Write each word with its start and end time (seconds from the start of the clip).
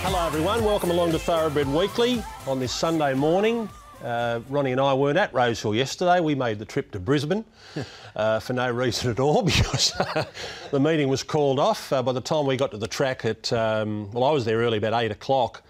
Hello, 0.00 0.24
everyone. 0.24 0.64
Welcome 0.64 0.92
along 0.92 1.10
to 1.10 1.18
Thoroughbred 1.18 1.66
Weekly 1.66 2.22
on 2.46 2.60
this 2.60 2.72
Sunday 2.72 3.14
morning. 3.14 3.68
Uh, 4.04 4.42
Ronnie 4.48 4.70
and 4.70 4.80
I 4.80 4.94
weren't 4.94 5.18
at 5.18 5.34
Rosehill 5.34 5.74
yesterday. 5.74 6.20
We 6.20 6.36
made 6.36 6.60
the 6.60 6.64
trip 6.64 6.92
to 6.92 7.00
Brisbane 7.00 7.44
uh, 8.14 8.38
for 8.38 8.52
no 8.52 8.70
reason 8.70 9.10
at 9.10 9.18
all 9.18 9.42
because 9.54 9.90
the 10.70 10.78
meeting 10.78 11.08
was 11.08 11.24
called 11.24 11.58
off. 11.58 11.92
Uh, 11.92 12.00
by 12.04 12.12
the 12.12 12.20
time 12.20 12.46
we 12.46 12.56
got 12.56 12.70
to 12.70 12.78
the 12.78 12.86
track 12.86 13.24
at, 13.24 13.52
um, 13.52 14.08
well, 14.12 14.22
I 14.22 14.30
was 14.30 14.44
there 14.44 14.58
early, 14.58 14.78
about 14.78 15.02
eight 15.02 15.10
o'clock. 15.10 15.64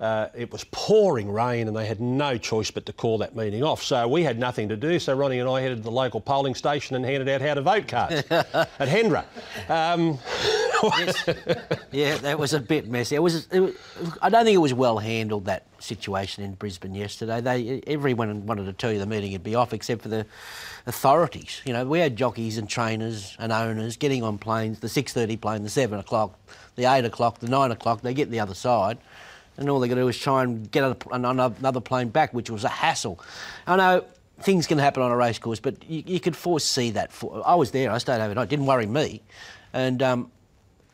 Uh, 0.00 0.28
it 0.34 0.50
was 0.52 0.64
pouring 0.72 1.30
rain 1.30 1.68
and 1.68 1.76
they 1.76 1.86
had 1.86 2.00
no 2.00 2.36
choice 2.36 2.70
but 2.70 2.84
to 2.86 2.92
call 2.92 3.18
that 3.18 3.36
meeting 3.36 3.62
off. 3.62 3.82
So 3.82 4.08
we 4.08 4.22
had 4.24 4.38
nothing 4.38 4.68
to 4.70 4.76
do. 4.76 4.98
So 4.98 5.14
Ronnie 5.14 5.38
and 5.38 5.48
I 5.48 5.60
headed 5.60 5.78
to 5.78 5.82
the 5.84 5.90
local 5.90 6.20
polling 6.20 6.54
station 6.54 6.96
and 6.96 7.04
handed 7.04 7.28
out 7.28 7.40
how 7.40 7.54
to 7.54 7.62
vote 7.62 7.86
cards 7.88 8.22
at 8.30 8.72
Hendra. 8.80 9.24
Um, 9.68 10.18
Yeah, 11.92 12.16
that 12.18 12.38
was 12.38 12.52
a 12.52 12.60
bit 12.60 12.88
messy. 12.88 13.14
It 13.14 13.20
was, 13.20 13.46
it 13.50 13.60
was. 13.60 13.74
I 14.20 14.28
don't 14.28 14.44
think 14.44 14.54
it 14.54 14.58
was 14.58 14.74
well 14.74 14.98
handled 14.98 15.46
that 15.46 15.64
situation 15.78 16.44
in 16.44 16.54
Brisbane 16.54 16.94
yesterday. 16.94 17.40
They 17.40 17.80
everyone 17.86 18.44
wanted 18.46 18.64
to 18.66 18.72
tell 18.72 18.92
you 18.92 18.98
the 18.98 19.06
meeting 19.06 19.32
would 19.32 19.44
be 19.44 19.54
off 19.54 19.72
except 19.72 20.02
for 20.02 20.08
the 20.08 20.26
authorities. 20.86 21.62
You 21.64 21.72
know, 21.72 21.84
we 21.86 22.00
had 22.00 22.16
jockeys 22.16 22.58
and 22.58 22.68
trainers 22.68 23.36
and 23.38 23.52
owners 23.52 23.96
getting 23.96 24.22
on 24.22 24.38
planes. 24.38 24.80
The 24.80 24.88
six 24.88 25.12
thirty 25.12 25.36
plane, 25.36 25.62
the 25.62 25.70
seven 25.70 25.98
o'clock, 25.98 26.38
the 26.76 26.84
eight 26.84 27.04
o'clock, 27.04 27.38
the 27.38 27.48
nine 27.48 27.70
o'clock. 27.70 28.02
They 28.02 28.12
get 28.12 28.30
the 28.30 28.40
other 28.40 28.54
side. 28.54 28.98
And 29.56 29.70
all 29.70 29.80
they 29.80 29.88
to 29.88 29.94
do 29.94 30.08
is 30.08 30.18
try 30.18 30.42
and 30.42 30.70
get 30.70 30.82
a- 30.84 30.96
another 31.12 31.80
plane 31.80 32.08
back, 32.08 32.34
which 32.34 32.50
was 32.50 32.64
a 32.64 32.68
hassle. 32.68 33.20
I 33.66 33.76
know 33.76 34.04
things 34.40 34.66
can 34.66 34.78
happen 34.78 35.02
on 35.02 35.10
a 35.10 35.16
race 35.16 35.38
course, 35.38 35.60
but 35.60 35.88
you, 35.88 36.02
you 36.06 36.20
could 36.20 36.36
foresee 36.36 36.90
that. 36.90 37.12
For, 37.12 37.42
I 37.46 37.54
was 37.54 37.70
there. 37.70 37.90
I 37.90 37.98
stayed 37.98 38.20
overnight. 38.20 38.48
Didn't 38.48 38.66
worry 38.66 38.86
me. 38.86 39.22
And 39.72 40.02
um, 40.02 40.30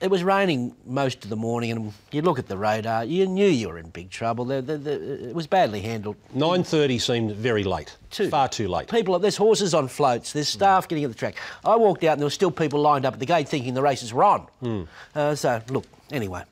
it 0.00 0.10
was 0.10 0.24
raining 0.24 0.74
most 0.86 1.24
of 1.24 1.30
the 1.30 1.36
morning, 1.36 1.70
and 1.72 1.92
you 2.10 2.22
look 2.22 2.38
at 2.38 2.46
the 2.46 2.56
radar, 2.56 3.04
you 3.04 3.26
knew 3.26 3.46
you 3.48 3.68
were 3.68 3.78
in 3.78 3.90
big 3.90 4.10
trouble. 4.10 4.46
The, 4.46 4.62
the, 4.62 4.78
the, 4.78 5.28
it 5.28 5.34
was 5.34 5.46
badly 5.46 5.80
handled. 5.82 6.16
9.30 6.34 7.00
seemed 7.00 7.32
very 7.32 7.64
late. 7.64 7.96
Too. 8.10 8.30
Far 8.30 8.48
too 8.48 8.68
late. 8.68 8.88
People, 8.88 9.18
there's 9.18 9.36
horses 9.36 9.74
on 9.74 9.88
floats, 9.88 10.32
there's 10.32 10.48
staff 10.48 10.88
getting 10.88 11.04
at 11.04 11.10
the 11.10 11.16
track. 11.16 11.36
I 11.64 11.76
walked 11.76 12.02
out, 12.04 12.12
and 12.12 12.20
there 12.20 12.26
were 12.26 12.30
still 12.30 12.50
people 12.50 12.80
lined 12.80 13.04
up 13.04 13.14
at 13.14 13.20
the 13.20 13.26
gate 13.26 13.48
thinking 13.48 13.74
the 13.74 13.82
races 13.82 14.12
were 14.12 14.24
on. 14.24 14.88
Uh, 15.14 15.34
so, 15.34 15.60
look, 15.68 15.84
anyway. 16.10 16.42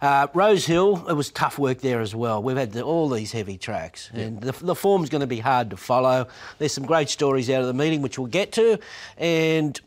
Uh, 0.00 0.28
Rosehill, 0.32 1.08
it 1.08 1.14
was 1.14 1.30
tough 1.30 1.58
work 1.58 1.80
there 1.80 2.00
as 2.00 2.14
well. 2.14 2.40
We've 2.40 2.56
had 2.56 2.72
the, 2.72 2.82
all 2.82 3.08
these 3.08 3.32
heavy 3.32 3.58
tracks, 3.58 4.10
and 4.12 4.40
the, 4.40 4.52
the 4.64 4.74
form's 4.74 5.08
going 5.08 5.22
to 5.22 5.26
be 5.26 5.40
hard 5.40 5.70
to 5.70 5.76
follow. 5.76 6.28
There's 6.58 6.72
some 6.72 6.86
great 6.86 7.08
stories 7.08 7.50
out 7.50 7.62
of 7.62 7.66
the 7.66 7.74
meeting, 7.74 8.00
which 8.02 8.16
we'll 8.18 8.28
get 8.28 8.52
to, 8.52 8.78
and 9.16 9.80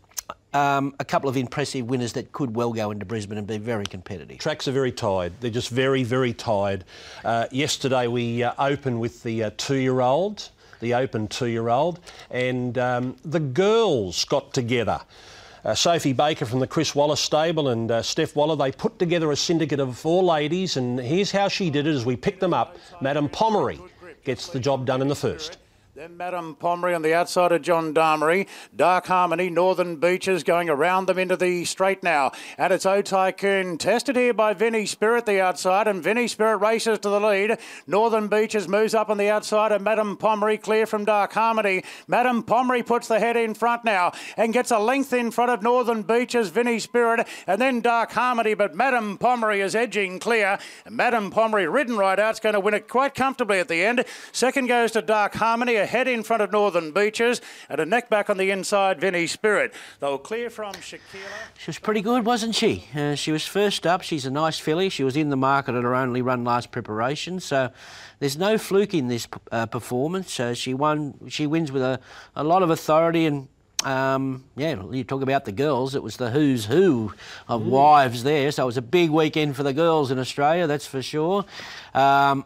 um, 0.53 0.93
a 0.99 1.05
couple 1.05 1.29
of 1.29 1.37
impressive 1.37 1.87
winners 1.87 2.13
that 2.13 2.31
could 2.31 2.55
well 2.55 2.73
go 2.73 2.91
into 2.91 3.05
Brisbane 3.05 3.37
and 3.37 3.47
be 3.47 3.57
very 3.57 3.85
competitive. 3.85 4.37
Tracks 4.37 4.67
are 4.67 4.71
very 4.71 4.91
tired. 4.91 5.33
They're 5.39 5.51
just 5.51 5.69
very, 5.69 6.03
very 6.03 6.33
tired. 6.33 6.83
Uh, 7.23 7.47
yesterday 7.51 8.07
we 8.07 8.43
uh, 8.43 8.53
opened 8.59 8.99
with 8.99 9.23
the 9.23 9.45
uh, 9.45 9.51
two-year-old, 9.57 10.49
the 10.79 10.93
open 10.93 11.27
two-year-old, 11.27 11.99
and 12.29 12.77
um, 12.77 13.15
the 13.23 13.39
girls 13.39 14.25
got 14.25 14.53
together. 14.53 14.99
Uh, 15.63 15.75
Sophie 15.75 16.13
Baker 16.13 16.45
from 16.45 16.59
the 16.59 16.65
Chris 16.65 16.95
Waller 16.95 17.15
stable 17.15 17.69
and 17.69 17.91
uh, 17.91 18.01
Steph 18.01 18.35
Waller, 18.35 18.55
they 18.55 18.71
put 18.71 18.97
together 18.97 19.31
a 19.31 19.35
syndicate 19.35 19.79
of 19.79 19.95
four 19.95 20.23
ladies, 20.23 20.75
and 20.75 20.99
here's 20.99 21.31
how 21.31 21.47
she 21.47 21.69
did 21.69 21.85
it 21.85 21.93
as 21.95 22.03
we 22.03 22.15
picked 22.15 22.39
them 22.39 22.53
up. 22.53 22.77
Madam 22.99 23.29
Pomeroy 23.29 23.77
gets 24.23 24.47
the 24.47 24.59
job 24.59 24.87
done 24.87 25.01
in 25.01 25.07
the 25.07 25.15
first. 25.15 25.59
Then 25.93 26.15
Madame 26.15 26.55
Pomeroy 26.55 26.95
on 26.95 27.01
the 27.01 27.13
outside 27.13 27.51
of 27.51 27.63
Dark 27.63 27.95
Harmony. 27.97 28.47
Dark 28.73 29.07
Harmony, 29.07 29.49
Northern 29.49 29.97
Beaches 29.97 30.41
going 30.41 30.69
around 30.69 31.07
them 31.07 31.19
into 31.19 31.35
the 31.35 31.65
straight 31.65 32.01
now. 32.01 32.31
And 32.57 32.71
it's 32.71 32.85
O 32.85 33.01
Tycoon 33.01 33.77
tested 33.77 34.15
here 34.15 34.33
by 34.33 34.53
Vinny 34.53 34.85
Spirit, 34.85 35.25
the 35.25 35.41
outside. 35.41 35.89
And 35.89 36.01
Vinny 36.01 36.29
Spirit 36.29 36.59
races 36.59 36.99
to 36.99 37.09
the 37.09 37.19
lead. 37.19 37.57
Northern 37.87 38.29
Beaches 38.29 38.69
moves 38.69 38.93
up 38.93 39.09
on 39.09 39.17
the 39.17 39.29
outside 39.29 39.73
of 39.73 39.81
Madame 39.81 40.15
Pomeroy, 40.15 40.59
clear 40.59 40.85
from 40.85 41.03
Dark 41.03 41.33
Harmony. 41.33 41.83
Madame 42.07 42.41
Pomeroy 42.41 42.83
puts 42.83 43.09
the 43.09 43.19
head 43.19 43.35
in 43.35 43.53
front 43.53 43.83
now 43.83 44.13
and 44.37 44.53
gets 44.53 44.71
a 44.71 44.79
length 44.79 45.11
in 45.11 45.29
front 45.29 45.51
of 45.51 45.61
Northern 45.61 46.03
Beaches, 46.03 46.47
Vinny 46.47 46.79
Spirit, 46.79 47.27
and 47.47 47.59
then 47.59 47.81
Dark 47.81 48.13
Harmony. 48.13 48.53
But 48.53 48.75
Madame 48.75 49.17
Pomeroy 49.17 49.59
is 49.59 49.75
edging 49.75 50.19
clear. 50.19 50.57
And 50.85 50.95
Madame 50.95 51.31
Pomeroy, 51.31 51.65
ridden 51.65 51.97
right 51.97 52.17
out, 52.17 52.35
is 52.35 52.39
going 52.39 52.53
to 52.53 52.61
win 52.61 52.75
it 52.75 52.87
quite 52.87 53.13
comfortably 53.13 53.59
at 53.59 53.67
the 53.67 53.83
end. 53.83 54.05
Second 54.31 54.67
goes 54.67 54.93
to 54.93 55.01
Dark 55.01 55.33
Harmony, 55.33 55.80
a 55.81 55.85
head 55.85 56.07
in 56.07 56.23
front 56.23 56.41
of 56.41 56.51
Northern 56.51 56.91
Beaches, 56.91 57.41
and 57.67 57.81
a 57.81 57.85
neck 57.85 58.09
back 58.09 58.29
on 58.29 58.37
the 58.37 58.51
inside, 58.51 59.01
Vinnie 59.01 59.27
Spirit. 59.27 59.73
They 59.99 60.07
were 60.07 60.17
clear 60.17 60.49
from 60.49 60.73
Shakira. 60.75 60.99
She 61.57 61.67
was 61.67 61.79
pretty 61.79 62.01
good, 62.01 62.25
wasn't 62.25 62.55
she? 62.55 62.87
Uh, 62.95 63.15
she 63.15 63.31
was 63.31 63.45
first 63.45 63.85
up. 63.85 64.01
She's 64.01 64.25
a 64.25 64.31
nice 64.31 64.59
filly. 64.59 64.89
She 64.89 65.03
was 65.03 65.17
in 65.17 65.29
the 65.29 65.37
market 65.37 65.75
at 65.75 65.83
her 65.83 65.95
only 65.95 66.21
run 66.21 66.43
last 66.43 66.71
preparation, 66.71 67.39
so 67.39 67.71
there's 68.19 68.37
no 68.37 68.57
fluke 68.57 68.93
in 68.93 69.07
this 69.07 69.27
uh, 69.51 69.65
performance. 69.65 70.39
Uh, 70.39 70.53
she 70.53 70.73
won. 70.73 71.15
She 71.27 71.47
wins 71.47 71.71
with 71.71 71.81
a, 71.81 71.99
a 72.35 72.43
lot 72.43 72.63
of 72.63 72.69
authority 72.69 73.25
and. 73.25 73.47
Um, 73.83 74.43
yeah, 74.55 74.79
you 74.91 75.03
talk 75.03 75.23
about 75.23 75.45
the 75.45 75.51
girls. 75.51 75.95
It 75.95 76.03
was 76.03 76.17
the 76.17 76.29
who's 76.29 76.65
who 76.65 77.13
of 77.47 77.65
wives 77.65 78.21
there, 78.21 78.51
so 78.51 78.61
it 78.61 78.65
was 78.67 78.77
a 78.77 78.81
big 78.83 79.09
weekend 79.09 79.55
for 79.55 79.63
the 79.63 79.73
girls 79.73 80.11
in 80.11 80.19
Australia, 80.19 80.67
that's 80.67 80.85
for 80.85 81.01
sure. 81.01 81.45
Um, 81.95 82.45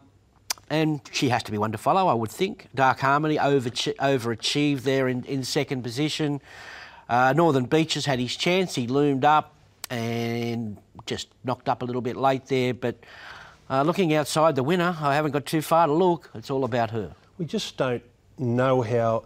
and 0.70 1.02
she 1.12 1.30
has 1.30 1.44
to 1.44 1.52
be 1.52 1.58
one 1.58 1.72
to 1.72 1.78
follow, 1.78 2.08
I 2.08 2.14
would 2.14 2.32
think. 2.32 2.68
Dark 2.74 3.00
Harmony 3.00 3.40
over, 3.40 3.70
overachieved 3.70 4.82
there 4.82 5.08
in, 5.08 5.24
in 5.26 5.44
second 5.44 5.84
position. 5.84 6.42
Uh, 7.08 7.34
Northern 7.34 7.66
Beaches 7.66 8.06
had 8.06 8.20
his 8.20 8.36
chance. 8.36 8.76
He 8.76 8.88
loomed 8.88 9.24
up 9.26 9.54
and 9.90 10.78
just 11.06 11.28
knocked 11.44 11.70
up 11.70 11.82
a 11.82 11.86
little 11.86 12.02
bit 12.02 12.16
late 12.16 12.48
there. 12.48 12.74
But 12.74 12.96
uh, 13.70 13.84
looking 13.84 14.14
outside 14.16 14.56
the 14.56 14.64
winner, 14.64 14.96
I 15.00 15.16
haven't 15.16 15.32
got 15.32 15.46
too 15.46 15.62
far 15.62 15.88
to 15.88 15.94
look. 15.94 16.32
It's 16.34 16.50
all 16.50 16.64
about 16.64 16.92
her. 16.92 17.14
We 17.38 17.46
just 17.46 17.78
don't 17.78 18.04
know 18.38 18.82
how 18.82 19.26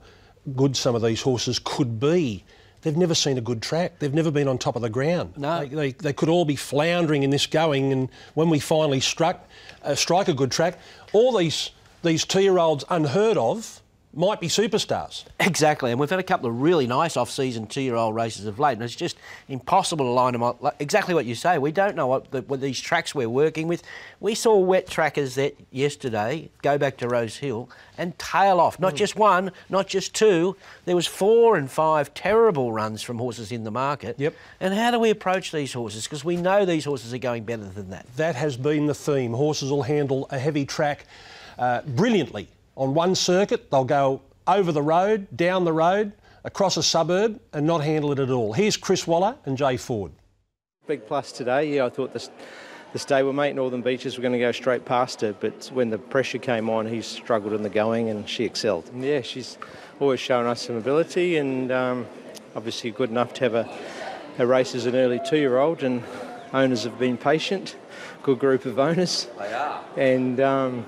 good 0.56 0.75
some 0.75 0.95
of 0.95 1.01
these 1.01 1.21
horses 1.21 1.59
could 1.63 2.00
be. 2.00 2.44
They've 2.81 2.96
never 2.96 3.16
seen 3.16 3.38
a 3.38 3.42
good 3.42 3.62
track. 3.62 4.00
They've 4.00 4.14
never 4.14 4.31
been 4.31 4.48
on 4.48 4.58
top 4.58 4.76
of 4.76 4.81
the 4.81 4.90
ground. 4.90 5.34
No. 5.38 5.60
They, 5.60 5.68
they, 5.68 5.92
they 5.92 6.14
could 6.14 6.30
all 6.30 6.46
be 6.46 6.56
floundering 6.56 7.24
in 7.24 7.30
this 7.30 7.46
going, 7.46 7.92
and 7.92 8.10
when 8.36 8.50
we 8.50 8.60
finally 8.60 9.00
struck, 9.00 9.48
uh, 9.84 9.96
strike 9.96 10.28
a 10.28 10.34
good 10.34 10.52
track, 10.52 10.80
all 11.14 11.38
these 11.38 11.72
these 12.02 12.24
two-year-olds 12.24 12.86
unheard 12.90 13.38
of 13.38 13.81
might 14.14 14.40
be 14.40 14.48
superstars. 14.48 15.26
Exactly, 15.40 15.92
and 15.92 16.00
we've 16.00 16.10
had 16.10 16.20
a 16.20 16.24
couple 16.24 16.50
of 16.50 16.62
really 16.62 16.88
nice 16.88 17.16
off-season 17.16 17.68
two-year-old 17.68 18.16
races 18.16 18.48
of 18.48 18.58
late, 18.58 18.74
and 18.74 18.84
it's 18.84 18.96
just 18.96 19.18
impossible 19.48 20.06
to 20.06 20.12
line 20.12 20.34
them 20.34 20.42
up. 20.42 20.62
Like, 20.64 20.76
exactly 20.80 21.14
what 21.14 21.26
you 21.26 21.36
say. 21.36 21.60
We 21.60 21.72
don't 21.72 21.96
know 21.96 22.08
what, 22.08 22.32
the, 22.32 22.42
what 22.42 22.60
these 22.60 22.80
tracks 22.80 23.14
we're 23.14 23.30
working 23.30 23.68
with. 23.68 23.84
We 24.20 24.34
saw 24.34 24.58
wet 24.58 24.88
trackers 24.88 25.36
that 25.36 25.56
yesterday 25.72 26.50
go 26.64 26.78
back 26.78 26.98
to 26.98 27.08
Rosehill 27.08 27.70
and 28.00 28.18
tail 28.18 28.60
off. 28.60 28.80
Not 28.80 28.96
just 28.96 29.16
one, 29.16 29.52
not 29.70 29.88
just 29.88 30.16
two. 30.16 30.56
There 30.86 30.96
was 30.96 31.06
four 31.06 31.56
and 31.56 31.70
five 31.70 32.14
terrible 32.16 32.74
runs 32.74 33.04
from 33.04 33.20
horses 33.20 33.52
in 33.52 33.64
the 33.64 33.72
market. 33.72 34.20
Yep. 34.20 34.34
And 34.60 34.74
how 34.74 34.90
do 34.90 35.00
we 35.00 35.12
approach 35.12 35.52
these 35.52 35.74
horses? 35.74 36.06
Because 36.06 36.26
we 36.26 36.36
know 36.36 36.66
these 36.66 36.86
horses 36.86 37.14
are 37.14 37.20
going 37.20 37.44
better 37.44 37.66
than 37.66 37.92
that. 37.92 38.08
That 38.16 38.36
has 38.36 38.58
been 38.58 38.88
the 38.88 38.96
theme. 38.96 39.34
Horses 39.34 39.70
will 39.70 39.84
handle 39.84 40.28
a 40.32 40.40
heavy 40.40 40.66
track 40.66 41.06
uh, 41.60 41.82
brilliantly 41.84 42.48
on 42.80 42.94
one 42.94 43.14
circuit, 43.14 43.70
they'll 43.70 43.84
go 43.84 44.22
over 44.48 44.72
the 44.72 44.81
road, 44.81 45.28
down 45.36 45.66
the 45.66 45.74
road, 45.74 46.14
across 46.46 46.78
a 46.78 46.81
suburb, 46.81 47.40
and 47.52 47.68
not 47.68 47.84
handle 47.84 48.14
it 48.14 48.20
at 48.20 48.30
all. 48.30 48.54
Here's 48.54 48.78
Chris 48.78 49.06
Waller 49.06 49.36
and 49.46 49.58
Jay 49.58 49.76
Ford. 49.76 50.14
Big 50.88 51.06
plus 51.06 51.34
today. 51.34 51.76
Yeah, 51.76 51.86
I 51.86 51.90
thought 51.90 52.14
this, 52.14 52.30
the 52.94 53.00
stablemate 53.00 53.54
Northern 53.54 53.81
Beaches 53.81 54.18
were 54.18 54.22
going 54.22 54.31
to 54.34 54.40
go 54.40 54.54
straight 54.54 54.86
past 54.86 55.20
her, 55.20 55.34
but 55.34 55.70
when 55.74 55.90
the 55.90 55.98
pressure 55.98 56.38
came 56.38 56.70
on, 56.70 56.88
he 56.88 57.02
struggled 57.02 57.52
in 57.52 57.64
the 57.64 57.70
going 57.70 58.10
and 58.10 58.28
she 58.28 58.46
excelled. 58.46 58.90
And 58.94 59.04
yeah, 59.04 59.22
she's 59.22 59.58
always 60.00 60.22
shown 60.22 60.46
us 60.46 60.62
some 60.62 60.78
ability 60.78 61.36
and 61.36 61.74
um, 61.74 62.08
obviously 62.56 62.92
good 62.92 63.10
enough 63.10 63.34
to 63.34 63.44
have 63.44 63.56
a, 63.56 63.70
a 64.40 64.48
race 64.48 64.74
as 64.74 64.86
an 64.86 64.96
early 64.96 65.20
two-year-old. 65.30 65.84
And 65.84 66.02
owners 66.54 66.86
have 66.86 66.98
been 66.98 67.18
patient. 67.18 67.75
Good 68.24 68.40
group 68.40 68.66
of 68.66 68.80
owners. 68.80 69.28
They 69.38 69.54
are. 69.54 69.84
And 69.98 70.40
um, 70.40 70.86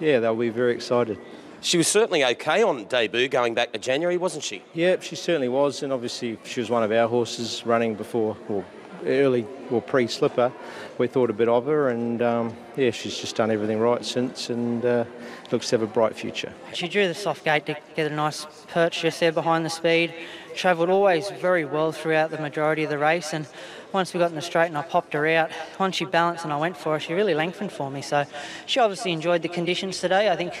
yeah, 0.00 0.20
they'll 0.20 0.36
be 0.36 0.48
very 0.48 0.74
excited. 0.74 1.18
She 1.60 1.78
was 1.78 1.88
certainly 1.88 2.24
okay 2.24 2.62
on 2.62 2.84
debut 2.84 3.28
going 3.28 3.54
back 3.54 3.72
to 3.72 3.78
January, 3.78 4.18
wasn't 4.18 4.44
she? 4.44 4.62
Yeah, 4.74 5.00
she 5.00 5.16
certainly 5.16 5.48
was, 5.48 5.82
and 5.82 5.92
obviously 5.92 6.38
she 6.44 6.60
was 6.60 6.68
one 6.68 6.82
of 6.82 6.92
our 6.92 7.08
horses 7.08 7.64
running 7.64 7.94
before 7.94 8.36
or 8.48 8.64
early 9.06 9.46
or 9.70 9.82
pre-slipper. 9.82 10.52
We 10.98 11.08
thought 11.08 11.30
a 11.30 11.32
bit 11.32 11.48
of 11.48 11.66
her, 11.66 11.88
and 11.88 12.22
um, 12.22 12.56
yeah, 12.76 12.90
she's 12.90 13.16
just 13.16 13.36
done 13.36 13.50
everything 13.50 13.80
right 13.80 14.04
since, 14.04 14.50
and 14.50 14.84
uh, 14.84 15.04
looks 15.50 15.70
to 15.70 15.76
have 15.76 15.82
a 15.82 15.92
bright 15.92 16.14
future. 16.14 16.52
She 16.72 16.88
drew 16.88 17.08
the 17.08 17.14
soft 17.14 17.44
gate 17.44 17.66
to 17.66 17.76
get 17.96 18.10
a 18.10 18.14
nice 18.14 18.46
perch 18.68 19.02
just 19.02 19.20
there 19.20 19.32
behind 19.32 19.64
the 19.64 19.70
speed. 19.70 20.14
Travelled 20.54 20.90
always 20.90 21.30
very 21.30 21.64
well 21.64 21.90
throughout 21.90 22.30
the 22.30 22.38
majority 22.38 22.84
of 22.84 22.90
the 22.90 22.98
race, 22.98 23.32
and 23.32 23.46
once 23.92 24.12
we 24.12 24.18
got 24.18 24.30
in 24.30 24.36
the 24.36 24.42
straight 24.42 24.66
and 24.66 24.78
I 24.78 24.82
popped 24.82 25.12
her 25.14 25.26
out, 25.28 25.50
once 25.78 25.96
she 25.96 26.04
balanced 26.04 26.44
and 26.44 26.52
I 26.52 26.58
went 26.58 26.76
for 26.76 26.94
her, 26.94 27.00
she 27.00 27.12
really 27.12 27.34
lengthened 27.34 27.72
for 27.72 27.90
me. 27.90 28.02
So 28.02 28.24
she 28.66 28.80
obviously 28.80 29.12
enjoyed 29.12 29.42
the 29.42 29.48
conditions 29.48 30.00
today. 30.00 30.30
I 30.30 30.36
think 30.36 30.52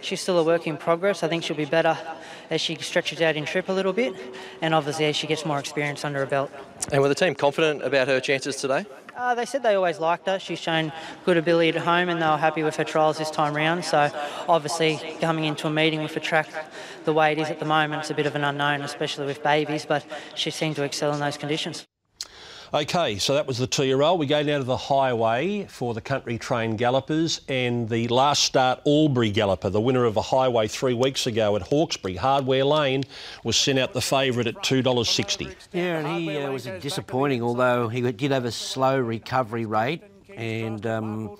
she's 0.00 0.20
still 0.20 0.38
a 0.38 0.44
work 0.44 0.66
in 0.66 0.76
progress. 0.76 1.22
I 1.22 1.28
think 1.28 1.44
she'll 1.44 1.56
be 1.56 1.64
better 1.64 1.96
as 2.50 2.60
she 2.60 2.74
stretches 2.76 3.20
out 3.20 3.36
in 3.36 3.44
trip 3.44 3.68
a 3.68 3.72
little 3.72 3.92
bit, 3.92 4.14
and 4.60 4.74
obviously 4.74 5.06
as 5.06 5.16
she 5.16 5.26
gets 5.26 5.46
more 5.46 5.58
experience 5.58 6.04
under 6.04 6.18
her 6.18 6.26
belt. 6.26 6.50
And 6.92 7.00
were 7.00 7.08
the 7.08 7.14
team 7.14 7.34
confident 7.34 7.82
about 7.82 8.08
her 8.08 8.20
chances 8.20 8.56
today? 8.56 8.84
Uh, 9.16 9.34
they 9.34 9.44
said 9.44 9.62
they 9.62 9.74
always 9.74 9.98
liked 9.98 10.26
her. 10.26 10.38
She's 10.38 10.58
shown 10.58 10.92
good 11.24 11.36
ability 11.36 11.70
at 11.70 11.76
home, 11.76 12.08
and 12.08 12.20
they 12.20 12.26
were 12.26 12.36
happy 12.36 12.62
with 12.62 12.76
her 12.76 12.84
trials 12.84 13.18
this 13.18 13.30
time 13.30 13.54
round. 13.54 13.84
So, 13.84 14.10
obviously, 14.48 14.98
coming 15.20 15.44
into 15.44 15.66
a 15.66 15.70
meeting 15.70 16.02
with 16.02 16.16
a 16.16 16.20
track 16.20 16.48
the 17.04 17.12
way 17.12 17.32
it 17.32 17.38
is 17.38 17.50
at 17.50 17.58
the 17.58 17.66
moment, 17.66 18.00
it's 18.00 18.10
a 18.10 18.14
bit 18.14 18.26
of 18.26 18.34
an 18.34 18.44
unknown, 18.44 18.80
especially 18.82 19.26
with 19.26 19.42
babies. 19.42 19.84
But 19.84 20.06
she 20.34 20.50
seemed 20.50 20.76
to 20.76 20.84
excel 20.84 21.12
in 21.12 21.20
those 21.20 21.36
conditions. 21.36 21.86
Okay, 22.72 23.18
so 23.18 23.34
that 23.34 23.48
was 23.48 23.58
the 23.58 23.66
two-year-old. 23.66 24.20
We 24.20 24.26
go 24.26 24.44
now 24.44 24.58
to 24.58 24.64
the 24.64 24.76
highway 24.76 25.66
for 25.68 25.92
the 25.92 26.00
country 26.00 26.38
train 26.38 26.76
gallopers 26.76 27.40
and 27.48 27.88
the 27.88 28.06
last 28.06 28.44
start 28.44 28.80
Albury 28.86 29.32
galloper, 29.32 29.70
the 29.70 29.80
winner 29.80 30.04
of 30.04 30.16
a 30.16 30.22
highway 30.22 30.68
three 30.68 30.94
weeks 30.94 31.26
ago 31.26 31.56
at 31.56 31.62
Hawkesbury. 31.62 32.14
Hardware 32.14 32.64
Lane 32.64 33.02
was 33.42 33.56
sent 33.56 33.80
out 33.80 33.92
the 33.92 34.00
favourite 34.00 34.46
at 34.46 34.54
$2.60. 34.62 35.52
Yeah, 35.72 35.98
and 35.98 36.22
he 36.22 36.38
uh, 36.38 36.52
was 36.52 36.66
disappointing, 36.80 37.42
although 37.42 37.88
he 37.88 38.02
did 38.12 38.30
have 38.30 38.44
a 38.44 38.52
slow 38.52 39.00
recovery 39.00 39.66
rate, 39.66 40.02
and 40.36 40.86
um, 40.86 41.36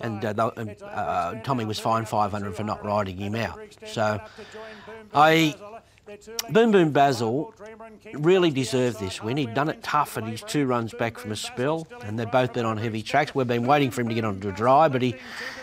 and 0.00 0.24
uh, 0.24 0.50
th- 0.56 0.82
uh, 0.82 1.34
Tommy 1.44 1.66
was 1.66 1.78
fined 1.78 2.08
500 2.08 2.56
for 2.56 2.64
not 2.64 2.84
riding 2.84 3.16
him 3.16 3.36
out. 3.36 3.60
So 3.86 4.20
I. 5.14 5.54
Boom 6.50 6.72
Boom 6.72 6.90
Basil 6.90 7.54
really 8.14 8.50
deserved 8.50 8.98
this 8.98 9.22
win. 9.22 9.36
He'd 9.36 9.54
done 9.54 9.68
it 9.68 9.82
tough 9.82 10.16
at 10.16 10.24
his 10.24 10.42
two 10.42 10.66
runs 10.66 10.94
back 10.94 11.18
from 11.18 11.32
a 11.32 11.36
spell, 11.36 11.86
and 12.04 12.18
they've 12.18 12.30
both 12.30 12.52
been 12.52 12.64
on 12.64 12.78
heavy 12.78 13.02
tracks. 13.02 13.34
We've 13.34 13.46
been 13.46 13.66
waiting 13.66 13.90
for 13.90 14.00
him 14.00 14.08
to 14.08 14.14
get 14.14 14.24
onto 14.24 14.48
a 14.48 14.52
dry, 14.52 14.88
but 14.88 15.02
he, 15.02 15.16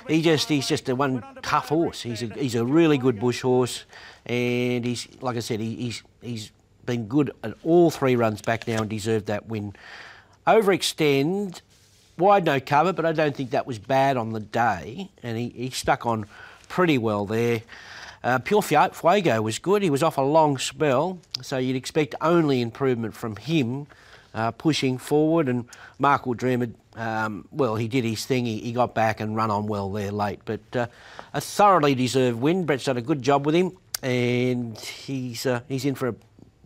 he 0.07 0.21
just 0.21 0.47
he's 0.50 0.68
just 0.68 0.88
a 0.89 0.95
one 0.95 1.24
tough 1.42 1.69
horse. 1.69 2.01
He's 2.01 2.21
a, 2.21 2.27
he's 2.27 2.56
a 2.56 2.63
really 2.65 2.97
good 2.97 3.19
bush 3.19 3.42
horse, 3.42 3.86
and 4.25 4.86
he's 4.86 5.07
like 5.21 5.36
I 5.36 5.39
said, 5.39 5.59
he, 5.59 5.75
he's 5.75 6.03
he's 6.21 6.51
been 6.86 7.07
good 7.07 7.31
at 7.44 7.56
all 7.63 7.89
three 7.89 8.15
runs 8.15 8.41
back 8.41 8.68
now 8.68 8.81
and 8.81 8.89
deserved 8.89 9.25
that 9.27 9.48
win. 9.48 9.75
Overextend, 10.45 11.62
wide 12.18 12.45
no 12.45 12.59
cover, 12.59 12.94
but 12.94 13.06
I 13.06 13.13
don't 13.13 13.36
think 13.36 13.50
that 13.51 13.65
was 13.65 13.80
bad 13.80 14.15
on 14.15 14.33
the 14.33 14.39
day, 14.39 15.09
and 15.24 15.38
he, 15.38 15.50
he 15.50 15.69
stuck 15.71 16.06
on 16.06 16.27
pretty 16.68 17.00
well 17.00 17.25
there. 17.25 17.62
Uh, 18.25 18.39
Pure 18.39 18.63
Fuego 18.63 19.42
was 19.44 19.60
good. 19.60 19.83
He 19.83 19.92
was 19.92 20.01
off 20.01 20.18
a 20.18 20.22
long 20.22 20.57
spell, 20.57 21.19
so 21.44 21.60
you'd 21.60 21.75
expect 21.75 22.16
only 22.22 22.60
improvement 22.60 23.13
from 23.13 23.36
him 23.36 23.86
uh, 24.33 24.50
pushing 24.50 24.98
forward. 24.98 25.48
And 25.48 25.66
Mark 26.00 26.25
will 26.25 26.33
dream. 26.33 26.75
Um, 26.95 27.48
well, 27.51 27.75
he 27.75 27.88
did 27.88 28.04
his 28.04 28.25
thing. 28.25 28.48
He, 28.48 28.57
he 28.57 28.72
got 28.72 28.95
back 28.95 29.19
and 29.19 29.36
run 29.36 29.51
on 29.51 29.68
well 29.68 29.92
there 29.92 30.12
late, 30.12 30.39
but 30.44 30.62
uh, 30.75 30.88
a 31.36 31.39
thoroughly 31.39 31.94
deserved 31.94 32.42
win. 32.42 32.66
Brett's 32.66 32.86
done 32.86 32.98
a 32.98 33.01
good 33.01 33.22
job 33.22 33.45
with 33.45 33.54
him, 33.54 33.77
and 34.01 34.75
he's 34.80 35.45
uh, 35.45 35.62
he's 35.68 35.86
in 35.86 35.94
for 35.94 36.07
a 36.07 36.16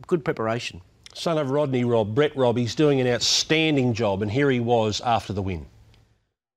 good 0.08 0.24
preparation. 0.24 0.80
Son 1.14 1.38
of 1.38 1.50
Rodney 1.50 1.84
Rob, 1.84 2.16
Brett 2.16 2.38
Rob, 2.38 2.56
he's 2.56 2.74
doing 2.74 3.02
an 3.02 3.08
outstanding 3.08 3.94
job, 3.94 4.22
and 4.22 4.32
here 4.32 4.50
he 4.50 4.62
was 4.62 5.02
after 5.02 5.34
the 5.34 5.42
win. 5.42 5.66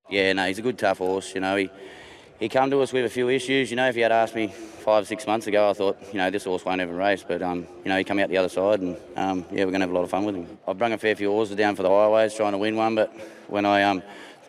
Yeah, 0.09 0.33
no, 0.35 0.47
he's 0.47 0.61
a 0.61 0.63
good 0.63 0.79
tough 0.79 0.99
horse. 0.99 1.35
You 1.35 1.41
know, 1.41 1.57
he 1.57 1.71
he 2.43 2.49
come 2.49 2.71
to 2.71 2.81
us 2.81 2.93
with 2.93 3.05
a 3.05 3.09
few 3.09 3.29
issues. 3.29 3.71
You 3.71 3.77
know, 3.77 3.89
if 3.89 3.95
he 3.95 4.01
had 4.01 4.11
asked 4.11 4.35
me 4.35 4.49
five 4.49 5.07
six 5.07 5.27
months 5.29 5.47
ago, 5.47 5.71
I 5.71 5.75
thought 5.75 5.97
you 6.13 6.19
know 6.19 6.29
this 6.29 6.45
horse 6.45 6.65
won't 6.65 6.81
ever 6.81 6.93
race. 6.93 7.25
But 7.27 7.41
um, 7.41 7.69
you 7.85 7.89
know, 7.89 7.97
he 7.97 8.03
come 8.03 8.19
out 8.19 8.29
the 8.29 8.37
other 8.37 8.49
side, 8.49 8.81
and 8.81 8.97
um, 9.17 9.47
yeah, 9.53 9.65
we're 9.65 9.71
going 9.71 9.75
to 9.75 9.87
have 9.87 9.91
a 9.91 9.95
lot 9.95 10.03
of 10.03 10.11
fun 10.11 10.25
with 10.25 10.35
him. 10.35 10.59
I've 10.67 10.77
brung 10.77 10.93
a 10.93 10.99
fair 10.99 11.15
few 11.15 11.31
horses 11.31 11.55
down 11.55 11.77
for 11.77 11.85
the 11.85 11.89
highways 11.89 12.35
trying 12.35 12.53
to 12.53 12.59
win 12.59 12.77
one, 12.77 12.95
but 12.95 13.15
when 13.49 13.65
I 13.65 13.85
um. 13.85 14.03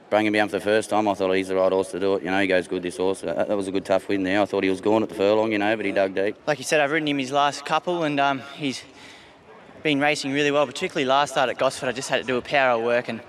Bring 0.10 0.28
him 0.28 0.34
down 0.34 0.48
for 0.48 0.60
the 0.60 0.64
first 0.64 0.92
time. 0.92 1.08
I 1.08 1.16
thought 1.16 1.32
he's 1.32 1.48
the 1.48 1.56
right 1.56 1.72
horse 1.72 1.90
to 1.90 2.00
do 2.00 2.14
it. 2.14 2.24
You 2.24 2.30
know, 2.30 2.40
he 2.40 2.46
goes 2.46 2.68
good. 2.68 2.84
This 2.84 2.98
horse. 2.98 3.22
That, 3.22 3.48
that 3.48 3.58
was 3.58 3.68
a 3.68 3.72
good 3.72 3.84
tough 3.84 4.08
win 4.08 4.22
there. 4.22 4.42
I 4.42 4.46
thought 4.46 4.64
he 4.64 4.70
was 4.70 4.80
gone 4.80 5.02
at 5.02 5.10
the 5.10 5.16
furlong. 5.16 5.52
You 5.52 5.58
know, 5.58 5.76
but 5.76 5.88
he 5.88 5.92
dug 5.92 6.14
deep. 6.14 6.36
Like 6.46 6.60
you 6.60 6.64
said, 6.64 6.82
I've 6.82 6.92
ridden 6.92 7.08
him 7.08 7.18
his 7.18 7.32
last 7.32 7.66
couple, 7.66 8.04
and 8.04 8.20
um, 8.20 8.44
he's 8.56 8.84
been 9.82 10.00
racing 10.00 10.32
really 10.32 10.52
well. 10.52 10.68
Particularly 10.68 11.06
last 11.06 11.32
start 11.32 11.50
at 11.50 11.58
Gosford, 11.58 11.90
I 11.90 11.94
just 11.94 12.10
had 12.10 12.22
to 12.22 12.28
do 12.28 12.38
a 12.38 12.44
power 12.44 12.80
work, 12.80 13.08
and 13.08 13.22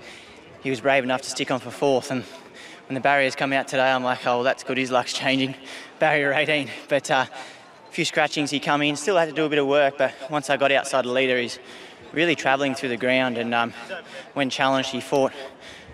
he 0.61 0.69
was 0.69 0.79
brave 0.79 1.03
enough 1.03 1.23
to 1.23 1.29
stick 1.31 1.49
on 1.49 1.59
for 1.59 1.71
fourth. 1.71 2.11
And 2.11 2.23
when 2.87 2.93
the 2.93 3.01
barriers 3.01 3.35
come 3.35 3.51
out 3.53 3.67
today, 3.67 3.91
I'm 3.91 4.03
like, 4.03 4.25
oh, 4.27 4.35
well, 4.37 4.43
that's 4.43 4.63
good. 4.63 4.77
His 4.77 4.91
luck's 4.91 5.13
changing. 5.13 5.55
Barrier 5.99 6.33
18, 6.33 6.69
but 6.87 7.09
uh, 7.09 7.25
a 7.87 7.91
few 7.91 8.05
scratchings. 8.05 8.51
He 8.51 8.59
come 8.59 8.81
in, 8.81 8.95
still 8.95 9.17
had 9.17 9.29
to 9.29 9.33
do 9.33 9.45
a 9.45 9.49
bit 9.49 9.59
of 9.59 9.67
work, 9.67 9.97
but 9.97 10.13
once 10.29 10.49
I 10.49 10.57
got 10.57 10.71
outside 10.71 11.05
the 11.05 11.11
leader, 11.11 11.39
he's 11.39 11.57
really 12.13 12.35
travelling 12.35 12.75
through 12.75 12.89
the 12.89 12.97
ground. 12.97 13.37
And 13.37 13.53
um, 13.53 13.73
when 14.33 14.49
challenged, 14.49 14.89
he 14.89 15.01
fought 15.01 15.33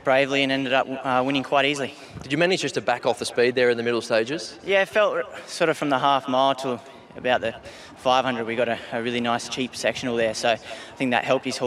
bravely 0.04 0.44
and 0.44 0.52
ended 0.52 0.74
up 0.74 0.88
uh, 0.90 1.24
winning 1.26 1.44
quite 1.44 1.66
easily. 1.66 1.94
Did 2.24 2.32
you 2.32 2.38
manage 2.38 2.62
just 2.62 2.76
to 2.76 2.82
back 2.82 3.06
off 3.06 3.20
the 3.20 3.26
speed 3.26 3.56
there 3.56 3.70
in 3.70 3.78
the 3.78 3.84
middle 3.84 4.02
stages? 4.02 4.60
Yeah, 4.64 4.82
it 4.82 4.90
felt 4.90 5.24
sort 5.48 5.70
of 5.70 5.78
from 5.78 5.90
the 5.90 6.00
half 6.00 6.28
mile 6.28 6.56
to 6.56 6.80
about 7.16 7.42
the 7.42 7.56
500. 7.98 8.46
We 8.46 8.56
got 8.56 8.70
a, 8.70 8.80
a 8.92 9.02
really 9.02 9.22
nice 9.22 9.48
cheap 9.48 9.76
sectional 9.76 10.16
there, 10.16 10.34
so 10.34 10.50
I 10.50 10.56
think 10.96 11.12
that 11.12 11.24
helped 11.24 11.46
his 11.46 11.60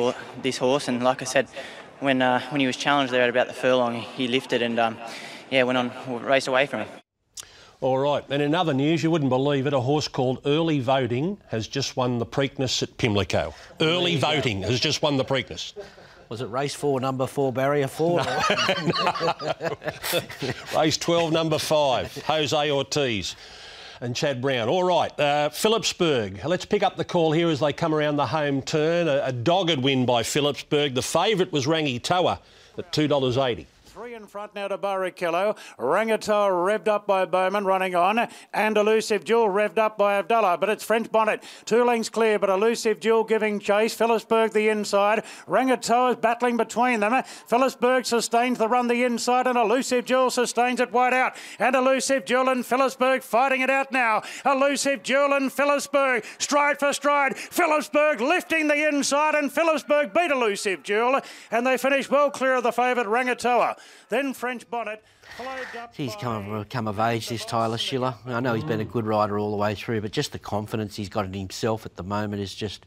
this 0.43 0.59
horse. 0.59 0.89
And 0.89 1.03
like 1.03 1.23
I 1.23 1.25
said, 1.25 1.49
when 2.01 2.23
uh, 2.23 2.41
when 2.51 2.61
he 2.61 2.67
was 2.67 2.77
challenged 2.77 3.13
there 3.13 3.23
at 3.23 3.31
about 3.31 3.47
the 3.47 3.53
furlong, 3.53 3.95
he 3.95 4.29
lifted 4.29 4.63
and 4.63 4.79
um, 4.79 4.97
yeah 5.51 5.63
went 5.63 5.79
on 5.79 5.91
raced 6.25 6.49
away 6.49 6.67
from 6.67 6.81
him. 6.81 6.89
All 7.81 7.99
right, 7.99 8.25
and 8.31 8.41
in 8.41 8.55
other 8.55 8.73
news, 8.73 9.03
you 9.03 9.11
wouldn't 9.11 9.29
believe 9.29 9.67
it, 9.67 9.75
a 9.75 9.81
horse 9.81 10.09
called 10.09 10.41
Early 10.47 10.81
Voting 10.81 11.39
has 11.49 11.69
just 11.69 11.97
won 11.97 12.19
the 12.19 12.25
Preakness 12.25 12.83
at 12.83 12.97
Pimlico. 12.97 13.53
Early 13.81 14.17
Voting 14.17 14.63
has 14.63 14.81
just 14.81 15.03
won 15.03 15.19
the 15.19 15.25
Preakness. 15.25 15.75
Was 16.31 16.41
it 16.41 16.47
race 16.47 16.75
four, 16.75 16.99
number 17.01 17.27
four, 17.27 17.53
barrier 17.53 17.87
four? 17.87 18.25
No. 18.25 18.43
Race 20.77 20.97
12, 20.97 21.33
number 21.33 21.59
five, 21.59 22.17
Jose 22.25 22.71
Ortiz 22.71 23.37
and 24.05 24.15
Chad 24.15 24.43
Brown. 24.43 24.69
All 24.69 24.85
right, 24.85 25.19
uh, 25.19 25.49
Phillipsburg. 25.49 26.45
Let's 26.45 26.67
pick 26.67 26.83
up 26.83 26.97
the 26.97 27.05
call 27.05 27.33
here 27.33 27.49
as 27.49 27.61
they 27.61 27.73
come 27.73 27.95
around 27.95 28.17
the 28.17 28.27
home 28.27 28.61
turn. 28.61 29.09
A, 29.09 29.23
a 29.25 29.33
dogged 29.33 29.79
win 29.79 30.05
by 30.05 30.23
Phillipsburg. 30.23 30.95
The 30.95 31.03
favourite 31.03 31.51
was 31.53 31.67
Rangi 31.67 32.03
Toa 32.03 32.39
at 32.77 32.93
$2.80. 32.93 33.67
Three 33.95 34.15
in 34.15 34.27
front 34.27 34.57
now 34.57 34.67
to 34.67 34.77
Barrichello. 34.77 35.57
Rangatoa 35.79 36.51
revved 36.51 36.89
up 36.89 37.07
by 37.07 37.25
Bowman, 37.27 37.65
running 37.65 37.95
on. 37.95 38.27
And 38.53 38.77
Elusive 38.77 39.23
Jewel 39.23 39.47
revved 39.47 39.79
up 39.79 39.97
by 39.97 40.15
Abdullah. 40.19 40.59
But 40.59 40.69
it's 40.69 40.83
French 40.83 41.13
Bonnet. 41.13 41.45
Two 41.65 41.85
lengths 41.85 42.09
clear, 42.09 42.41
but 42.41 42.51
Elusive 42.51 42.99
Jewel 42.99 43.23
giving 43.23 43.61
chase. 43.61 43.95
Phillipsburg 43.95 44.53
the 44.53 44.69
inside. 44.69 45.23
Rangatoa 45.47 46.11
is 46.11 46.17
battling 46.17 46.57
between 46.57 46.99
them. 46.99 47.23
Phillipsburg 47.47 48.05
sustains 48.05 48.59
the 48.59 48.67
run 48.67 48.89
the 48.89 49.05
inside, 49.05 49.47
and 49.47 49.57
Elusive 49.57 50.07
Jewel 50.07 50.29
sustains 50.29 50.81
it 50.81 50.91
wide 50.91 51.15
out. 51.15 51.37
And 51.61 51.77
Elusive 51.77 52.25
Jewel 52.25 52.49
and 52.49 52.67
Phillipsburg 52.67 53.23
fighting 53.23 53.61
it 53.61 53.71
out 53.71 53.93
now. 53.93 54.23
Elusive 54.45 55.05
Jewel 55.05 55.35
and 55.35 55.53
Phillipsburg 55.53 56.25
stride 56.39 56.81
for 56.81 56.93
stride. 56.93 57.37
Phillipsburg 57.37 58.21
lifting 58.21 58.67
the 58.67 58.89
inside, 58.89 59.37
and 59.37 59.53
Phillipsburg 59.53 60.13
beat 60.13 60.33
Elusive 60.33 60.83
Jewel. 60.83 61.21
And 61.53 61.65
they 61.65 61.77
finish 61.77 62.11
well 62.11 62.33
clear 62.33 62.57
of 62.57 62.65
the 62.65 62.73
favourite 62.73 63.07
Rangatoa. 63.07 63.77
Then 64.09 64.35
French 64.35 64.69
Bonnet. 64.71 65.03
He's 65.95 66.15
come 66.17 66.51
of, 66.53 66.69
come 66.69 66.87
of 66.87 67.01
age, 67.01 67.29
this 67.29 67.45
Tyler 67.45 67.79
Schiller. 67.79 68.15
I 68.27 68.41
know 68.41 68.55
he's 68.55 68.65
been 68.65 68.81
a 68.81 68.85
good 68.85 69.07
rider 69.07 69.39
all 69.39 69.51
the 69.51 69.57
way 69.57 69.75
through, 69.75 70.03
but 70.03 70.13
just 70.13 70.33
the 70.33 70.39
confidence 70.39 70.97
he's 70.97 71.09
got 71.09 71.25
in 71.25 71.33
himself 71.33 71.87
at 71.87 71.97
the 71.97 72.03
moment 72.03 72.43
is 72.43 72.55
just 72.55 72.87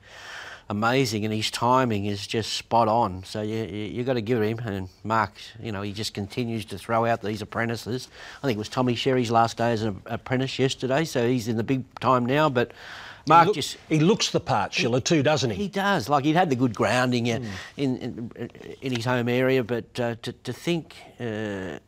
amazing, 0.70 1.26
and 1.26 1.34
his 1.34 1.50
timing 1.50 2.06
is 2.06 2.28
just 2.28 2.54
spot 2.54 2.88
on. 2.88 3.24
So 3.24 3.42
you 3.42 3.64
you, 3.64 4.04
got 4.04 4.14
to 4.14 4.22
give 4.22 4.42
him. 4.42 4.60
And 4.60 4.90
Mark, 5.04 5.34
you 5.62 5.72
know, 5.72 5.82
he 5.82 5.94
just 5.94 6.14
continues 6.14 6.66
to 6.66 6.78
throw 6.78 7.06
out 7.06 7.22
these 7.22 7.42
apprentices. 7.42 8.10
I 8.44 8.48
think 8.48 8.58
it 8.58 8.60
was 8.60 8.70
Tommy 8.70 8.96
Sherry's 8.96 9.32
last 9.32 9.58
day 9.58 9.72
as 9.72 9.84
an 9.84 10.02
apprentice 10.06 10.60
yesterday, 10.60 11.06
so 11.06 11.28
he's 11.28 11.48
in 11.48 11.58
the 11.58 11.64
big 11.64 11.84
time 12.00 12.26
now. 12.26 12.50
But 12.50 12.72
Mark 13.28 13.44
he, 13.44 13.48
look- 13.48 13.56
just 13.56 13.78
he 13.90 14.00
looks 14.00 14.32
the 14.32 14.40
part, 14.40 14.74
Schiller, 14.74 15.00
too, 15.02 15.22
doesn't 15.24 15.50
he? 15.52 15.64
he 15.64 15.68
does. 15.68 16.10
Like 16.10 16.26
he'd 16.26 16.36
had 16.36 16.50
the 16.50 16.56
good 16.56 16.74
grounding 16.76 17.30
uh, 17.32 17.40
in, 17.78 17.98
in 17.98 18.32
in 18.82 18.96
his 18.96 19.06
home 19.06 19.30
area, 19.30 19.64
but 19.64 20.00
uh, 20.00 20.16
to 20.22 20.32
to 20.34 20.54
think 20.54 20.96
uh, 21.20 21.80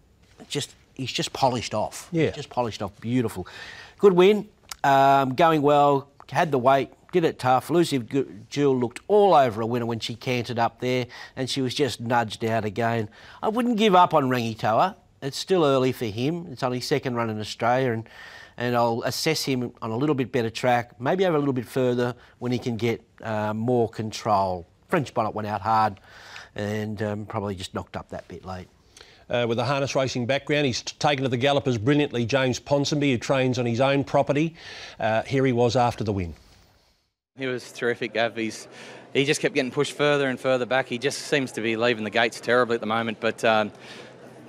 just 0.47 0.73
he's 0.95 1.11
just 1.11 1.31
polished 1.33 1.73
off. 1.73 2.07
Yeah. 2.11 2.31
just 2.31 2.49
polished 2.49 2.81
off. 2.81 2.91
Beautiful, 3.01 3.47
good 3.97 4.13
win. 4.13 4.47
Um, 4.83 5.35
going 5.35 5.61
well. 5.61 6.09
Had 6.31 6.51
the 6.51 6.59
weight. 6.59 6.91
Did 7.11 7.23
it 7.23 7.39
tough. 7.39 7.69
Gu- 7.69 8.31
Jewel 8.51 8.77
looked 8.77 8.99
all 9.07 9.33
over 9.33 9.61
a 9.61 9.65
winner 9.65 9.87
when 9.87 9.99
she 9.99 10.13
canted 10.13 10.59
up 10.59 10.79
there, 10.79 11.07
and 11.35 11.49
she 11.49 11.59
was 11.59 11.73
just 11.73 11.99
nudged 11.99 12.45
out 12.45 12.65
again. 12.65 13.09
I 13.41 13.49
wouldn't 13.49 13.77
give 13.77 13.95
up 13.95 14.13
on 14.13 14.29
Rangitoa. 14.29 14.95
It's 15.23 15.35
still 15.37 15.65
early 15.65 15.91
for 15.91 16.05
him. 16.05 16.47
It's 16.51 16.61
only 16.61 16.79
second 16.81 17.15
run 17.15 17.29
in 17.31 17.39
Australia, 17.39 17.93
and 17.93 18.07
and 18.59 18.75
I'll 18.75 19.01
assess 19.03 19.43
him 19.43 19.71
on 19.81 19.89
a 19.89 19.97
little 19.97 20.13
bit 20.13 20.31
better 20.31 20.51
track, 20.51 20.99
maybe 20.99 21.25
over 21.25 21.37
a 21.37 21.39
little 21.39 21.53
bit 21.53 21.65
further 21.65 22.13
when 22.37 22.51
he 22.51 22.59
can 22.59 22.75
get 22.77 23.01
uh, 23.23 23.53
more 23.53 23.89
control. 23.89 24.67
French 24.89 25.13
bonnet 25.13 25.33
went 25.33 25.47
out 25.47 25.61
hard, 25.61 25.99
and 26.55 27.01
um, 27.01 27.25
probably 27.25 27.55
just 27.55 27.73
knocked 27.73 27.95
up 27.95 28.09
that 28.09 28.27
bit 28.27 28.43
late. 28.43 28.67
uh, 29.29 29.45
with 29.47 29.59
a 29.59 29.63
harness 29.65 29.95
racing 29.95 30.25
background. 30.25 30.65
He's 30.65 30.81
taken 30.81 31.23
to 31.23 31.29
the 31.29 31.37
gallopers 31.37 31.77
brilliantly. 31.77 32.25
James 32.25 32.59
Ponsonby, 32.59 33.11
who 33.11 33.17
trains 33.17 33.59
on 33.59 33.65
his 33.65 33.81
own 33.81 34.03
property. 34.03 34.55
Uh, 34.99 35.23
here 35.23 35.45
he 35.45 35.51
was 35.51 35.75
after 35.75 36.03
the 36.03 36.13
win. 36.13 36.33
He 37.37 37.45
was 37.45 37.71
terrific, 37.71 38.13
Gav. 38.13 38.35
He's, 38.35 38.67
he 39.13 39.23
just 39.25 39.39
kept 39.41 39.55
getting 39.55 39.71
pushed 39.71 39.93
further 39.93 40.27
and 40.27 40.39
further 40.39 40.65
back. 40.65 40.87
He 40.87 40.97
just 40.97 41.19
seems 41.19 41.51
to 41.53 41.61
be 41.61 41.77
leaving 41.77 42.03
the 42.03 42.09
gates 42.09 42.41
terribly 42.41 42.75
at 42.75 42.81
the 42.81 42.87
moment. 42.87 43.19
But 43.19 43.43
um, 43.45 43.71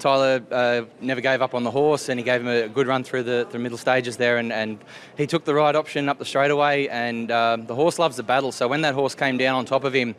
Tyler 0.01 0.43
uh, 0.51 0.83
never 1.01 1.21
gave 1.21 1.43
up 1.43 1.55
on 1.55 1.63
the 1.63 1.71
horse 1.71 2.09
and 2.09 2.19
he 2.19 2.25
gave 2.25 2.41
him 2.41 2.49
a 2.49 2.69
good 2.69 2.87
run 2.87 3.05
through 3.05 3.23
the, 3.23 3.47
the 3.51 3.59
middle 3.59 3.79
stages 3.79 4.17
there. 4.17 4.39
And, 4.39 4.53
and 4.53 4.79
he 5.17 5.27
took 5.27 5.45
the 5.45 5.55
right 5.55 5.77
option 5.77 6.09
up 6.09 6.19
the 6.19 6.25
straightaway. 6.25 6.89
And 6.89 7.31
um, 7.31 7.67
the 7.67 7.75
horse 7.75 7.99
loves 7.99 8.17
the 8.17 8.23
battle. 8.23 8.51
So 8.51 8.67
when 8.67 8.81
that 8.83 8.95
horse 8.95 9.15
came 9.15 9.37
down 9.39 9.57
on 9.57 9.65
top 9.65 9.85
of 9.85 9.93
him, 9.93 10.17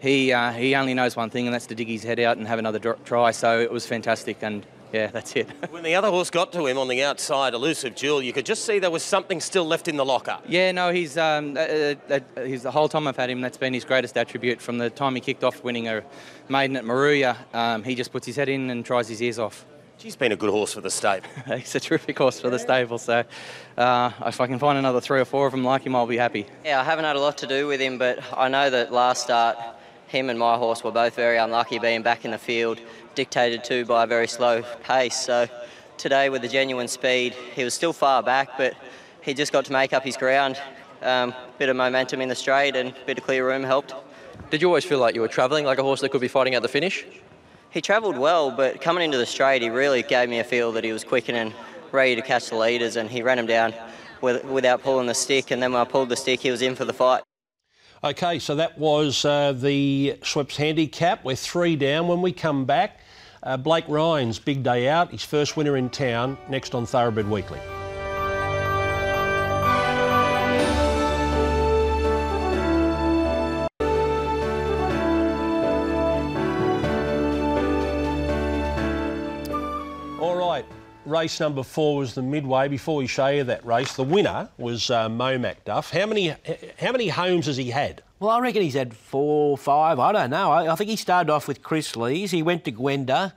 he, 0.00 0.32
uh, 0.32 0.52
he 0.52 0.74
only 0.74 0.92
knows 0.92 1.16
one 1.16 1.30
thing, 1.30 1.46
and 1.46 1.54
that's 1.54 1.66
to 1.66 1.74
dig 1.74 1.88
his 1.88 2.02
head 2.02 2.20
out 2.20 2.36
and 2.36 2.46
have 2.46 2.58
another 2.58 2.78
try. 3.04 3.30
So 3.30 3.60
it 3.60 3.70
was 3.70 3.86
fantastic. 3.86 4.42
And 4.42 4.66
yeah, 4.94 5.08
that's 5.08 5.34
it. 5.34 5.48
When 5.70 5.82
the 5.82 5.96
other 5.96 6.08
horse 6.08 6.30
got 6.30 6.52
to 6.52 6.66
him 6.66 6.78
on 6.78 6.86
the 6.86 7.02
outside, 7.02 7.52
Elusive 7.52 7.96
Jewel, 7.96 8.22
you 8.22 8.32
could 8.32 8.46
just 8.46 8.64
see 8.64 8.78
there 8.78 8.92
was 8.92 9.02
something 9.02 9.40
still 9.40 9.64
left 9.64 9.88
in 9.88 9.96
the 9.96 10.04
locker. 10.04 10.38
Yeah, 10.46 10.70
no, 10.70 10.92
he's 10.92 11.18
um, 11.18 11.56
uh, 11.56 11.60
uh, 11.60 11.94
uh, 12.10 12.40
he's 12.42 12.62
the 12.62 12.70
whole 12.70 12.88
time 12.88 13.08
I've 13.08 13.16
had 13.16 13.28
him. 13.28 13.40
That's 13.40 13.56
been 13.58 13.74
his 13.74 13.84
greatest 13.84 14.16
attribute 14.16 14.60
from 14.60 14.78
the 14.78 14.90
time 14.90 15.16
he 15.16 15.20
kicked 15.20 15.42
off 15.42 15.64
winning 15.64 15.88
a 15.88 16.04
maiden 16.48 16.76
at 16.76 16.84
Moruya. 16.84 17.36
Um, 17.52 17.82
he 17.82 17.96
just 17.96 18.12
puts 18.12 18.24
his 18.24 18.36
head 18.36 18.48
in 18.48 18.70
and 18.70 18.84
tries 18.84 19.08
his 19.08 19.20
ears 19.20 19.40
off. 19.40 19.66
He's 19.98 20.16
been 20.16 20.32
a 20.32 20.36
good 20.36 20.50
horse 20.50 20.74
for 20.74 20.80
the 20.80 20.90
stable. 20.90 21.26
he's 21.56 21.74
a 21.74 21.80
terrific 21.80 22.16
horse 22.16 22.38
for 22.38 22.50
the 22.50 22.58
stable. 22.58 22.98
So 22.98 23.24
uh, 23.76 24.10
if 24.26 24.40
I 24.40 24.46
can 24.46 24.60
find 24.60 24.78
another 24.78 25.00
three 25.00 25.20
or 25.20 25.24
four 25.24 25.46
of 25.46 25.52
them 25.52 25.64
like 25.64 25.82
him, 25.82 25.96
I'll 25.96 26.06
be 26.06 26.18
happy. 26.18 26.46
Yeah, 26.64 26.80
I 26.80 26.84
haven't 26.84 27.04
had 27.04 27.16
a 27.16 27.20
lot 27.20 27.38
to 27.38 27.48
do 27.48 27.66
with 27.66 27.80
him, 27.80 27.98
but 27.98 28.20
I 28.36 28.48
know 28.48 28.70
that 28.70 28.92
last 28.92 29.24
start, 29.24 29.56
him 30.06 30.30
and 30.30 30.38
my 30.38 30.56
horse 30.56 30.84
were 30.84 30.92
both 30.92 31.16
very 31.16 31.38
unlucky 31.38 31.78
being 31.78 32.02
back 32.02 32.24
in 32.24 32.30
the 32.30 32.38
field, 32.38 32.80
dictated 33.14 33.64
to 33.64 33.84
by 33.84 34.04
a 34.04 34.06
very 34.06 34.28
slow 34.28 34.62
pace. 34.82 35.16
So 35.16 35.48
today, 35.96 36.28
with 36.28 36.42
the 36.42 36.48
genuine 36.48 36.88
speed, 36.88 37.34
he 37.54 37.64
was 37.64 37.74
still 37.74 37.92
far 37.92 38.22
back, 38.22 38.50
but 38.56 38.74
he 39.20 39.34
just 39.34 39.52
got 39.52 39.64
to 39.66 39.72
make 39.72 39.92
up 39.92 40.02
his 40.02 40.16
ground. 40.16 40.60
Um, 41.02 41.34
bit 41.58 41.68
of 41.68 41.76
momentum 41.76 42.20
in 42.20 42.28
the 42.28 42.34
straight 42.34 42.76
and 42.76 42.90
a 42.90 42.94
bit 43.06 43.18
of 43.18 43.24
clear 43.24 43.46
room 43.46 43.62
helped. 43.62 43.94
Did 44.50 44.62
you 44.62 44.68
always 44.68 44.84
feel 44.84 44.98
like 44.98 45.14
you 45.14 45.20
were 45.20 45.28
travelling 45.28 45.64
like 45.64 45.78
a 45.78 45.82
horse 45.82 46.00
that 46.00 46.10
could 46.10 46.20
be 46.20 46.28
fighting 46.28 46.54
at 46.54 46.62
the 46.62 46.68
finish? 46.68 47.04
He 47.70 47.80
travelled 47.80 48.16
well, 48.16 48.50
but 48.50 48.80
coming 48.80 49.04
into 49.04 49.18
the 49.18 49.26
straight, 49.26 49.60
he 49.60 49.68
really 49.68 50.02
gave 50.02 50.28
me 50.28 50.38
a 50.38 50.44
feel 50.44 50.72
that 50.72 50.84
he 50.84 50.92
was 50.92 51.04
quick 51.04 51.28
and 51.28 51.52
ready 51.92 52.14
to 52.16 52.22
catch 52.22 52.48
the 52.48 52.56
leaders, 52.56 52.96
and 52.96 53.10
he 53.10 53.22
ran 53.22 53.38
him 53.38 53.46
down 53.46 53.74
with, 54.20 54.44
without 54.44 54.82
pulling 54.82 55.06
the 55.06 55.14
stick. 55.14 55.50
And 55.50 55.62
then 55.62 55.72
when 55.72 55.80
I 55.80 55.84
pulled 55.84 56.08
the 56.08 56.16
stick, 56.16 56.40
he 56.40 56.50
was 56.50 56.62
in 56.62 56.74
for 56.74 56.84
the 56.84 56.92
fight. 56.92 57.22
Okay, 58.02 58.38
so 58.38 58.54
that 58.56 58.78
was 58.78 59.24
uh, 59.24 59.52
the 59.52 60.18
Schweppes 60.20 60.56
handicap. 60.56 61.24
We're 61.24 61.36
three 61.36 61.74
down. 61.74 62.06
When 62.06 62.20
we 62.20 62.32
come 62.32 62.64
back, 62.64 63.00
uh, 63.44 63.56
Blake 63.56 63.84
Ryan's 63.88 64.38
big 64.38 64.62
day 64.62 64.88
out, 64.88 65.10
his 65.10 65.22
first 65.22 65.56
winner 65.56 65.76
in 65.76 65.90
town, 65.90 66.36
next 66.48 66.74
on 66.74 66.86
Thoroughbred 66.86 67.28
Weekly. 67.28 67.60
Race 81.14 81.38
number 81.38 81.62
four 81.62 81.98
was 81.98 82.14
the 82.14 82.22
midway. 82.22 82.66
Before 82.66 82.96
we 82.96 83.06
show 83.06 83.28
you 83.28 83.44
that 83.44 83.64
race, 83.64 83.94
the 83.94 84.02
winner 84.02 84.48
was 84.58 84.90
uh, 84.90 85.08
Momac 85.08 85.58
Duff. 85.64 85.92
How 85.92 86.06
many, 86.06 86.34
how 86.80 86.90
many 86.90 87.06
homes 87.06 87.46
has 87.46 87.56
he 87.56 87.70
had? 87.70 88.02
Well, 88.18 88.30
I 88.30 88.40
reckon 88.40 88.62
he's 88.62 88.74
had 88.74 88.96
four 88.96 89.56
five. 89.56 90.00
I 90.00 90.10
don't 90.10 90.30
know. 90.30 90.50
I, 90.50 90.72
I 90.72 90.74
think 90.74 90.90
he 90.90 90.96
started 90.96 91.30
off 91.30 91.46
with 91.46 91.62
Kris 91.62 91.94
Lees. 91.94 92.32
He 92.32 92.42
went 92.42 92.64
to 92.64 92.72
Gwenda, 92.72 93.32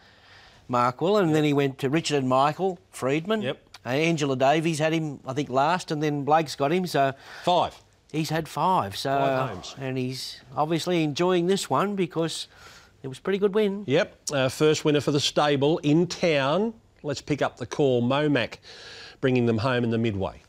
Markwell, 0.67 1.21
and 1.21 1.35
then 1.35 1.43
he 1.43 1.53
went 1.53 1.77
to 1.77 1.89
Richard 1.91 2.17
and 2.17 2.27
Michael 2.27 2.79
Freedman. 2.89 3.43
Yep. 3.43 3.61
Uh, 3.85 3.89
Angela 3.89 4.35
Davies 4.35 4.79
had 4.79 4.91
him, 4.91 5.19
I 5.27 5.33
think, 5.33 5.49
last, 5.49 5.91
and 5.91 6.01
then 6.01 6.23
Blake's 6.23 6.55
got 6.55 6.71
him. 6.71 6.87
So 6.87 7.13
Five. 7.43 7.75
he's 8.11 8.31
had 8.31 8.47
five. 8.47 8.97
So 8.97 9.15
Five 9.15 9.49
homes. 9.51 9.75
and 9.77 9.99
he's 9.99 10.41
obviously 10.55 11.03
enjoying 11.03 11.45
this 11.45 11.69
one 11.69 11.95
because 11.95 12.47
it 13.03 13.07
was 13.07 13.19
a 13.19 13.21
pretty 13.21 13.37
good 13.37 13.53
win. 13.53 13.83
Yep, 13.85 14.17
uh, 14.33 14.49
first 14.49 14.83
winner 14.83 14.99
for 14.99 15.11
the 15.11 15.19
stable 15.19 15.77
in 15.83 16.07
town. 16.07 16.73
Let's 17.03 17.21
pick 17.21 17.41
up 17.41 17.57
the 17.57 17.65
call. 17.65 18.01
Momac 18.01 18.55
bringing 19.21 19.45
them 19.45 19.59
home 19.59 19.83
in 19.83 19.91
the 19.91 19.97
midway. 19.97 20.41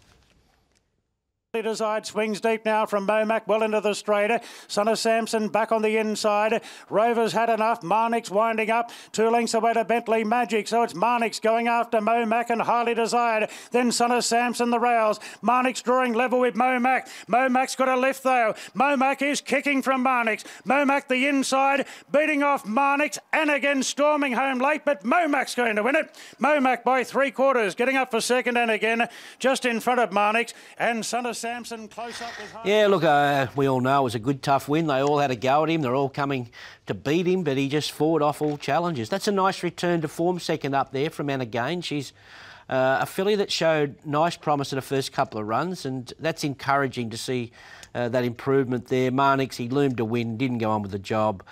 Side 1.48 2.04
swings 2.04 2.42
deep 2.42 2.66
now 2.66 2.84
from 2.84 3.06
Momac, 3.06 3.46
well 3.46 3.62
into 3.62 3.80
the 3.80 3.94
straight. 3.94 4.30
Son 4.66 4.86
of 4.86 4.98
Samson 4.98 5.48
back 5.48 5.72
on 5.72 5.80
the 5.80 5.96
inside. 5.96 6.60
Rovers 6.90 7.32
had 7.32 7.48
enough. 7.48 7.80
Marnix 7.80 8.30
winding 8.30 8.68
up. 8.68 8.90
Two 9.12 9.30
lengths 9.30 9.54
away 9.54 9.72
to 9.72 9.82
Bentley 9.82 10.24
Magic. 10.24 10.68
So 10.68 10.82
it's 10.82 10.92
Marnix 10.92 11.40
going 11.40 11.66
after 11.66 12.00
Momac 12.02 12.50
and 12.50 12.60
highly 12.60 12.92
desired. 12.92 13.48
Then 13.70 13.90
Son 13.92 14.12
of 14.12 14.26
Samson 14.26 14.68
the 14.68 14.78
rails. 14.78 15.20
Marnix 15.42 15.82
drawing 15.82 16.12
level 16.12 16.40
with 16.40 16.54
Momac. 16.54 17.08
Momac's 17.30 17.76
got 17.76 17.88
a 17.88 17.96
lift 17.96 18.24
though. 18.24 18.54
Momac 18.74 19.22
is 19.22 19.40
kicking 19.40 19.80
from 19.80 20.04
Marnix. 20.04 20.44
Momac 20.66 21.08
the 21.08 21.28
inside, 21.28 21.86
beating 22.12 22.42
off 22.42 22.64
Marnix 22.64 23.16
and 23.32 23.50
again 23.50 23.82
storming 23.82 24.34
home 24.34 24.58
late, 24.58 24.84
but 24.84 25.02
Momac's 25.02 25.54
going 25.54 25.76
to 25.76 25.82
win 25.82 25.96
it. 25.96 26.14
Momac 26.42 26.84
by 26.84 27.02
three 27.04 27.30
quarters, 27.30 27.74
getting 27.74 27.96
up 27.96 28.10
for 28.10 28.20
second 28.20 28.58
and 28.58 28.70
again, 28.70 29.08
just 29.38 29.64
in 29.64 29.80
front 29.80 29.98
of 29.98 30.10
Marnix 30.10 30.52
and 30.76 31.06
Son 31.06 31.24
of 31.24 31.37
Samson 31.38 31.88
close 31.88 32.20
up 32.20 32.32
with. 32.38 32.66
Yeah, 32.66 32.88
look, 32.88 33.04
uh, 33.04 33.46
we 33.56 33.68
all 33.68 33.80
know 33.80 34.00
it 34.00 34.04
was 34.04 34.14
a 34.14 34.18
good, 34.18 34.42
tough 34.42 34.68
win. 34.68 34.86
They 34.86 35.00
all 35.00 35.18
had 35.18 35.30
a 35.30 35.36
go 35.36 35.62
at 35.62 35.70
him. 35.70 35.82
They're 35.82 35.94
all 35.94 36.08
coming 36.08 36.50
to 36.86 36.94
beat 36.94 37.26
him, 37.26 37.44
but 37.44 37.56
he 37.56 37.68
just 37.68 37.92
fought 37.92 38.22
off 38.22 38.42
all 38.42 38.58
challenges. 38.58 39.08
That's 39.08 39.28
a 39.28 39.32
nice 39.32 39.62
return 39.62 40.00
to 40.00 40.08
form, 40.08 40.38
second 40.40 40.74
up 40.74 40.92
there 40.92 41.10
from 41.10 41.30
Anna 41.30 41.46
Gain. 41.46 41.80
She's 41.80 42.12
uh, 42.68 42.98
a 43.00 43.06
filly 43.06 43.36
that 43.36 43.50
showed 43.50 43.96
nice 44.04 44.36
promise 44.36 44.72
in 44.72 44.76
the 44.76 44.82
first 44.82 45.12
couple 45.12 45.40
of 45.40 45.46
runs, 45.46 45.86
and 45.86 46.12
that's 46.18 46.44
encouraging 46.44 47.10
to 47.10 47.16
see 47.16 47.52
uh, 47.94 48.08
that 48.08 48.24
improvement 48.24 48.88
there. 48.88 49.10
Marnix, 49.10 49.54
he 49.54 49.68
loomed 49.68 49.96
to 49.98 50.04
win, 50.04 50.36
didn't 50.36 50.58
go 50.58 50.70
on 50.70 50.82
with 50.82 50.90
the 50.90 50.98
job. 50.98 51.42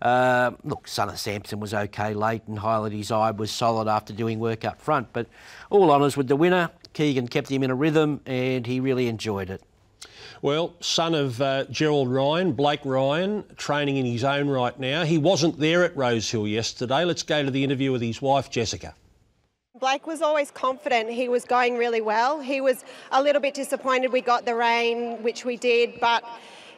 Uh, 0.00 0.50
look, 0.64 0.88
Son 0.88 1.08
of 1.08 1.18
Samson 1.18 1.60
was 1.60 1.72
okay 1.72 2.12
late, 2.14 2.42
and 2.48 2.58
Highlight 2.58 2.92
His 2.92 3.12
Eye 3.12 3.30
was 3.30 3.50
solid 3.50 3.86
after 3.86 4.12
doing 4.12 4.40
work 4.40 4.64
up 4.64 4.80
front. 4.80 5.12
But 5.12 5.28
all 5.70 5.90
honours 5.90 6.16
with 6.16 6.28
the 6.28 6.36
winner. 6.36 6.70
Keegan 6.92 7.28
kept 7.28 7.48
him 7.48 7.62
in 7.62 7.70
a 7.70 7.74
rhythm, 7.74 8.20
and 8.26 8.66
he 8.66 8.80
really 8.80 9.08
enjoyed 9.08 9.50
it. 9.50 9.62
Well, 10.42 10.74
son 10.80 11.14
of 11.14 11.40
uh, 11.40 11.64
Gerald 11.70 12.08
Ryan, 12.08 12.52
Blake 12.52 12.84
Ryan, 12.84 13.44
training 13.56 13.96
in 13.96 14.04
his 14.04 14.24
own 14.24 14.48
right 14.48 14.78
now. 14.78 15.04
He 15.04 15.16
wasn't 15.16 15.60
there 15.60 15.84
at 15.84 15.96
Rosehill 15.96 16.48
yesterday. 16.48 17.04
Let's 17.04 17.22
go 17.22 17.44
to 17.44 17.50
the 17.50 17.62
interview 17.62 17.92
with 17.92 18.02
his 18.02 18.20
wife, 18.20 18.50
Jessica. 18.50 18.94
Blake 19.78 20.06
was 20.06 20.20
always 20.20 20.50
confident. 20.50 21.10
He 21.10 21.28
was 21.28 21.44
going 21.44 21.76
really 21.76 22.00
well. 22.00 22.40
He 22.40 22.60
was 22.60 22.84
a 23.12 23.22
little 23.22 23.40
bit 23.40 23.54
disappointed 23.54 24.12
we 24.12 24.20
got 24.20 24.44
the 24.44 24.54
rain, 24.54 25.22
which 25.22 25.44
we 25.44 25.56
did, 25.56 25.98
but 26.00 26.24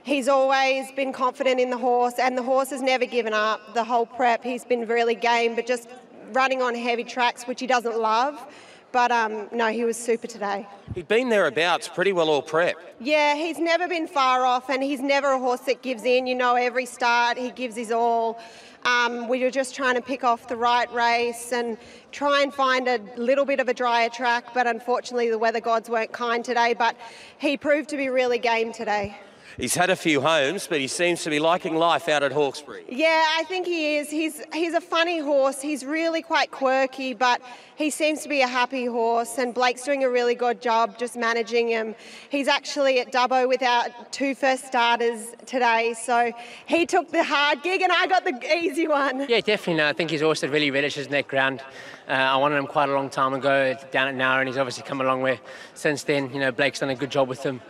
he's 0.04 0.28
always 0.28 0.92
been 0.92 1.12
confident 1.12 1.58
in 1.58 1.70
the 1.70 1.78
horse, 1.78 2.18
and 2.18 2.36
the 2.36 2.42
horse 2.42 2.70
has 2.70 2.82
never 2.82 3.06
given 3.06 3.32
up. 3.32 3.74
The 3.74 3.84
whole 3.84 4.06
prep, 4.06 4.44
he's 4.44 4.64
been 4.64 4.86
really 4.86 5.14
game, 5.14 5.54
but 5.54 5.66
just 5.66 5.88
running 6.32 6.62
on 6.62 6.74
heavy 6.74 7.04
tracks, 7.04 7.44
which 7.44 7.60
he 7.60 7.66
doesn't 7.66 7.98
love. 7.98 8.46
But 8.94 9.10
um, 9.10 9.48
no, 9.50 9.72
he 9.72 9.84
was 9.84 9.96
super 9.96 10.28
today. 10.28 10.68
He'd 10.94 11.08
been 11.08 11.28
thereabouts 11.28 11.88
pretty 11.88 12.12
well 12.12 12.30
all 12.30 12.42
prep. 12.42 12.76
Yeah, 13.00 13.34
he's 13.34 13.58
never 13.58 13.88
been 13.88 14.06
far 14.06 14.46
off, 14.46 14.70
and 14.70 14.84
he's 14.84 15.00
never 15.00 15.32
a 15.32 15.38
horse 15.40 15.62
that 15.62 15.82
gives 15.82 16.04
in. 16.04 16.28
You 16.28 16.36
know, 16.36 16.54
every 16.54 16.86
start 16.86 17.36
he 17.36 17.50
gives 17.50 17.74
his 17.74 17.90
all. 17.90 18.38
Um, 18.84 19.26
we 19.26 19.42
were 19.42 19.50
just 19.50 19.74
trying 19.74 19.96
to 19.96 20.00
pick 20.00 20.22
off 20.22 20.46
the 20.46 20.56
right 20.56 20.88
race 20.94 21.52
and 21.52 21.76
try 22.12 22.42
and 22.42 22.54
find 22.54 22.86
a 22.86 23.00
little 23.16 23.44
bit 23.44 23.58
of 23.58 23.68
a 23.68 23.74
drier 23.74 24.10
track, 24.10 24.54
but 24.54 24.68
unfortunately 24.68 25.28
the 25.28 25.38
weather 25.38 25.60
gods 25.60 25.90
weren't 25.90 26.12
kind 26.12 26.44
today. 26.44 26.72
But 26.72 26.94
he 27.38 27.56
proved 27.56 27.88
to 27.88 27.96
be 27.96 28.10
really 28.10 28.38
game 28.38 28.72
today. 28.72 29.18
He's 29.56 29.74
had 29.74 29.88
a 29.90 29.96
few 29.96 30.20
homes, 30.20 30.66
but 30.66 30.80
he 30.80 30.88
seems 30.88 31.22
to 31.24 31.30
be 31.30 31.38
liking 31.38 31.76
life 31.76 32.08
out 32.08 32.22
at 32.22 32.32
Hawkesbury. 32.32 32.84
Yeah, 32.88 33.24
I 33.38 33.44
think 33.44 33.66
he 33.66 33.96
is. 33.96 34.10
He's 34.10 34.42
he's 34.52 34.74
a 34.74 34.80
funny 34.80 35.18
horse. 35.18 35.60
He's 35.60 35.84
really 35.84 36.22
quite 36.22 36.50
quirky, 36.50 37.14
but 37.14 37.40
he 37.76 37.90
seems 37.90 38.22
to 38.22 38.28
be 38.28 38.40
a 38.40 38.48
happy 38.48 38.86
horse. 38.86 39.38
And 39.38 39.54
Blake's 39.54 39.84
doing 39.84 40.02
a 40.02 40.10
really 40.10 40.34
good 40.34 40.60
job 40.60 40.98
just 40.98 41.16
managing 41.16 41.68
him. 41.68 41.94
He's 42.30 42.48
actually 42.48 42.98
at 43.00 43.12
Dubbo 43.12 43.48
with 43.48 43.62
our 43.62 43.84
two 44.10 44.34
first 44.34 44.66
starters 44.66 45.34
today, 45.46 45.94
so 45.94 46.32
he 46.66 46.84
took 46.84 47.10
the 47.10 47.22
hard 47.22 47.62
gig, 47.62 47.80
and 47.80 47.92
I 47.92 48.06
got 48.06 48.24
the 48.24 48.34
easy 48.56 48.88
one. 48.88 49.26
Yeah, 49.28 49.40
definitely. 49.40 49.74
No, 49.74 49.88
I 49.88 49.92
think 49.92 50.10
he's 50.10 50.22
also 50.22 50.48
really 50.48 50.70
relishes 50.70 51.08
that 51.08 51.28
ground. 51.28 51.62
Uh, 52.06 52.12
I 52.12 52.36
wanted 52.36 52.56
him 52.56 52.66
quite 52.66 52.88
a 52.88 52.92
long 52.92 53.08
time 53.08 53.32
ago 53.32 53.74
down 53.90 54.08
at 54.08 54.14
Nowra, 54.14 54.40
and 54.40 54.48
he's 54.48 54.58
obviously 54.58 54.82
come 54.82 55.00
a 55.00 55.04
long 55.04 55.22
way 55.22 55.40
since 55.74 56.02
then. 56.02 56.32
You 56.34 56.40
know, 56.40 56.52
Blake's 56.52 56.80
done 56.80 56.90
a 56.90 56.94
good 56.94 57.10
job 57.10 57.28
with 57.28 57.42
him. 57.42 57.62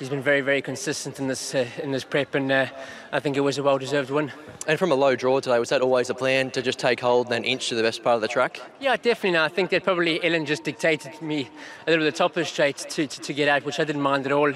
He's 0.00 0.08
been 0.08 0.22
very, 0.22 0.40
very 0.40 0.62
consistent 0.62 1.20
in 1.20 1.28
this 1.28 1.54
uh, 1.54 1.66
in 1.82 1.92
this 1.92 2.04
prep, 2.04 2.34
and 2.34 2.50
uh, 2.50 2.66
I 3.12 3.20
think 3.20 3.36
it 3.36 3.40
was 3.40 3.58
a 3.58 3.62
well-deserved 3.62 4.08
win. 4.08 4.32
And 4.66 4.78
from 4.78 4.92
a 4.92 4.94
low 4.94 5.14
draw 5.14 5.40
today, 5.40 5.58
was 5.58 5.68
that 5.68 5.82
always 5.82 6.08
the 6.08 6.14
plan 6.14 6.50
to 6.52 6.62
just 6.62 6.78
take 6.78 7.00
hold 7.00 7.26
and 7.26 7.32
then 7.32 7.44
inch 7.44 7.68
to 7.68 7.74
the 7.74 7.82
best 7.82 8.02
part 8.02 8.14
of 8.14 8.22
the 8.22 8.28
track? 8.28 8.62
Yeah, 8.80 8.96
definitely. 8.96 9.32
No, 9.32 9.44
I 9.44 9.48
think 9.48 9.68
that 9.68 9.84
probably 9.84 10.24
Ellen 10.24 10.46
just 10.46 10.64
dictated 10.64 11.12
to 11.12 11.22
me 11.22 11.50
a 11.86 11.90
little 11.90 12.02
bit 12.02 12.08
of 12.08 12.14
the 12.14 12.18
top 12.18 12.30
of 12.30 12.36
the 12.36 12.44
straight 12.46 12.78
to, 12.78 13.06
to, 13.06 13.20
to 13.20 13.34
get 13.34 13.46
out, 13.46 13.66
which 13.66 13.78
I 13.78 13.84
didn't 13.84 14.00
mind 14.00 14.24
at 14.24 14.32
all. 14.32 14.48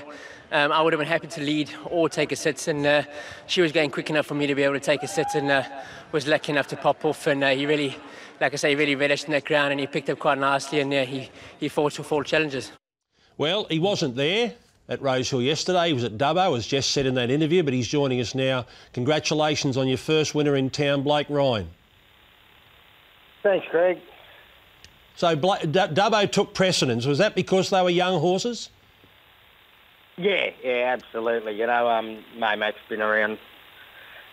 Um, 0.51 0.73
I 0.73 0.81
would 0.81 0.95
have 0.95 0.99
been 0.99 1.09
happy 1.09 1.27
to 1.27 1.43
lead 1.43 1.71
or 1.91 2.09
take 2.09 2.33
a 2.33 2.37
sit, 2.37 2.67
and 2.67 2.87
uh, 2.87 3.03
she 3.47 3.61
was 3.61 3.71
going 3.71 3.91
quick 3.91 4.09
enough 4.09 4.25
for 4.25 4.35
me 4.35 4.47
to 4.47 4.55
be 4.55 4.63
able 4.63 4.75
to 4.75 4.81
take 4.81 5.03
a 5.03 5.09
sit, 5.09 5.27
and 5.35 5.51
uh, 5.51 5.63
was 6.11 6.27
lucky 6.27 6.53
enough 6.53 6.69
to 6.69 6.77
pop 6.77 7.05
off. 7.05 7.27
And 7.27 7.45
uh, 7.45 7.51
he 7.51 7.67
really, 7.67 7.99
like 8.41 8.55
I 8.55 8.57
say, 8.57 8.71
he 8.71 8.77
really 8.77 8.97
relished 8.97 9.27
in 9.27 9.33
that 9.33 9.45
ground, 9.45 9.73
and 9.73 9.81
he 9.81 9.87
picked 9.87 10.09
up 10.09 10.19
quite 10.19 10.39
nicely, 10.39 10.81
and 10.81 10.95
uh, 10.95 11.05
he 11.05 11.29
he 11.61 11.69
fought 11.69 11.93
to 11.93 12.03
fall 12.03 12.23
challenges. 12.23 12.73
Well, 13.37 13.67
he 13.69 13.79
wasn't 13.79 14.17
there 14.17 14.55
at 14.89 15.01
Rosehill 15.01 15.43
yesterday. 15.43 15.89
He 15.89 15.93
was 15.93 16.05
at 16.05 16.19
Dubbo, 16.19 16.57
as 16.57 16.67
Jess 16.67 16.87
said 16.87 17.07
in 17.07 17.15
that 17.15 17.31
interview, 17.31 17.63
but 17.63 17.73
he's 17.73 17.89
joining 17.89 18.21
us 18.21 18.35
now. 18.35 18.67
Congratulations 18.93 19.77
on 19.77 19.89
your 19.89 19.99
first 19.99 20.35
winner 20.35 20.57
in 20.57 20.71
town, 20.71 21.03
Blake 21.03 21.27
Ryan. 21.31 21.71
Thanks, 23.43 23.67
Greg. 23.71 23.99
So 25.17 25.37
Bla- 25.37 25.61
D- 25.61 25.69
Dubbo 25.69 26.31
took 26.31 26.55
precedence. 26.55 27.07
Was 27.07 27.19
that 27.19 27.35
because 27.35 27.71
they 27.71 27.83
were 27.83 27.91
young 27.91 28.21
horses? 28.21 28.71
Yeah, 30.17 30.51
yeah, 30.63 30.97
absolutely. 30.97 31.59
You 31.59 31.67
know, 31.67 31.89
um, 31.89 32.25
Maymack's 32.37 32.77
been 32.89 33.03
around 33.03 33.39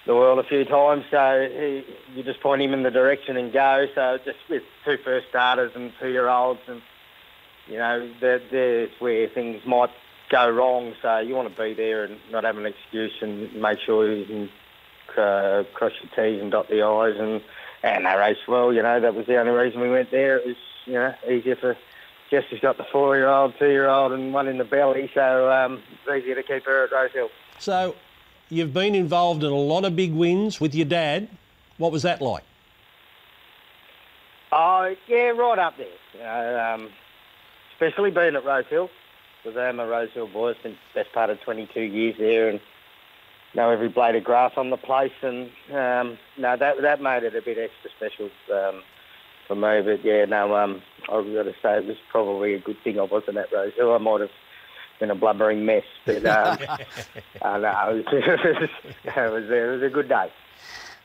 the 0.06 0.16
world 0.16 0.40
a 0.40 0.44
few 0.44 0.66
times, 0.66 1.06
so 1.12 1.48
he, 1.52 1.86
you 2.16 2.24
just 2.24 2.40
point 2.42 2.62
him 2.62 2.74
in 2.74 2.84
the 2.84 2.92
direction 2.92 3.38
and 3.38 3.52
go. 3.52 3.88
So 3.94 4.18
just 4.24 4.38
with 4.50 4.64
two 4.86 4.98
first 5.04 5.28
starters 5.30 5.72
and 5.76 5.92
two-year-olds, 6.00 6.62
and 6.68 6.82
you 7.68 7.78
know, 7.78 8.12
that 8.22 8.44
there's 8.52 8.90
where 9.00 9.28
things 9.30 9.62
might 9.66 9.92
go 10.32 10.50
wrong. 10.50 10.94
So 11.02 11.20
you 11.20 11.36
want 11.36 11.54
to 11.54 11.62
be 11.62 11.74
there 11.74 12.06
and 12.06 12.18
not 12.32 12.44
have 12.44 12.58
an 12.58 12.66
excuse 12.66 13.14
and 13.22 13.54
make 13.62 13.80
sure 13.86 14.12
you 14.12 14.26
can 14.26 14.50
uh, 15.18 15.64
cross 15.74 15.92
your 16.02 16.12
T's 16.16 16.42
and 16.42 16.52
dot 16.52 16.70
the 16.70 16.82
I's 16.82 17.20
and 17.20 17.42
and 17.84 18.06
they 18.06 18.16
race 18.16 18.38
well. 18.48 18.74
You 18.74 18.82
know, 18.82 19.00
that 19.00 19.14
was 19.14 19.28
the 19.28 19.38
only 19.38 19.52
reason 19.52 19.82
we 19.82 19.90
went 19.90 20.12
there. 20.12 20.38
It 20.38 20.48
was 20.48 20.56
you 20.86 20.94
know 20.94 21.14
easier 21.30 21.56
for 21.56 21.78
Jess 22.32 22.46
has 22.50 22.60
got 22.62 22.78
the 22.78 22.86
four-year-old, 22.86 23.56
two-year-old, 23.60 24.14
and 24.14 24.34
one 24.34 24.48
in 24.48 24.58
the 24.58 24.64
belly, 24.64 25.12
so 25.14 25.52
um, 25.52 25.84
it's 26.06 26.24
easier 26.24 26.36
to 26.36 26.44
keep 26.44 26.64
her 26.64 26.86
at 26.86 26.92
Rosehill. 26.92 27.30
So 27.60 27.94
you've 28.48 28.74
been 28.74 28.96
involved 28.96 29.44
in 29.44 29.52
a 29.52 29.56
lot 29.56 29.84
of 29.84 29.98
big 29.98 30.14
wins 30.14 30.62
with 30.62 30.74
your 30.74 30.86
dad. 30.86 31.28
What 31.78 31.92
was 31.92 32.04
that 32.04 32.22
like? 32.22 32.44
Oh, 34.54 34.96
yeah, 35.08 35.30
right 35.30 35.60
up 35.60 35.76
there. 35.76 35.88
You 36.14 36.20
know, 36.20 36.74
um, 36.74 36.90
especially 37.74 38.12
being 38.12 38.38
at 38.38 38.46
Rosehill, 38.46 38.90
because 39.44 39.58
I'm 39.58 39.80
a 39.80 39.88
Rosehill 39.88 40.28
boy. 40.28 40.52
It's 40.52 40.60
the 40.64 40.76
best 40.94 41.12
part 41.14 41.30
of 41.30 41.40
22 41.42 41.82
years 41.82 42.16
there 42.18 42.50
and 42.50 42.60
know 43.56 43.70
every 43.70 43.90
blade 43.90 44.16
of 44.16 44.24
grass 44.24 44.54
on 44.58 44.70
the 44.70 44.78
place. 44.78 45.12
And 45.22 45.50
um, 45.72 46.18
no, 46.38 46.56
that 46.58 46.82
that 46.82 47.02
made 47.02 47.24
it 47.24 47.36
a 47.36 47.42
bit 47.42 47.58
extra 47.58 47.90
special 47.98 48.30
um, 48.54 48.84
for 49.48 49.56
me. 49.56 49.82
But 49.82 50.06
yeah, 50.06 50.26
no, 50.26 50.56
um, 50.56 50.82
I've 51.04 51.26
got 51.26 51.44
to 51.44 51.56
say 51.62 51.78
it 51.78 51.86
was 51.86 51.98
probably 52.10 52.54
a 52.54 52.60
good 52.60 52.78
thing 52.84 53.00
I 53.00 53.04
wasn't 53.04 53.38
at 53.38 53.52
Rosehill. 53.52 53.94
I 53.94 53.98
might 53.98 54.22
have 54.22 54.32
been 55.00 55.12
a 55.12 55.16
blubbering 55.16 55.66
mess, 55.66 55.84
but 56.06 56.26
um, 56.26 56.58
uh, 57.42 57.58
no, 57.58 58.04
it 58.04 58.06
was, 58.06 58.14
it, 58.14 58.62
was, 58.62 58.70
it 59.04 59.32
was 59.32 59.50
it 59.50 59.72
was 59.72 59.84
a 59.84 59.90
good 59.90 60.10
day. 60.10 60.32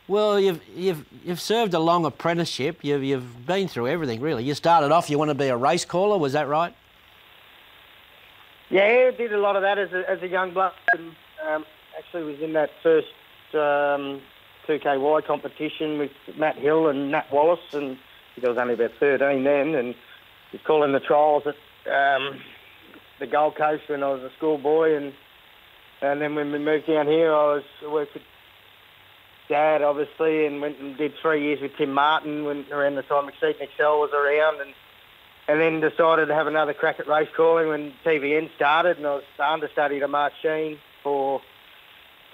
Well, 0.08 0.38
you've 0.38 0.60
you've 0.76 1.04
you've 1.24 1.40
served 1.40 1.74
a 1.74 1.80
long 1.80 2.04
apprenticeship. 2.04 2.84
You've 2.84 3.02
you've 3.02 3.46
been 3.46 3.66
through 3.66 3.88
everything 3.88 4.20
really. 4.20 4.44
You 4.44 4.54
started 4.54 4.92
off. 4.92 5.10
You 5.10 5.18
want 5.18 5.30
to 5.30 5.34
be 5.34 5.48
a 5.48 5.56
race 5.56 5.84
caller. 5.84 6.16
Was 6.16 6.34
that 6.34 6.46
right? 6.46 6.74
Yeah, 8.68 9.10
did 9.12 9.32
a 9.32 9.38
lot 9.38 9.56
of 9.56 9.62
that 9.62 9.78
as 9.78 9.92
a, 9.92 10.10
as 10.10 10.22
a 10.22 10.28
young 10.28 10.52
bloke. 10.52 10.72
And, 10.92 11.14
um, 11.48 11.64
actually, 11.96 12.24
was 12.24 12.40
in 12.40 12.52
that 12.54 12.70
first 12.82 13.06
um, 13.54 14.20
2KY 14.66 15.24
competition 15.24 15.98
with 15.98 16.10
Matt 16.36 16.56
Hill 16.56 16.88
and 16.88 17.10
Nat 17.10 17.26
Wallace, 17.32 17.60
and 17.72 17.96
I 18.44 18.48
was 18.48 18.58
only 18.58 18.74
about 18.74 18.92
13 18.98 19.44
then, 19.44 19.74
and 19.74 19.94
was 20.52 20.60
calling 20.66 20.92
the 20.92 21.00
trials 21.00 21.44
at 21.46 21.54
um, 21.90 22.40
the 23.20 23.26
Gold 23.26 23.56
Coast 23.56 23.84
when 23.88 24.02
I 24.02 24.08
was 24.08 24.22
a 24.22 24.30
schoolboy, 24.36 24.96
and 24.96 25.12
and 26.02 26.20
then 26.20 26.34
when 26.34 26.52
we 26.52 26.58
moved 26.58 26.86
down 26.86 27.06
here, 27.06 27.32
I 27.32 27.54
was 27.54 27.64
I 27.82 27.90
worked 27.90 28.14
with 28.14 28.22
Dad, 29.48 29.80
obviously, 29.82 30.44
and 30.44 30.60
went 30.60 30.78
and 30.78 30.96
did 30.96 31.14
three 31.22 31.42
years 31.42 31.60
with 31.62 31.76
Tim 31.78 31.92
Martin 31.92 32.44
when 32.44 32.66
around 32.70 32.96
the 32.96 33.02
time 33.02 33.28
Exceed 33.28 33.56
Excel 33.60 34.00
was 34.00 34.10
around, 34.12 34.60
and 34.60 34.74
and 35.48 35.60
then 35.60 35.80
decided 35.80 36.26
to 36.26 36.34
have 36.34 36.46
another 36.46 36.74
crack 36.74 36.98
at 36.98 37.06
race 37.06 37.28
calling 37.36 37.68
when 37.68 37.92
TVN 38.04 38.50
started, 38.56 38.98
and 38.98 39.06
I 39.06 39.14
was 39.14 39.24
understudy 39.38 40.00
to 40.00 40.08
Mark 40.08 40.32
Sheen 40.42 40.78
for 41.02 41.40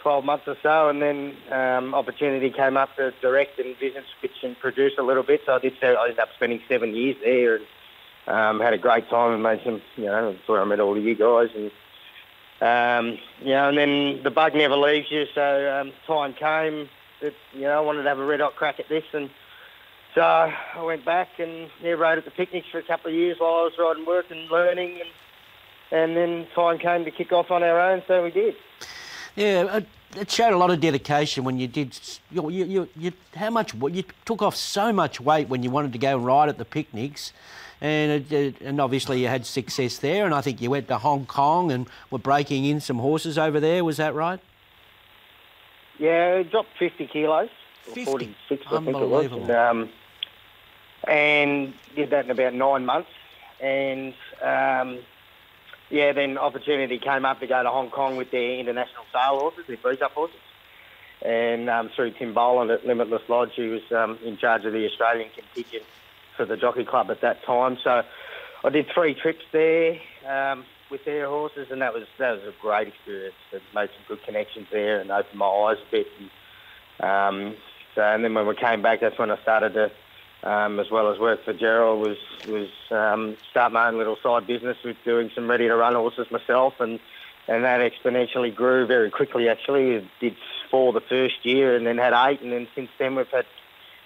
12 0.03 0.25
months 0.25 0.49
or 0.49 0.57
so, 0.63 0.89
and 0.89 1.01
then 1.01 1.37
um, 1.51 1.95
opportunity 1.95 2.51
came 2.51 2.77
up 2.77 2.95
to 2.97 3.13
direct 3.21 3.59
and 3.59 3.77
vision 3.77 4.03
switch 4.19 4.43
and 4.43 4.59
produce 4.59 4.93
a 4.99 5.03
little 5.03 5.23
bit. 5.23 5.43
So 5.47 5.55
I 5.55 5.59
did. 5.59 5.75
I 5.83 6.03
ended 6.03 6.19
up 6.19 6.31
spending 6.35 6.61
seven 6.69 6.95
years 6.95 7.17
there, 7.23 7.57
and 7.57 7.67
um, 8.27 8.61
had 8.61 8.73
a 8.73 8.79
great 8.79 9.09
time 9.09 9.35
and 9.35 9.43
made 9.43 9.61
some. 9.65 9.83
You 9.97 10.07
know, 10.07 10.33
that's 10.33 10.49
where 10.49 10.61
I 10.61 10.65
met 10.65 10.81
all 10.81 10.97
of 10.97 11.05
you 11.05 11.15
guys, 11.15 11.51
and 11.55 11.71
um, 12.63 13.19
you 13.41 13.51
know, 13.51 13.69
and 13.69 13.79
then 13.79 14.23
the 14.23 14.31
bug 14.31 14.55
never 14.55 14.77
leaves 14.77 15.11
you. 15.11 15.27
So 15.35 15.81
um, 15.81 15.93
time 16.07 16.33
came 16.33 16.89
that 17.21 17.35
you 17.53 17.63
know 17.63 17.77
I 17.77 17.81
wanted 17.81 18.03
to 18.05 18.09
have 18.09 18.19
a 18.19 18.25
red 18.25 18.41
hot 18.41 18.57
crack 18.57 18.81
at 18.81 18.89
this, 18.89 19.05
and 19.13 19.31
so 20.15 20.21
I 20.23 20.83
went 20.83 21.05
back 21.05 21.29
and 21.39 21.71
yeah, 21.83 21.93
rode 21.93 22.19
at 22.19 22.25
the 22.25 22.31
picnics 22.31 22.67
for 22.71 22.79
a 22.79 22.83
couple 22.83 23.09
of 23.11 23.15
years 23.17 23.37
while 23.39 23.55
I 23.55 23.63
was 23.63 23.73
riding 23.79 24.05
work 24.07 24.27
and 24.31 24.49
learning, 24.51 25.01
and 25.01 25.11
and 26.03 26.17
then 26.17 26.47
time 26.55 26.79
came 26.79 27.05
to 27.05 27.11
kick 27.11 27.33
off 27.33 27.51
on 27.51 27.63
our 27.63 27.79
own, 27.81 28.03
so 28.09 28.23
we 28.23 28.31
did. 28.31 28.55
Yeah, 29.37 29.77
it- 29.79 29.87
it 30.15 30.31
showed 30.31 30.53
a 30.53 30.59
lot 30.59 30.71
of 30.71 30.79
dedication 30.79 31.43
when 31.43 31.59
you 31.59 31.67
did. 31.67 31.99
You, 32.31 32.51
you, 32.51 32.65
you, 32.67 32.89
you 32.99 33.13
how 33.35 33.49
much 33.49 33.73
you 33.75 34.05
took 34.27 34.43
off 34.43 34.55
so 34.55 34.93
much 34.93 35.19
weight 35.23 35.49
when 35.49 35.63
you 35.63 35.71
wanted 35.71 35.93
to 35.95 35.99
go 35.99 36.19
ride 36.19 36.51
at 36.51 36.59
the 36.59 36.67
picnics, 36.67 37.33
and 37.81 38.13
it, 38.13 38.31
it- 38.33 38.61
and 38.61 38.79
obviously 38.79 39.23
you 39.23 39.29
had 39.29 39.47
success 39.47 39.97
there. 39.99 40.27
And 40.27 40.35
I 40.35 40.43
think 40.43 40.61
you 40.61 40.69
went 40.69 40.89
to 40.89 40.99
Hong 40.99 41.25
Kong 41.25 41.73
and 41.73 41.87
were 42.11 42.19
breaking 42.19 42.67
in 42.67 42.79
some 42.81 42.99
horses 42.99 43.39
over 43.39 43.59
there. 43.59 43.85
Was 43.85 43.97
that 43.97 44.15
right? 44.15 44.39
Yeah, 45.99 46.35
it 46.41 46.51
dropped 46.51 46.69
50 46.79 47.07
kilos. 47.07 47.49
or 47.89 47.95
46, 48.05 48.67
I 48.67 48.71
think 48.77 48.89
it 48.89 48.93
was. 48.93 49.03
Unbelievable. 49.03 49.43
And, 49.45 49.51
um, 49.51 49.91
and 51.07 51.75
did 51.95 52.11
that 52.11 52.25
in 52.25 52.31
about 52.31 52.55
nine 52.55 52.87
months. 52.87 53.11
And 53.61 54.15
um, 54.43 54.99
yeah, 55.91 56.13
then 56.13 56.39
opportunity 56.39 56.99
came 56.99 57.25
up 57.25 57.41
to 57.41 57.47
go 57.47 57.63
to 57.63 57.69
Hong 57.69 57.91
Kong 57.91 58.17
with 58.17 58.31
their 58.31 58.59
international 58.59 59.05
sale 59.13 59.39
horses, 59.39 59.65
their 59.67 60.05
up 60.05 60.13
horses. 60.13 60.37
And 61.25 61.71
um, 61.71 61.91
through 61.95 62.13
Tim 62.13 62.35
Boland 62.35 62.71
at 62.73 62.85
Limitless 62.85 63.23
Lodge, 63.29 63.53
who 63.55 63.71
was 63.71 63.93
um, 63.93 64.19
in 64.25 64.37
charge 64.39 64.65
of 64.65 64.73
the 64.73 64.87
Australian 64.87 65.31
contingent 65.31 65.85
for 66.37 66.45
the 66.45 66.57
Jockey 66.57 66.85
Club 66.85 67.11
at 67.11 67.21
that 67.21 67.45
time. 67.45 67.79
So 67.85 68.03
I 68.65 68.71
did 68.71 68.87
three 68.93 69.15
trips 69.15 69.45
there 69.53 70.01
um, 70.29 70.65
with 70.91 71.05
their 71.05 71.29
horses, 71.29 71.69
and 71.71 71.81
that 71.83 71.95
was 71.95 72.05
that 72.19 72.33
was 72.33 72.43
a 72.43 72.55
great 72.61 72.89
experience. 72.89 73.35
It 73.53 73.63
made 73.75 73.91
some 73.91 74.05
good 74.09 74.25
connections 74.25 74.67
there 74.73 75.01
and 75.01 75.11
opened 75.11 75.39
my 75.39 75.47
eyes 75.47 75.79
a 75.79 75.91
bit. 75.91 76.07
And, 76.19 76.31
um, 77.09 77.57
so, 77.95 78.03
and 78.03 78.25
then 78.25 78.35
when 78.35 78.47
we 78.47 78.57
came 78.57 78.83
back, 78.83 79.01
that's 79.01 79.19
when 79.19 79.31
I 79.31 79.41
started 79.43 79.75
to, 79.75 79.93
um, 80.43 80.81
as 80.81 80.91
well 80.91 81.13
as 81.13 81.19
work 81.19 81.45
for 81.45 81.53
Gerald, 81.53 82.01
was 82.01 82.19
was 82.49 82.69
um, 82.91 83.37
start 83.51 83.73
my 83.73 83.89
own 83.89 83.99
little 83.99 84.17
side 84.23 84.47
business 84.47 84.77
with 84.85 84.97
doing 85.05 85.31
some 85.35 85.49
ready 85.49 85.69
to 85.69 85.77
run 85.77 85.95
horses 85.95 86.31
myself, 86.31 86.81
and 86.81 86.99
and 87.49 87.65
that 87.65 87.81
exponentially 87.81 88.55
grew 88.55 88.87
very 88.87 89.11
quickly. 89.11 89.49
Actually, 89.49 89.85
we 89.85 90.11
did 90.21 90.37
four 90.71 90.93
the 90.93 91.01
first 91.01 91.45
year, 91.45 91.77
and 91.77 91.87
then 91.87 91.99
had 91.99 92.13
eight, 92.29 92.41
and 92.41 92.53
then 92.53 92.69
since 92.75 92.91
then 92.99 93.15
we've 93.15 93.29
had 93.29 93.47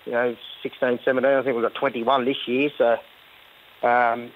you 0.04 0.12
know 0.12 0.36
16, 0.62 1.00
17. 1.04 1.30
I 1.30 1.42
think 1.42 1.54
we've 1.56 1.62
got 1.62 1.74
21 1.74 2.24
this 2.24 2.48
year. 2.48 2.70
So 2.76 2.92
um, 3.82 4.30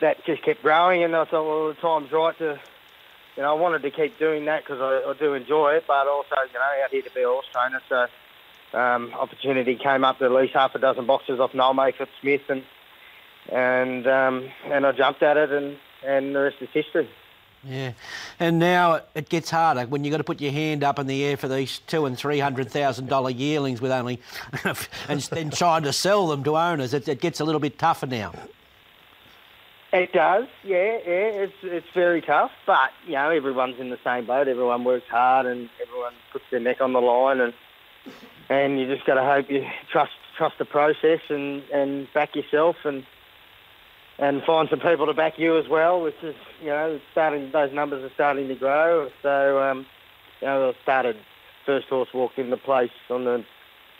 that 0.00 0.24
just 0.24 0.42
kept 0.42 0.62
growing, 0.62 1.04
and 1.04 1.14
I 1.14 1.24
thought, 1.24 1.46
well, 1.46 1.68
the 1.68 1.74
time's 1.74 2.12
right 2.12 2.36
to. 2.38 2.60
You 3.36 3.44
know, 3.44 3.56
I 3.56 3.60
wanted 3.60 3.82
to 3.82 3.92
keep 3.92 4.18
doing 4.18 4.46
that 4.46 4.64
because 4.64 4.80
I, 4.80 5.08
I 5.08 5.14
do 5.14 5.34
enjoy 5.34 5.74
it, 5.74 5.84
but 5.86 6.08
also, 6.08 6.34
you 6.52 6.58
know, 6.58 6.84
out 6.84 6.90
here 6.90 7.02
to 7.02 7.10
be 7.10 7.22
a 7.22 7.28
horse 7.28 7.46
trainer. 7.52 7.80
So, 7.88 8.08
um, 8.74 9.12
opportunity 9.14 9.76
came 9.76 10.04
up 10.04 10.18
to 10.18 10.28
lease 10.28 10.52
half 10.52 10.74
a 10.74 10.78
dozen 10.78 11.06
boxes 11.06 11.40
off 11.40 11.54
Noel 11.54 11.74
Mayfield 11.74 12.08
Smith, 12.20 12.42
and 12.48 12.62
and 13.50 14.06
um, 14.06 14.48
and 14.66 14.86
I 14.86 14.92
jumped 14.92 15.22
at 15.22 15.36
it, 15.36 15.50
and 15.52 15.76
and 16.06 16.34
the 16.34 16.40
rest 16.40 16.56
is 16.60 16.68
history. 16.72 17.08
Yeah. 17.64 17.92
And 18.38 18.60
now 18.60 18.94
it- 18.94 19.08
it 19.16 19.28
gets 19.28 19.50
harder 19.50 19.84
when 19.86 20.04
you've 20.04 20.12
got 20.12 20.18
to 20.18 20.24
put 20.24 20.40
your 20.40 20.52
hand 20.52 20.84
up 20.84 21.00
in 21.00 21.08
the 21.08 21.24
air 21.24 21.36
for 21.36 21.48
these 21.48 21.80
two 21.80 22.06
and 22.06 22.16
three 22.16 22.38
hundred 22.38 22.70
thousand 22.70 23.08
dollar 23.08 23.30
yearlings 23.30 23.80
with 23.80 23.90
only, 23.90 24.20
and 25.08 25.20
then 25.32 25.50
trying 25.50 25.82
to 25.82 25.92
sell 25.92 26.28
them 26.28 26.44
to 26.44 26.56
owners. 26.56 26.94
It, 26.94 27.08
it 27.08 27.20
gets 27.20 27.40
a 27.40 27.44
little 27.44 27.60
bit 27.60 27.76
tougher 27.78 28.06
now. 28.06 28.32
It 29.92 30.12
does, 30.12 30.46
yeah, 30.64 30.98
yeah. 31.04 31.46
It's 31.46 31.54
it's 31.62 31.86
very 31.94 32.20
tough, 32.20 32.50
but 32.66 32.90
you 33.06 33.14
know 33.14 33.30
everyone's 33.30 33.80
in 33.80 33.88
the 33.88 33.98
same 34.04 34.26
boat. 34.26 34.46
Everyone 34.46 34.84
works 34.84 35.08
hard, 35.08 35.46
and 35.46 35.70
everyone 35.82 36.12
puts 36.30 36.44
their 36.50 36.60
neck 36.60 36.80
on 36.82 36.92
the 36.92 37.00
line, 37.00 37.40
and 37.40 37.54
and 38.48 38.78
you 38.78 38.86
just 38.92 39.06
got 39.06 39.14
to 39.14 39.24
hope 39.24 39.50
you 39.50 39.64
trust 39.90 40.12
trust 40.36 40.56
the 40.58 40.64
process 40.64 41.20
and 41.28 41.62
and 41.72 42.08
back 42.14 42.34
yourself, 42.34 42.76
and 42.84 43.04
and 44.18 44.42
find 44.44 44.68
some 44.68 44.80
people 44.80 45.06
to 45.06 45.14
back 45.14 45.38
you 45.38 45.58
as 45.58 45.68
well. 45.68 46.00
Which 46.00 46.22
is 46.22 46.34
you 46.60 46.68
know 46.68 47.00
starting. 47.12 47.50
Those 47.52 47.72
numbers 47.72 48.04
are 48.04 48.14
starting 48.14 48.48
to 48.48 48.54
grow. 48.54 49.08
So 49.22 49.62
um, 49.62 49.86
you 50.40 50.46
know 50.46 50.70
I 50.70 50.82
started 50.82 51.16
first 51.66 51.88
horse 51.88 52.08
walked 52.14 52.38
into 52.38 52.56
place 52.56 52.90
on 53.10 53.24
the 53.24 53.44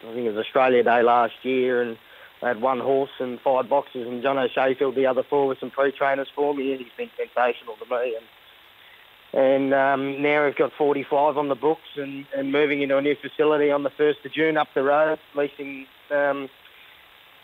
I 0.03 0.15
think 0.15 0.27
it 0.27 0.31
was 0.35 0.45
Australia 0.45 0.83
Day 0.83 1.03
last 1.03 1.35
year, 1.43 1.83
and 1.83 1.99
I 2.43 2.49
had 2.49 2.61
one 2.61 2.79
horse 2.79 3.11
and 3.19 3.41
five 3.41 3.69
boxes, 3.69 4.07
and 4.07 4.23
John 4.23 4.39
O'Shea 4.39 4.75
filled 4.79 4.95
the 4.95 5.07
other 5.07 5.25
four 5.29 5.49
with 5.49 5.59
some 5.59 5.71
pre-trainers 5.71 6.29
for 6.35 6.55
me, 6.55 6.73
and 6.73 6.81
he's 6.81 6.93
been 6.97 7.11
sensational 7.17 7.77
to 7.77 7.85
me. 7.85 8.15
And, 8.15 8.25
and 9.33 9.75
um, 9.75 10.23
now 10.23 10.45
we've 10.45 10.57
got 10.57 10.73
45 10.73 11.37
on 11.37 11.49
the 11.49 11.55
books 11.55 11.89
and, 11.97 12.27
and 12.37 12.51
moving 12.51 12.83
into 12.83 12.97
a 12.97 13.03
new 13.03 13.15
facility 13.17 13.71
on 13.71 13.83
the 13.83 13.91
1st 13.91 14.25
of 14.25 14.33
June 14.33 14.57
up 14.57 14.69
the 14.75 14.83
road, 14.83 15.19
leasing 15.35 15.87
um, 16.11 16.49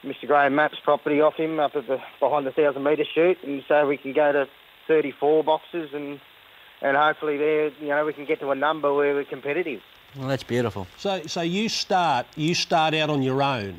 Mr 0.03 0.27
Graham 0.27 0.55
Mapp's 0.55 0.79
property 0.83 1.21
off 1.21 1.35
him 1.35 1.61
up 1.61 1.77
at 1.77 1.87
the 1.87 1.99
behind 2.21 2.47
the 2.47 2.51
1,000 2.51 2.83
metre 2.83 3.05
chute. 3.05 3.39
and 3.43 3.63
so 3.69 3.87
we 3.87 3.97
can 3.97 4.13
go 4.13 4.33
to 4.33 4.49
34 4.87 5.45
boxes 5.45 5.91
and 5.93 6.21
and 6.83 6.99
hopefully 6.99 7.39
there, 7.39 7.69
you 7.81 7.89
know, 7.89 8.05
we 8.05 8.13
can 8.13 8.27
get 8.27 8.41
to 8.41 8.51
a 8.51 8.55
number 8.55 8.93
where 8.93 9.15
we're 9.15 9.25
competitive. 9.25 9.81
Well, 10.17 10.29
that's 10.29 10.43
beautiful. 10.43 10.87
So, 10.99 11.23
so 11.27 11.41
you 11.41 11.69
start 11.69 12.27
you 12.37 12.55
start 12.55 12.95
out 12.95 13.11
on 13.11 13.23
your 13.23 13.43
own, 13.43 13.77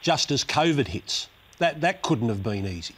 just 0.00 0.30
as 0.30 0.44
COVID 0.44 0.88
hits. 0.88 1.28
That 1.58 1.80
that 1.80 2.02
couldn't 2.02 2.28
have 2.28 2.42
been 2.42 2.66
easy. 2.66 2.94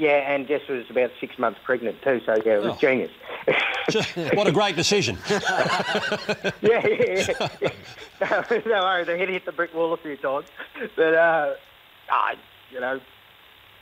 Yeah, 0.00 0.32
and 0.32 0.48
Jess 0.48 0.62
was 0.66 0.88
about 0.88 1.10
six 1.20 1.38
months 1.38 1.60
pregnant 1.62 2.00
too, 2.00 2.22
so 2.24 2.34
yeah, 2.46 2.54
it 2.54 2.62
was 2.62 2.72
Oh. 2.72 2.78
genius. 2.80 3.10
what 4.34 4.46
a 4.46 4.52
great 4.52 4.74
decision. 4.74 5.18
yeah, 5.28 6.50
yeah, 6.62 7.26
yeah. 7.60 7.68
no, 8.50 8.62
no 8.64 8.80
worries, 8.82 9.08
I 9.10 9.18
had 9.18 9.26
to 9.26 9.32
hit 9.32 9.44
the 9.44 9.52
brick 9.52 9.74
wall 9.74 9.92
a 9.92 9.98
few 9.98 10.16
times. 10.16 10.46
But, 10.96 11.14
uh, 11.14 11.54
ah, 12.10 12.32
you 12.70 12.80
know, 12.80 12.98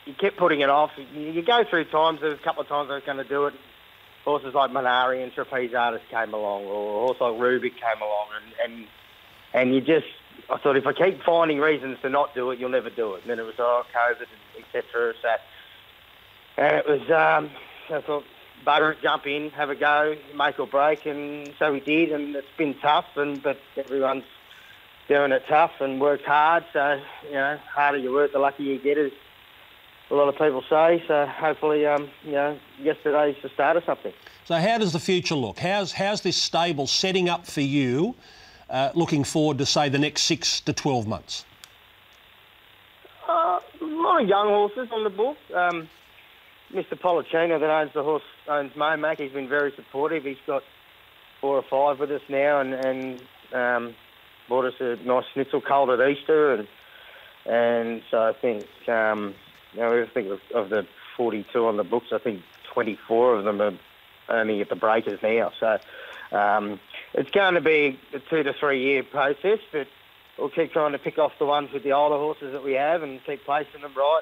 you 0.05 0.13
kept 0.13 0.35
putting 0.35 0.59
it 0.59 0.69
off. 0.69 0.91
You, 1.13 1.21
you 1.31 1.41
go 1.41 1.63
through 1.69 1.85
times, 1.85 2.19
there 2.19 2.31
was 2.31 2.39
a 2.39 2.43
couple 2.43 2.63
of 2.63 2.67
times 2.67 2.89
I 2.91 2.95
was 2.95 3.03
going 3.05 3.17
to 3.19 3.23
do 3.23 3.45
it. 3.45 3.53
Horses 4.25 4.53
like 4.53 4.71
Minari 4.71 5.23
and 5.23 5.31
Trapeze 5.31 5.73
Artist 5.73 6.03
came 6.11 6.33
along, 6.33 6.65
or 6.65 7.03
a 7.03 7.07
horse 7.07 7.21
like 7.21 7.33
Rubik 7.39 7.75
came 7.79 8.01
along, 8.01 8.27
and, 8.35 8.73
and, 8.73 8.87
and 9.53 9.73
you 9.73 9.79
just, 9.79 10.07
I 10.49 10.57
thought 10.57 10.75
if 10.75 10.85
I 10.85 10.91
keep 10.91 11.23
finding 11.23 11.59
reasons 11.59 11.97
to 12.01 12.09
not 12.09 12.35
do 12.35 12.51
it, 12.51 12.59
you'll 12.59 12.69
never 12.69 12.89
do 12.89 13.15
it. 13.15 13.21
And 13.21 13.29
then 13.31 13.39
it 13.39 13.43
was, 13.43 13.55
oh, 13.57 13.83
COVID, 13.95 14.19
and 14.19 14.65
etc. 14.65 15.13
So, 15.21 15.29
and 16.59 16.75
it 16.75 16.85
was, 16.87 17.01
um, 17.09 17.49
I 17.89 18.01
thought, 18.01 18.25
bugger 18.65 18.91
it, 18.91 19.01
jump 19.01 19.25
in, 19.25 19.49
have 19.51 19.69
a 19.69 19.75
go, 19.75 20.15
make 20.35 20.59
or 20.59 20.67
break, 20.67 21.05
and 21.05 21.53
so 21.57 21.71
we 21.71 21.79
did, 21.79 22.11
and 22.11 22.35
it's 22.35 22.47
been 22.57 22.75
tough, 22.81 23.05
and 23.15 23.41
but 23.41 23.57
everyone's 23.77 24.25
doing 25.07 25.31
it 25.31 25.43
tough 25.47 25.71
and 25.79 26.01
worked 26.01 26.25
hard, 26.25 26.65
so, 26.73 27.01
you 27.25 27.33
know, 27.33 27.57
harder 27.73 27.97
you 27.97 28.11
work, 28.11 28.33
the 28.33 28.39
luckier 28.39 28.73
you 28.73 28.79
get, 28.79 28.97
as 28.97 29.11
a 30.11 30.15
lot 30.15 30.27
of 30.27 30.35
people 30.35 30.63
say, 30.69 31.01
so 31.07 31.25
hopefully, 31.27 31.85
um, 31.85 32.09
you 32.23 32.33
know, 32.33 32.59
yesterday's 32.79 33.35
the 33.41 33.49
start 33.49 33.77
of 33.77 33.83
something. 33.85 34.13
So 34.45 34.55
how 34.55 34.77
does 34.79 34.91
the 34.91 34.99
future 34.99 35.35
look? 35.35 35.59
How's 35.59 35.91
how's 35.91 36.21
this 36.21 36.35
stable 36.35 36.87
setting 36.87 37.29
up 37.29 37.45
for 37.45 37.61
you? 37.61 38.15
Uh, 38.69 38.89
looking 38.95 39.23
forward 39.23 39.59
to 39.59 39.65
say 39.65 39.87
the 39.87 39.99
next 39.99 40.23
six 40.23 40.61
to 40.61 40.73
twelve 40.73 41.07
months. 41.07 41.45
Uh, 43.27 43.59
a 43.81 43.85
lot 43.85 44.23
of 44.23 44.27
young 44.27 44.47
horses 44.47 44.89
on 44.91 45.03
the 45.03 45.09
book. 45.11 45.37
Um, 45.53 45.87
Mr. 46.73 46.99
Policino 46.99 47.59
that 47.59 47.69
owns 47.69 47.93
the 47.93 48.03
horse, 48.03 48.23
owns 48.47 48.73
Momac, 48.73 49.19
he's 49.19 49.31
been 49.31 49.49
very 49.49 49.71
supportive. 49.75 50.23
He's 50.23 50.37
got 50.45 50.63
four 51.41 51.57
or 51.57 51.63
five 51.63 51.99
with 51.99 52.11
us 52.11 52.21
now 52.29 52.59
and, 52.59 52.73
and 52.73 53.23
um, 53.53 53.95
bought 54.47 54.65
us 54.65 54.75
a 54.79 54.97
nice 54.97 55.25
Snitzel 55.35 55.63
colt 55.63 55.89
at 55.89 56.09
Easter. 56.09 56.53
And 56.53 56.67
and 57.45 58.03
so 58.11 58.21
I 58.21 58.33
think, 58.33 58.67
um, 58.87 59.33
you 59.73 59.79
know, 59.79 60.03
I 60.03 60.05
think 60.07 60.27
of, 60.27 60.39
of 60.53 60.69
the 60.69 60.85
42 61.17 61.65
on 61.65 61.77
the 61.77 61.83
books, 61.83 62.07
I 62.11 62.19
think 62.19 62.43
24 62.73 63.37
of 63.37 63.45
them 63.45 63.61
are 63.61 63.73
only 64.29 64.61
at 64.61 64.69
the 64.69 64.75
breakers 64.75 65.19
now. 65.23 65.51
So 65.59 65.79
um, 66.37 66.79
it's 67.13 67.31
going 67.31 67.55
to 67.55 67.61
be 67.61 67.99
a 68.13 68.19
two 68.19 68.43
to 68.43 68.53
three 68.53 68.83
year 68.83 69.03
process, 69.03 69.59
but 69.71 69.87
we'll 70.37 70.49
keep 70.49 70.73
trying 70.73 70.91
to 70.91 70.99
pick 70.99 71.17
off 71.17 71.31
the 71.39 71.45
ones 71.45 71.71
with 71.71 71.83
the 71.83 71.93
older 71.93 72.17
horses 72.17 72.51
that 72.51 72.63
we 72.63 72.73
have 72.73 73.01
and 73.01 73.23
keep 73.25 73.45
placing 73.45 73.81
them 73.81 73.93
right. 73.95 74.21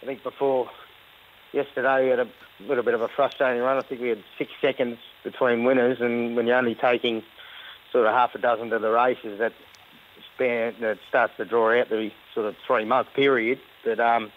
And 0.00 0.02
I 0.02 0.06
think 0.06 0.22
before 0.22 0.70
yesterday 1.56 2.04
we 2.04 2.10
had 2.10 2.20
a 2.20 2.28
little 2.60 2.84
bit 2.84 2.94
of 2.94 3.00
a 3.00 3.08
frustrating 3.08 3.62
run. 3.62 3.78
I 3.78 3.80
think 3.80 4.00
we 4.00 4.10
had 4.10 4.22
six 4.38 4.52
seconds 4.60 4.98
between 5.24 5.64
winners, 5.64 6.00
and 6.00 6.36
when 6.36 6.46
you're 6.46 6.56
only 6.56 6.76
taking 6.76 7.22
sort 7.90 8.06
of 8.06 8.12
half 8.12 8.34
a 8.34 8.38
dozen 8.38 8.70
to 8.70 8.78
the 8.78 8.90
races, 8.90 9.38
that 9.38 9.52
that 10.38 10.98
starts 11.08 11.32
to 11.38 11.46
draw 11.46 11.80
out 11.80 11.88
the 11.88 12.10
sort 12.34 12.44
of 12.44 12.54
three 12.66 12.84
month 12.84 13.08
period. 13.14 13.58
But 13.84 13.98
um, 13.98 14.30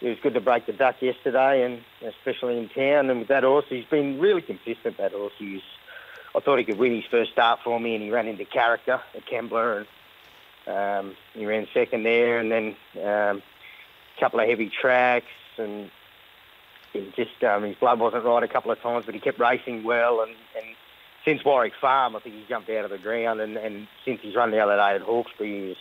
it 0.00 0.08
was 0.08 0.18
good 0.22 0.32
to 0.32 0.40
break 0.40 0.64
the 0.64 0.72
duck 0.72 0.96
yesterday, 1.00 1.62
and 1.62 1.82
especially 2.02 2.58
in 2.58 2.70
town. 2.70 3.10
And 3.10 3.20
with 3.20 3.28
that 3.28 3.44
horse, 3.44 3.66
he's 3.68 3.84
been 3.84 4.18
really 4.18 4.40
consistent. 4.40 4.96
That 4.96 5.12
horse, 5.12 5.34
he's 5.38 5.60
I 6.34 6.40
thought 6.40 6.58
he 6.58 6.64
could 6.64 6.78
win 6.78 6.94
his 6.94 7.04
first 7.10 7.32
start 7.32 7.60
for 7.62 7.78
me, 7.78 7.94
and 7.94 8.02
he 8.02 8.10
ran 8.10 8.28
into 8.28 8.46
character 8.46 9.00
at 9.14 9.26
Kembla, 9.26 9.84
and 10.66 11.06
um, 11.06 11.16
he 11.34 11.44
ran 11.44 11.66
second 11.74 12.02
there, 12.02 12.38
and 12.38 12.50
then 12.50 12.76
um, 12.96 13.42
a 14.16 14.20
couple 14.20 14.40
of 14.40 14.48
heavy 14.48 14.70
tracks, 14.70 15.26
and 15.58 15.90
he 16.92 17.12
just 17.16 17.42
um, 17.44 17.64
his 17.64 17.76
blood 17.76 18.00
wasn't 18.00 18.24
right 18.24 18.42
a 18.42 18.48
couple 18.48 18.70
of 18.70 18.80
times, 18.80 19.06
but 19.06 19.14
he 19.14 19.20
kept 19.20 19.38
racing 19.38 19.84
well, 19.84 20.20
and, 20.20 20.32
and 20.56 20.74
since 21.24 21.44
Warwick 21.44 21.72
Farm, 21.80 22.14
I 22.16 22.20
think 22.20 22.36
he 22.36 22.44
jumped 22.48 22.70
out 22.70 22.84
of 22.84 22.90
the 22.90 22.98
ground, 22.98 23.40
and, 23.40 23.56
and 23.56 23.88
since 24.04 24.20
he's 24.22 24.36
run 24.36 24.52
the 24.52 24.60
other 24.60 24.76
day 24.76 24.94
at 24.94 25.02
Hawkesbury, 25.02 25.68
he's, 25.68 25.76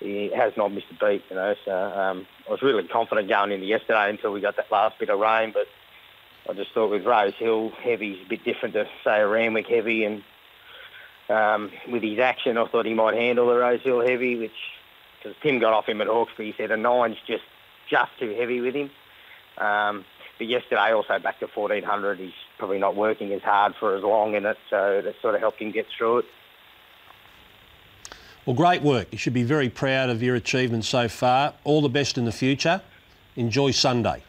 he 0.00 0.30
has 0.34 0.54
not 0.56 0.72
missed 0.72 0.86
a 0.90 0.94
beat, 0.94 1.22
you 1.28 1.36
know. 1.36 1.54
So 1.64 1.72
um, 1.72 2.26
I 2.48 2.50
was 2.50 2.62
really 2.62 2.88
confident 2.88 3.28
going 3.28 3.52
into 3.52 3.66
yesterday 3.66 4.08
until 4.08 4.32
we 4.32 4.40
got 4.40 4.56
that 4.56 4.72
last 4.72 4.98
bit 4.98 5.10
of 5.10 5.20
rain, 5.20 5.52
but 5.52 5.66
I 6.48 6.54
just 6.54 6.72
thought 6.72 6.90
with 6.90 7.04
Rosehill 7.04 7.70
heavy's 7.82 8.24
a 8.24 8.28
bit 8.28 8.44
different 8.44 8.74
to 8.74 8.86
say 9.04 9.20
a 9.20 9.28
Randwick 9.28 9.66
heavy, 9.66 10.04
and 10.04 10.22
um, 11.28 11.70
with 11.88 12.02
his 12.02 12.18
action, 12.18 12.56
I 12.56 12.66
thought 12.66 12.86
he 12.86 12.94
might 12.94 13.14
handle 13.14 13.48
the 13.48 13.56
Rosehill 13.56 14.00
heavy, 14.00 14.36
which 14.36 14.56
because 15.22 15.36
Tim 15.42 15.58
got 15.58 15.74
off 15.74 15.86
him 15.86 16.00
at 16.00 16.06
Hawkesbury, 16.06 16.52
he 16.52 16.54
said 16.56 16.70
a 16.70 16.76
nine's 16.78 17.18
just 17.26 17.44
just 17.90 18.10
too 18.18 18.34
heavy 18.38 18.60
with 18.60 18.74
him. 18.74 18.90
Um, 19.58 20.04
but 20.40 20.48
yesterday, 20.48 20.94
also 20.94 21.18
back 21.18 21.38
to 21.40 21.46
1400, 21.54 22.18
he's 22.18 22.32
probably 22.56 22.78
not 22.78 22.96
working 22.96 23.30
as 23.34 23.42
hard 23.42 23.74
for 23.78 23.94
as 23.94 24.02
long 24.02 24.34
in 24.34 24.46
it, 24.46 24.56
so 24.70 25.02
that 25.04 25.14
sort 25.20 25.34
of 25.34 25.40
helped 25.42 25.60
him 25.60 25.70
get 25.70 25.84
through 25.96 26.20
it. 26.20 26.24
Well, 28.46 28.56
great 28.56 28.80
work. 28.80 29.08
You 29.12 29.18
should 29.18 29.34
be 29.34 29.42
very 29.42 29.68
proud 29.68 30.08
of 30.08 30.22
your 30.22 30.36
achievements 30.36 30.88
so 30.88 31.08
far. 31.08 31.52
All 31.62 31.82
the 31.82 31.90
best 31.90 32.16
in 32.16 32.24
the 32.24 32.32
future. 32.32 32.80
Enjoy 33.36 33.70
Sunday. 33.70 34.22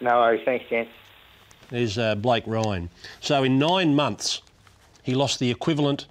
No 0.00 0.18
worries, 0.18 0.42
thanks, 0.44 0.64
Jan. 0.68 0.88
There's 1.70 1.96
uh, 1.96 2.16
Blake 2.16 2.42
Ryan. 2.44 2.90
So 3.20 3.44
in 3.44 3.60
nine 3.60 3.94
months, 3.94 4.42
he 5.04 5.14
lost 5.14 5.38
the 5.38 5.52
equivalent 5.52 6.06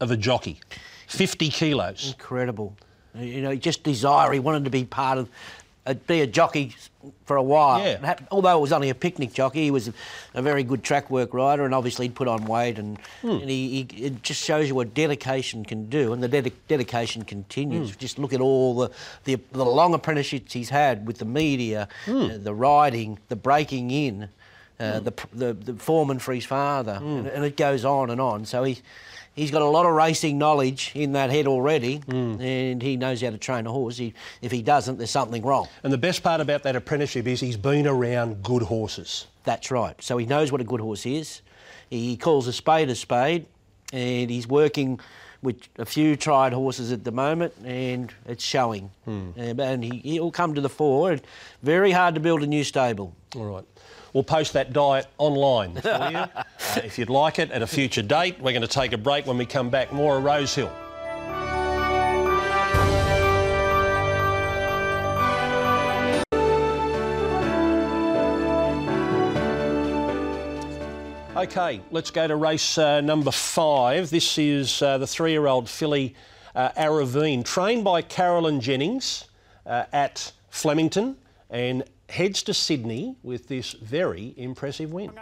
of 0.00 0.10
a 0.10 0.16
jockey, 0.16 0.58
50 1.08 1.50
kilos. 1.50 2.14
Incredible. 2.18 2.74
You 3.14 3.42
know, 3.42 3.54
just 3.56 3.82
desire. 3.82 4.32
He 4.32 4.38
wanted 4.38 4.64
to 4.64 4.70
be 4.70 4.84
part 4.84 5.18
of, 5.18 5.28
be 6.06 6.20
a 6.20 6.26
jockey 6.26 6.74
for 7.24 7.36
a 7.36 7.42
while. 7.42 7.80
Yeah. 7.84 8.14
Although 8.30 8.58
it 8.58 8.60
was 8.60 8.72
only 8.72 8.90
a 8.90 8.94
picnic 8.94 9.32
jockey, 9.32 9.64
he 9.64 9.70
was 9.70 9.88
a, 10.34 10.42
very 10.42 10.62
good 10.62 10.82
track 10.82 11.10
work 11.10 11.32
rider, 11.34 11.64
and 11.64 11.74
obviously 11.74 12.06
he'd 12.06 12.14
put 12.14 12.28
on 12.28 12.44
weight, 12.44 12.78
and, 12.78 12.98
Hmm. 13.22 13.30
and 13.30 13.50
he, 13.50 13.86
he, 13.90 14.04
it 14.04 14.22
just 14.22 14.42
shows 14.44 14.68
you 14.68 14.74
what 14.74 14.92
dedication 14.94 15.64
can 15.64 15.88
do, 15.88 16.12
and 16.12 16.22
the 16.22 16.28
dedi- 16.28 16.52
dedication 16.68 17.24
continues. 17.24 17.90
Hmm. 17.92 17.98
Just 17.98 18.18
look 18.18 18.32
at 18.32 18.40
all 18.40 18.74
the, 18.76 18.90
the 19.24 19.40
the 19.52 19.64
long 19.64 19.94
apprenticeships 19.94 20.52
he's 20.52 20.68
had 20.68 21.06
with 21.06 21.18
the 21.18 21.24
media, 21.24 21.88
Hmm. 22.04 22.16
uh, 22.22 22.38
the 22.38 22.54
riding, 22.54 23.18
the 23.28 23.36
breaking 23.36 23.90
in. 23.90 24.28
Uh, 24.78 24.98
the, 24.98 25.12
the 25.34 25.52
the 25.52 25.74
foreman 25.74 26.18
for 26.18 26.32
his 26.32 26.46
father, 26.46 26.94
Hmm. 26.96 27.06
and, 27.18 27.26
and 27.26 27.44
it 27.44 27.54
goes 27.54 27.84
on 27.84 28.08
and 28.08 28.18
on. 28.18 28.46
So 28.46 28.64
he, 28.64 28.78
he's 29.40 29.50
got 29.50 29.62
a 29.62 29.66
lot 29.68 29.86
of 29.86 29.92
racing 29.94 30.36
knowledge 30.36 30.92
in 30.94 31.12
that 31.12 31.30
head 31.30 31.46
already, 31.46 31.96
Hmm. 31.98 32.40
and 32.40 32.82
he 32.82 32.96
knows 32.96 33.22
how 33.22 33.30
to 33.30 33.38
train 33.38 33.66
a 33.66 33.72
horse. 33.72 33.96
He, 33.96 34.12
if 34.42 34.52
he 34.52 34.60
doesn't, 34.62 34.98
there's 34.98 35.10
something 35.10 35.42
wrong. 35.42 35.66
And 35.82 35.90
the 35.92 35.98
best 35.98 36.22
part 36.22 36.40
about 36.40 36.62
that 36.64 36.76
apprenticeship 36.76 37.26
is 37.26 37.40
he's 37.40 37.56
been 37.56 37.86
around 37.86 38.42
good 38.42 38.62
horses. 38.62 39.26
That's 39.44 39.70
right. 39.70 39.94
So 40.02 40.18
he 40.18 40.26
knows 40.26 40.52
what 40.52 40.60
a 40.60 40.64
good 40.64 40.80
horse 40.80 41.06
is. 41.06 41.40
He 41.88 42.16
calls 42.16 42.46
a 42.46 42.52
spade 42.52 42.90
a 42.90 42.94
spade, 42.94 43.46
and 43.92 44.30
he's 44.30 44.46
working 44.46 45.00
with 45.42 45.56
a 45.78 45.86
few 45.86 46.16
tried 46.16 46.52
horses 46.52 46.92
at 46.92 47.02
the 47.04 47.10
moment, 47.12 47.54
and 47.64 48.12
it's 48.26 48.44
showing. 48.44 48.90
Um, 49.06 49.32
and 49.38 49.82
he, 49.82 49.98
he'll 50.04 50.30
come 50.30 50.54
to 50.54 50.60
the 50.60 50.68
fore. 50.68 51.16
Very 51.62 51.92
hard 51.92 52.14
to 52.14 52.20
build 52.20 52.42
a 52.42 52.46
new 52.46 52.62
stable. 52.62 53.14
All 53.36 53.44
right. 53.46 53.64
we'll 54.12 54.22
post 54.24 54.52
that 54.52 54.72
diet 54.72 55.06
online 55.18 55.80
for 55.80 56.08
you 56.12 56.42
uh, 56.76 56.82
if 56.84 56.98
you'd 56.98 57.10
like 57.10 57.38
it 57.38 57.50
at 57.50 57.62
a 57.62 57.66
future 57.66 58.02
date. 58.02 58.40
We're 58.40 58.52
going 58.52 58.62
to 58.62 58.68
take 58.68 58.92
a 58.92 58.98
break 58.98 59.26
when 59.26 59.38
we 59.38 59.46
come 59.46 59.70
back. 59.70 59.92
More 59.92 60.18
of 60.18 60.24
Rosehill. 60.24 60.72
Okay, 71.36 71.80
let's 71.90 72.10
go 72.10 72.28
to 72.28 72.36
race 72.36 72.76
uh, 72.76 73.00
number 73.00 73.30
five. 73.30 74.10
This 74.10 74.36
is 74.36 74.82
uh, 74.82 74.98
the 74.98 75.06
three 75.06 75.30
year 75.30 75.46
old 75.46 75.70
filly 75.70 76.14
uh, 76.54 76.68
Aravine, 76.76 77.44
trained 77.44 77.82
by 77.82 78.02
Carolyn 78.02 78.60
Jennings 78.60 79.24
uh, 79.64 79.84
at 79.92 80.32
Flemington 80.50 81.16
and 81.48 81.84
heads 82.10 82.42
to 82.42 82.52
Sydney 82.52 83.16
with 83.22 83.48
this 83.48 83.72
very 83.72 84.34
impressive 84.36 84.92
win. 84.92 85.12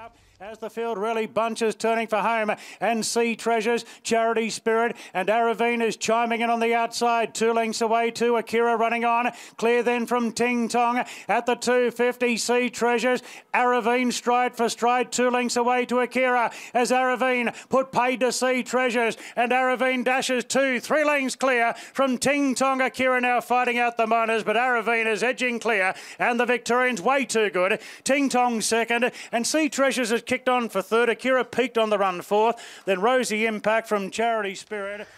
As 0.40 0.59
the 0.59 0.70
field 0.70 0.98
really 0.98 1.27
bunches, 1.27 1.74
turning 1.74 2.07
for 2.07 2.18
home, 2.18 2.53
and 2.81 3.05
Sea 3.05 3.35
Treasures, 3.35 3.85
Charity 4.05 4.51
Spirit, 4.51 4.96
and 5.12 5.29
Aravine 5.29 5.83
is 5.83 5.96
chiming 5.96 6.42
in 6.42 6.48
on 6.48 6.61
the 6.61 6.74
outside. 6.74 7.35
Two 7.35 7.53
lengths 7.53 7.81
away 7.81 8.12
to 8.12 8.37
Akira 8.37 8.77
running 8.77 9.05
on. 9.05 9.33
Clear 9.57 9.83
then 9.83 10.07
from 10.07 10.31
Ting 10.31 10.68
Tong 10.68 11.05
at 11.27 11.44
the 11.46 11.57
250. 11.57 12.37
Sea 12.37 12.70
Treasures, 12.70 13.20
Aravine 13.53 14.12
stride 14.12 14.57
for 14.57 14.68
stride. 14.68 15.11
Two 15.11 15.29
lengths 15.29 15.57
away 15.57 15.85
to 15.87 15.98
Akira 15.98 16.53
as 16.72 16.92
Aravine 16.92 17.53
put 17.68 17.90
paid 17.90 18.20
to 18.20 18.31
Sea 18.31 18.62
Treasures, 18.62 19.16
and 19.35 19.51
Aravine 19.51 20.05
dashes 20.05 20.44
two. 20.44 20.79
Three 20.79 21.05
lengths 21.05 21.35
clear 21.35 21.74
from 21.92 22.16
Ting 22.16 22.55
Tong. 22.55 22.81
Akira 22.81 23.20
now 23.20 23.40
fighting 23.40 23.79
out 23.79 23.96
the 23.96 24.07
minors, 24.07 24.44
but 24.44 24.55
Aravine 24.55 25.09
is 25.09 25.24
edging 25.24 25.59
clear, 25.59 25.94
and 26.20 26.38
the 26.38 26.46
Victorians 26.46 27.03
way 27.03 27.24
too 27.24 27.51
good. 27.51 27.81
Ting 28.05 28.29
Tong 28.29 28.61
second, 28.61 29.11
and 29.33 29.44
Sea 29.44 29.68
Treasures 29.68 30.11
has 30.11 30.22
kicked 30.28 30.48
on 30.48 30.68
for 30.68 30.82
third. 30.82 31.08
Akira 31.08 31.44
peaked 31.44 31.78
on 31.78 31.90
the 31.90 31.98
run 31.98 32.20
fourth. 32.20 32.62
Then 32.84 33.00
Rosie 33.00 33.46
Impact 33.46 33.88
from 33.88 34.10
Charity 34.10 34.54
Spirit. 34.54 35.08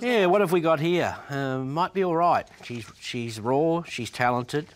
Yeah, 0.00 0.26
what 0.26 0.40
have 0.40 0.52
we 0.52 0.60
got 0.60 0.78
here? 0.78 1.16
Uh, 1.28 1.58
might 1.58 1.92
be 1.92 2.04
all 2.04 2.16
right. 2.16 2.46
She's 2.62 2.86
she's 2.98 3.40
raw. 3.40 3.82
She's 3.82 4.10
talented. 4.10 4.68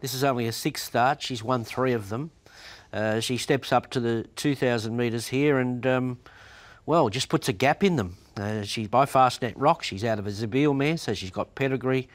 This 0.00 0.14
is 0.14 0.24
only 0.24 0.46
a 0.46 0.52
sixth 0.52 0.86
start. 0.86 1.20
She's 1.22 1.44
won 1.44 1.64
three 1.64 1.92
of 1.92 2.08
them. 2.08 2.30
Uh, 2.92 3.20
she 3.20 3.36
steps 3.36 3.72
up 3.72 3.90
to 3.90 4.00
the 4.00 4.26
2,000 4.36 4.96
metres 4.96 5.26
here 5.26 5.58
and, 5.58 5.84
um, 5.86 6.18
well, 6.86 7.08
just 7.10 7.28
puts 7.28 7.48
a 7.48 7.52
gap 7.52 7.82
in 7.82 7.96
them. 7.96 8.16
Uh, 8.36 8.62
she's 8.62 8.88
by 8.88 9.04
Fastnet 9.04 9.54
Rock. 9.56 9.82
She's 9.82 10.04
out 10.04 10.18
of 10.18 10.26
a 10.26 10.30
Zabeel 10.30 10.74
mare, 10.74 10.96
so 10.96 11.12
she's 11.12 11.30
got 11.30 11.54
pedigree. 11.54 12.08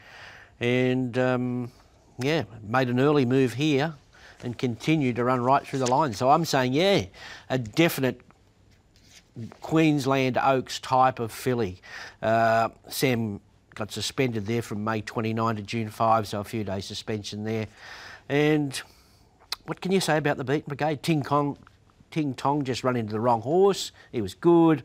And, 0.60 1.18
um, 1.18 1.72
yeah, 2.20 2.44
made 2.64 2.90
an 2.90 3.00
early 3.00 3.26
move 3.26 3.54
here 3.54 3.96
and 4.44 4.58
continued 4.58 5.16
to 5.18 5.24
run 5.24 5.42
right 5.42 5.66
through 5.66 5.80
the 5.80 5.90
line. 5.90 6.14
So 6.14 6.30
I'm 6.30 6.46
saying, 6.46 6.74
yeah, 6.74 7.06
a 7.50 7.58
definite 7.58 8.22
Queensland 9.62 10.38
Oaks 10.38 10.80
type 10.80 11.20
of 11.20 11.32
filly. 11.32 11.82
Uh, 12.22 12.70
Sam 12.90 13.40
got 13.76 13.92
suspended 13.92 14.46
there 14.46 14.62
from 14.62 14.84
May 14.84 15.02
29 15.02 15.56
to 15.56 15.62
June 15.62 15.90
5, 15.90 16.28
so 16.28 16.40
a 16.40 16.44
few 16.44 16.64
days 16.64 16.86
suspension 16.86 17.44
there. 17.44 17.68
And 18.28 18.80
what 19.66 19.82
can 19.82 19.92
you 19.92 20.00
say 20.00 20.18
about 20.18 20.38
the 20.38 20.44
Beaten 20.44 20.66
Brigade? 20.68 21.04
Ting 21.04 21.24
Kong, 21.24 21.58
Ting 22.10 22.34
Tong 22.34 22.64
just 22.64 22.84
run 22.84 22.96
into 22.96 23.14
the 23.14 23.20
wrong 23.20 23.42
horse. 23.42 23.92
He 24.12 24.22
was 24.22 24.34
good. 24.34 24.84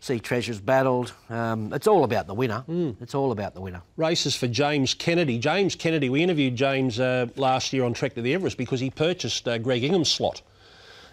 Sea 0.00 0.18
Treasures 0.18 0.60
battled. 0.60 1.12
Um, 1.28 1.72
it's 1.72 1.86
all 1.86 2.04
about 2.04 2.26
the 2.26 2.34
winner. 2.34 2.64
It's 3.00 3.14
all 3.14 3.32
about 3.32 3.54
the 3.54 3.60
winner. 3.60 3.82
Races 3.96 4.34
for 4.34 4.48
James 4.48 4.94
Kennedy. 4.94 5.38
James 5.38 5.74
Kennedy, 5.74 6.08
we 6.08 6.22
interviewed 6.22 6.56
James 6.56 6.98
uh, 6.98 7.26
last 7.36 7.72
year 7.72 7.84
on 7.84 7.92
Trek 7.92 8.14
to 8.14 8.22
the 8.22 8.32
Everest 8.34 8.56
because 8.56 8.80
he 8.80 8.90
purchased 8.90 9.46
uh, 9.46 9.58
Greg 9.58 9.84
Ingham's 9.84 10.10
slot. 10.10 10.40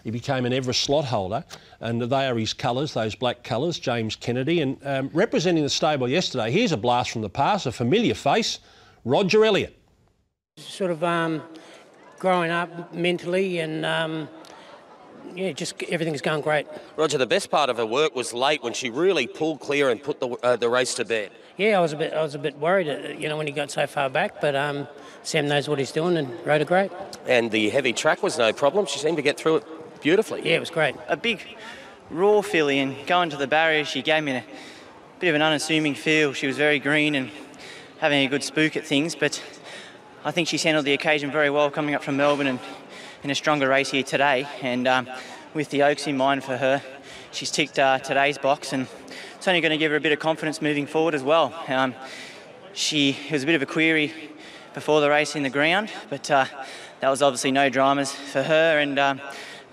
He 0.06 0.12
became 0.12 0.46
an 0.46 0.54
Everest 0.54 0.82
slot 0.82 1.04
holder, 1.04 1.44
and 1.82 2.02
they 2.02 2.28
are 2.28 2.36
his 2.38 2.54
colours, 2.54 2.94
those 2.94 3.14
black 3.14 3.44
colours, 3.44 3.78
James 3.78 4.16
Kennedy. 4.16 4.62
And 4.62 4.78
um, 4.86 5.10
representing 5.12 5.64
the 5.64 5.70
stable 5.70 6.08
yesterday, 6.08 6.50
here's 6.50 6.72
a 6.72 6.78
blast 6.78 7.12
from 7.12 7.22
the 7.24 7.30
past, 7.30 7.66
a 7.66 7.74
familiar 7.74 8.14
face, 8.14 8.60
Roger 9.04 9.44
Elliott. 9.44 9.78
sort 10.56 10.92
of 10.92 11.04
um, 11.04 11.44
growing 12.20 12.52
up 12.52 12.94
mentally 12.94 13.60
and 13.60 13.86
um, 13.86 14.30
yeah, 15.36 15.52
just 15.52 15.82
everything's 15.84 16.22
going 16.22 16.42
great. 16.42 16.68
Roger, 16.96 17.18
the 17.18 17.28
best 17.28 17.50
part 17.50 17.70
of 17.70 17.78
her 17.78 17.86
work 17.86 18.16
was 18.16 18.34
late 18.34 18.64
when 18.64 18.74
she 18.74 18.90
really 18.90 19.28
pulled 19.28 19.60
clear 19.60 19.90
and 19.90 20.02
put 20.02 20.20
the, 20.20 20.30
uh, 20.30 20.56
the 20.56 20.70
race 20.70 20.94
to 20.96 21.06
bed. 21.06 21.32
Yeah, 21.58 21.78
I 21.78 21.82
was 21.82 21.94
a 21.94 21.98
bit 21.98 22.14
I 22.14 22.22
was 22.22 22.36
a 22.36 22.40
bit 22.40 22.58
worried, 22.58 22.88
uh, 22.88 23.10
you 23.10 23.28
know, 23.30 23.38
when 23.38 23.48
he 23.48 23.54
got 23.54 23.72
so 23.72 23.88
far 23.88 24.10
back, 24.10 24.40
but 24.42 24.56
um, 24.56 24.88
Sam 25.24 25.48
knows 25.48 25.68
what 25.68 25.80
he's 25.80 25.92
doing 25.92 26.18
and 26.18 26.30
rode 26.46 26.62
it 26.62 26.68
great. 26.68 26.92
And 27.26 27.52
the 27.52 27.70
heavy 27.70 27.94
track 27.94 28.22
was 28.24 28.38
no 28.38 28.54
problem. 28.54 28.86
She 28.86 29.00
seemed 29.00 29.18
to 29.18 29.24
get 29.24 29.38
through 29.38 29.58
it 29.58 30.02
beautifully. 30.02 30.42
Yeah, 30.44 30.58
it 30.58 30.60
was 30.60 30.70
great. 30.70 30.96
A 31.08 31.18
big 31.18 31.42
raw 32.10 32.42
filly 32.42 32.80
and 32.80 32.96
going 33.08 33.30
to 33.32 33.38
the 33.38 33.48
barrier, 33.48 33.84
she 33.86 34.02
gave 34.02 34.24
me 34.24 34.34
a 34.34 34.44
bit 35.20 35.30
of 35.30 35.36
an 35.36 35.42
unassuming 35.42 35.96
feel. 35.96 36.34
She 36.34 36.48
was 36.48 36.58
very 36.58 36.80
green 36.80 37.16
and 37.16 37.32
having 38.00 38.26
a 38.26 38.30
good 38.30 38.44
spook 38.44 38.78
at 38.78 38.86
things, 38.86 39.16
but 39.16 39.42
I 40.24 40.32
think 40.32 40.48
she's 40.48 40.64
handled 40.64 40.86
the 40.86 40.94
occasion 40.94 41.32
very 41.32 41.50
well 41.50 41.72
coming 41.72 41.96
up 41.96 42.04
from 42.04 42.18
Melbourne 42.18 42.48
and 42.48 42.60
in 43.24 43.30
a 43.30 43.36
stronger 43.36 43.68
race 43.68 43.92
here 43.92 44.04
today. 44.04 44.48
And 44.62 44.88
um, 44.88 45.10
with 45.54 45.70
the 45.70 45.84
Oaks 45.84 46.08
in 46.08 46.18
mind 46.18 46.44
for 46.44 46.58
her, 46.58 46.82
she's 47.32 47.52
ticked 47.52 47.80
uh, 47.80 48.00
today's 48.00 48.38
box 48.38 48.74
and 48.74 48.88
it's 49.36 49.48
only 49.48 49.62
going 49.62 49.72
to 49.72 49.78
give 49.78 49.92
her 49.92 49.98
a 49.98 50.02
bit 50.02 50.12
of 50.12 50.20
confidence 50.20 50.62
moving 50.62 50.86
forward 50.86 51.16
as 51.16 51.24
well. 51.24 51.54
Um, 51.68 51.94
she 52.74 53.18
it 53.28 53.32
was 53.32 53.44
a 53.44 53.46
bit 53.46 53.56
of 53.56 53.62
a 53.62 53.66
query 53.66 54.14
before 54.74 55.02
the 55.02 55.10
race 55.10 55.36
in 55.36 55.44
the 55.44 55.50
ground, 55.50 55.92
but 56.10 56.30
uh, 56.30 56.46
that 57.00 57.10
was 57.10 57.22
obviously 57.22 57.52
no 57.52 57.70
dramas 57.70 58.12
for 58.12 58.44
her. 58.44 58.80
And 58.80 59.00
um, 59.00 59.22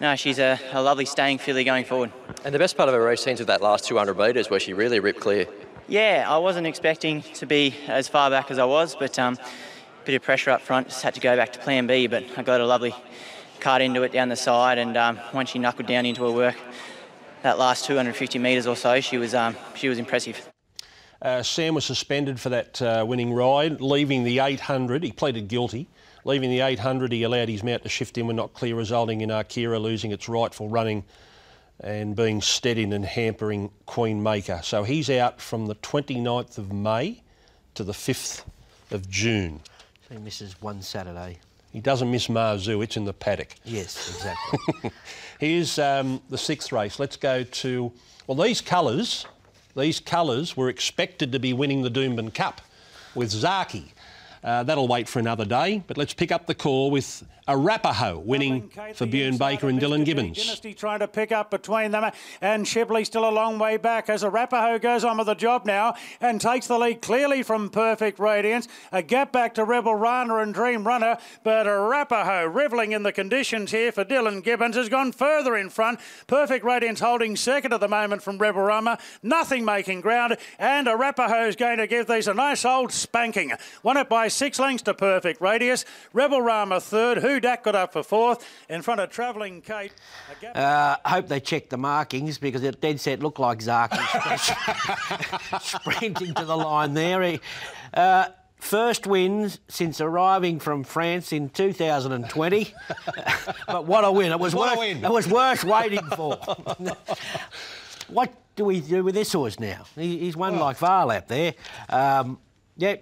no, 0.01 0.17
she's 0.17 0.39
a, 0.39 0.59
a 0.73 0.83
lovely 0.83 1.05
staying 1.05 1.39
filly 1.39 1.65
going 1.65 1.85
forward. 1.85 2.13
And 2.45 2.55
the 2.55 2.59
best 2.59 2.77
part 2.77 2.89
of 2.89 2.95
her 2.95 3.05
race 3.05 3.23
seems 3.23 3.39
with 3.39 3.49
that 3.49 3.61
last 3.61 3.85
200 3.85 4.17
metres 4.17 4.51
where 4.51 4.61
she 4.61 4.73
really 4.73 5.01
ripped 5.01 5.21
clear. 5.21 5.47
Yeah, 5.87 6.25
I 6.27 6.39
wasn't 6.39 6.67
expecting 6.67 7.23
to 7.35 7.47
be 7.47 7.75
as 7.89 8.09
far 8.09 8.31
back 8.31 8.51
as 8.51 8.59
I 8.59 8.65
was, 8.65 8.97
but 8.97 9.19
um, 9.19 9.39
bit 10.05 10.15
of 10.15 10.23
pressure 10.23 10.51
up 10.51 10.61
front. 10.61 10.89
Just 10.89 11.03
had 11.03 11.15
to 11.15 11.21
go 11.21 11.37
back 11.37 11.53
to 11.53 11.59
Plan 11.59 11.87
B, 11.87 12.07
but 12.07 12.25
I 12.37 12.43
got 12.43 12.61
a 12.61 12.67
lovely 12.67 12.95
cut 13.61 13.81
into 13.81 14.03
it 14.03 14.13
down 14.13 14.29
the 14.29 14.37
side, 14.37 14.79
and 14.79 14.97
um, 14.97 15.19
once 15.33 15.51
she 15.51 15.59
knuckled 15.59 15.87
down 15.87 16.07
into 16.07 16.25
her 16.25 16.31
work, 16.31 16.57
that 17.43 17.59
last 17.59 17.85
250 17.85 18.39
metres 18.39 18.67
or 18.67 18.77
so, 18.77 19.01
she 19.01 19.19
was 19.19 19.35
um, 19.35 19.57
she 19.75 19.89
was 19.89 19.99
impressive. 19.99 20.49
Uh, 21.21 21.43
Sam 21.43 21.75
was 21.75 21.85
suspended 21.85 22.39
for 22.39 22.51
that 22.51 22.83
uh, 22.83 23.05
winning 23.07 23.33
ride, 23.33 23.81
leaving 23.81 24.25
the 24.25 24.41
800. 24.41 25.03
He 25.03 25.13
pleaded 25.13 25.49
guilty. 25.49 25.89
Leaving 26.27 26.51
the 26.51 26.61
800, 26.61 27.13
he 27.13 27.23
allowed 27.23 27.49
his 27.49 27.63
mount 27.63 27.83
to 27.83 27.89
shift 27.89 28.17
in 28.19 28.27
when 28.27 28.37
not 28.37 28.55
clear, 28.55 28.75
resulting 28.75 29.21
in 29.21 29.31
Akira 29.31 29.79
losing 29.79 30.11
its 30.11 30.29
rightful 30.29 30.69
running 30.69 31.05
and 31.81 32.17
being 32.17 32.41
steadied 32.41 32.93
and 32.93 33.05
hampering 33.05 33.71
Queen 33.87 34.23
Maker. 34.23 34.61
So 34.63 34.85
he's 34.85 35.11
out 35.11 35.41
from 35.41 35.67
the 35.67 35.75
29th 35.77 36.57
of 36.57 36.73
May 36.73 37.23
to 37.75 37.85
the 37.85 37.93
5th 37.93 38.45
of 38.91 39.09
June. 39.11 39.61
He 40.11 40.17
misses 40.19 40.61
one 40.63 40.83
Saturday. 40.83 41.39
He 41.75 41.81
doesn't 41.81 42.09
miss 42.09 42.29
Marzoo, 42.29 42.85
it's 42.85 42.97
in 42.97 43.05
the 43.05 43.13
paddock. 43.13 43.57
Yes, 43.65 44.09
exactly. 44.09 44.93
Here's 45.41 45.77
um, 45.77 46.23
the 46.31 46.39
sixth 46.39 46.71
race. 46.71 47.01
Let's 47.01 47.17
go 47.17 47.43
to, 47.43 47.93
well, 48.29 48.37
these 48.37 48.61
colours, 48.61 49.27
these 49.77 49.99
colours 49.99 50.57
were 50.57 50.69
expected 50.69 51.33
to 51.33 51.41
be 51.41 51.53
winning 51.53 51.83
the 51.83 51.91
Doomben 51.91 52.33
Cup 52.33 52.61
with 53.17 53.33
Zaaki. 53.33 53.87
Uh, 54.45 54.63
that'll 54.63 54.87
wait 54.87 55.09
for 55.09 55.19
another 55.19 55.45
day, 55.45 55.83
but 55.89 55.97
let's 55.97 56.15
pick 56.15 56.31
up 56.31 56.47
the 56.47 56.55
call 56.55 56.93
with 56.93 57.25
Arapaho 57.47 58.19
winning 58.19 58.71
for 58.95 59.07
Bjorn 59.07 59.37
Baker 59.37 59.69
and 59.69 59.79
Dylan 59.81 60.05
Gibbons. 60.05 60.39
Dynasty 60.39 60.73
trying 60.73 61.01
to 61.01 61.09
pick 61.09 61.31
up 61.31 61.51
between 61.51 61.91
them, 61.91 62.11
and 62.41 62.67
Shipley 62.67 63.05
still 63.05 63.29
a 63.29 63.31
long 63.31 63.59
way 63.59 63.77
back 63.77 64.09
as 64.09 64.25
Arapaho 64.25 64.79
goes 64.79 65.05
on 65.05 65.19
with 65.19 65.27
the 65.27 65.35
job 65.35 65.67
now 65.67 65.95
and 66.21 66.41
takes 66.41 66.67
the 66.67 66.79
lead 66.79 67.03
clearly 67.03 67.43
from 67.43 67.69
Perfect 67.69 68.19
Radiance. 68.19 68.67
A 68.93 69.03
gap 69.03 69.31
back 69.33 69.55
to 69.55 69.65
Rebel 69.65 69.95
Rana 69.95 70.37
and 70.37 70.55
Dream 70.55 70.87
Runner, 70.87 71.19
but 71.43 71.67
Arapaho, 71.67 72.47
revelling 72.47 72.93
in 72.93 73.03
the 73.03 73.13
conditions 73.13 73.71
here 73.71 73.93
for 73.93 74.05
Dylan 74.05 74.43
Gibbons, 74.43 74.77
has 74.77 74.89
gone 74.89 75.13
further 75.13 75.57
in 75.57 75.69
front. 75.69 76.01
Perfect 76.27 76.65
Radiance 76.65 77.01
holding 77.01 77.37
second 77.37 77.75
at 77.75 77.81
the 77.81 77.89
moment 77.89 78.23
from 78.23 78.39
Rebel 78.39 78.63
Rana, 78.63 78.99
nothing 79.23 79.67
making 79.67 80.01
ground, 80.01 80.39
and 80.59 80.89
Arapaho 80.89 81.47
is 81.47 81.57
going 81.57 81.77
to 81.77 81.87
give 81.87 82.07
these 82.07 82.27
a 82.27 82.35
nice 82.35 82.65
old 82.65 82.91
spanking. 82.91 83.53
Won 83.83 83.99
it 83.99 84.09
by 84.09 84.29
six 84.29 84.59
lengths 84.59 84.85
to 84.85 84.95
Perfect 84.95 85.43
Radiance. 85.43 85.85
Rebel 86.15 86.41
Rana 86.41 86.81
third. 86.81 87.34
Hudak 87.41 87.63
got 87.63 87.75
up 87.75 87.93
for 87.93 88.03
fourth 88.03 88.47
in 88.69 88.83
front 88.83 89.01
of 89.01 89.11
Travelling 89.11 89.61
Kate. 89.63 89.93
A 90.31 90.41
gap 90.41 90.57
Uh, 90.57 90.97
I 91.05 91.11
hope 91.11 91.29
they 91.29 91.41
checked 91.41 91.71
the 91.71 91.77
markings 91.77 92.39
because 92.39 92.63
it 92.63 92.81
dead 92.81 93.01
set 93.01 93.21
looked 93.21 93.39
like 93.39 93.59
Zaaki 93.59 93.99
sprinting 95.61 96.35
to 96.35 96.45
the 96.45 96.57
line 96.57 96.95
there. 96.95 97.23
He, 97.23 97.41
uh, 97.93 98.27
first 98.59 99.07
wins 99.07 99.61
since 99.69 100.01
arriving 100.01 100.59
from 100.59 100.85
France 100.85 101.33
in 101.33 101.49
2020. 101.51 102.73
but 103.67 103.85
what 103.87 104.05
a 104.05 104.13
win! 104.13 104.33
It 104.33 104.41
was 104.41 104.55
What 104.55 104.69
a 104.75 104.79
worth, 104.79 104.79
win. 104.79 105.05
It 105.05 105.11
was 105.11 105.29
worth 105.29 105.65
waiting 105.65 106.05
for. 106.17 106.37
what 108.09 108.33
do 108.57 108.65
we 108.65 108.81
do 108.81 109.03
with 109.05 109.15
this 109.15 109.33
horse 109.33 109.59
now? 109.59 109.85
He, 109.97 110.19
he's 110.19 110.37
won 110.37 110.59
like 110.59 110.79
Varlap 110.79 111.27
there. 111.27 111.55
Um, 111.89 112.39
yeah, 112.77 112.97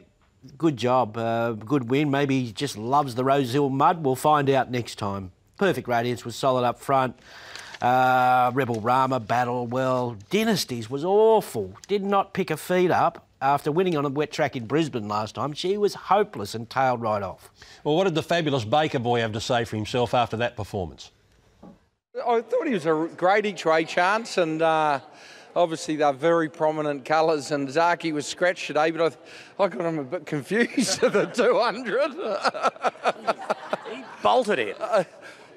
good 0.59 0.77
job, 0.77 1.17
uh, 1.17 1.53
good 1.53 1.91
win. 1.91 2.11
Maybe 2.11 2.45
he 2.45 2.53
just 2.53 2.77
loves 2.77 3.15
the 3.15 3.25
Rosehill 3.25 3.71
mud. 3.71 4.05
We'll 4.05 4.17
find 4.17 4.49
out 4.51 4.71
next 4.71 4.97
time. 4.97 5.33
Perfect 5.59 5.89
Radiance 5.89 6.25
was 6.25 6.37
solid 6.37 6.65
up 6.65 6.81
front. 6.81 7.19
Uh, 7.81 8.51
Rebel 8.55 8.81
Rana 8.81 9.19
battle, 9.21 9.67
well. 9.67 10.17
Dynasties 10.31 10.89
was 10.89 11.05
awful. 11.05 11.75
Did 11.89 12.05
not 12.05 12.33
pick 12.33 12.51
a 12.51 12.57
feed 12.57 12.91
up 12.91 13.27
after 13.41 13.73
winning 13.73 13.97
on 13.97 14.05
a 14.05 14.09
wet 14.09 14.31
track 14.31 14.55
in 14.55 14.67
Brisbane 14.67 15.09
last 15.09 15.35
time. 15.35 15.53
She 15.53 15.77
was 15.77 15.95
hopeless 15.95 16.55
and 16.55 16.71
tailed 16.71 17.01
right 17.01 17.23
off. 17.23 17.51
Well, 17.83 17.97
what 17.97 18.05
did 18.05 18.15
the 18.15 18.23
fabulous 18.23 18.65
Baker 18.65 19.01
boy 19.01 19.21
have 19.21 19.33
to 19.33 19.41
say 19.41 19.65
for 19.65 19.77
himself 19.77 20.15
after 20.15 20.37
that 20.37 20.57
performance? 20.57 21.11
I 22.27 22.41
thought 22.43 22.67
he 22.67 22.75
was 22.75 22.87
a 22.87 23.09
great 23.17 23.47
each 23.47 23.65
way 23.65 23.85
chance, 23.85 24.39
and 24.39 24.63
uh, 24.63 25.01
obviously 25.55 25.97
they're 25.97 26.13
very 26.13 26.49
prominent 26.49 27.05
colours. 27.05 27.51
And 27.51 27.69
Zaaki 27.69 28.13
was 28.13 28.27
scratched 28.27 28.67
today, 28.67 28.91
but 28.91 29.13
I, 29.59 29.65
I 29.65 29.69
got 29.69 29.83
him 29.83 29.99
a 29.99 30.05
bit 30.05 30.27
confused 30.27 31.03
at 31.03 31.13
the 31.13 31.27
200. 31.27 32.13
he 33.95 34.05
bolted 34.23 34.59
it. 34.59 34.81
Uh, 34.81 35.05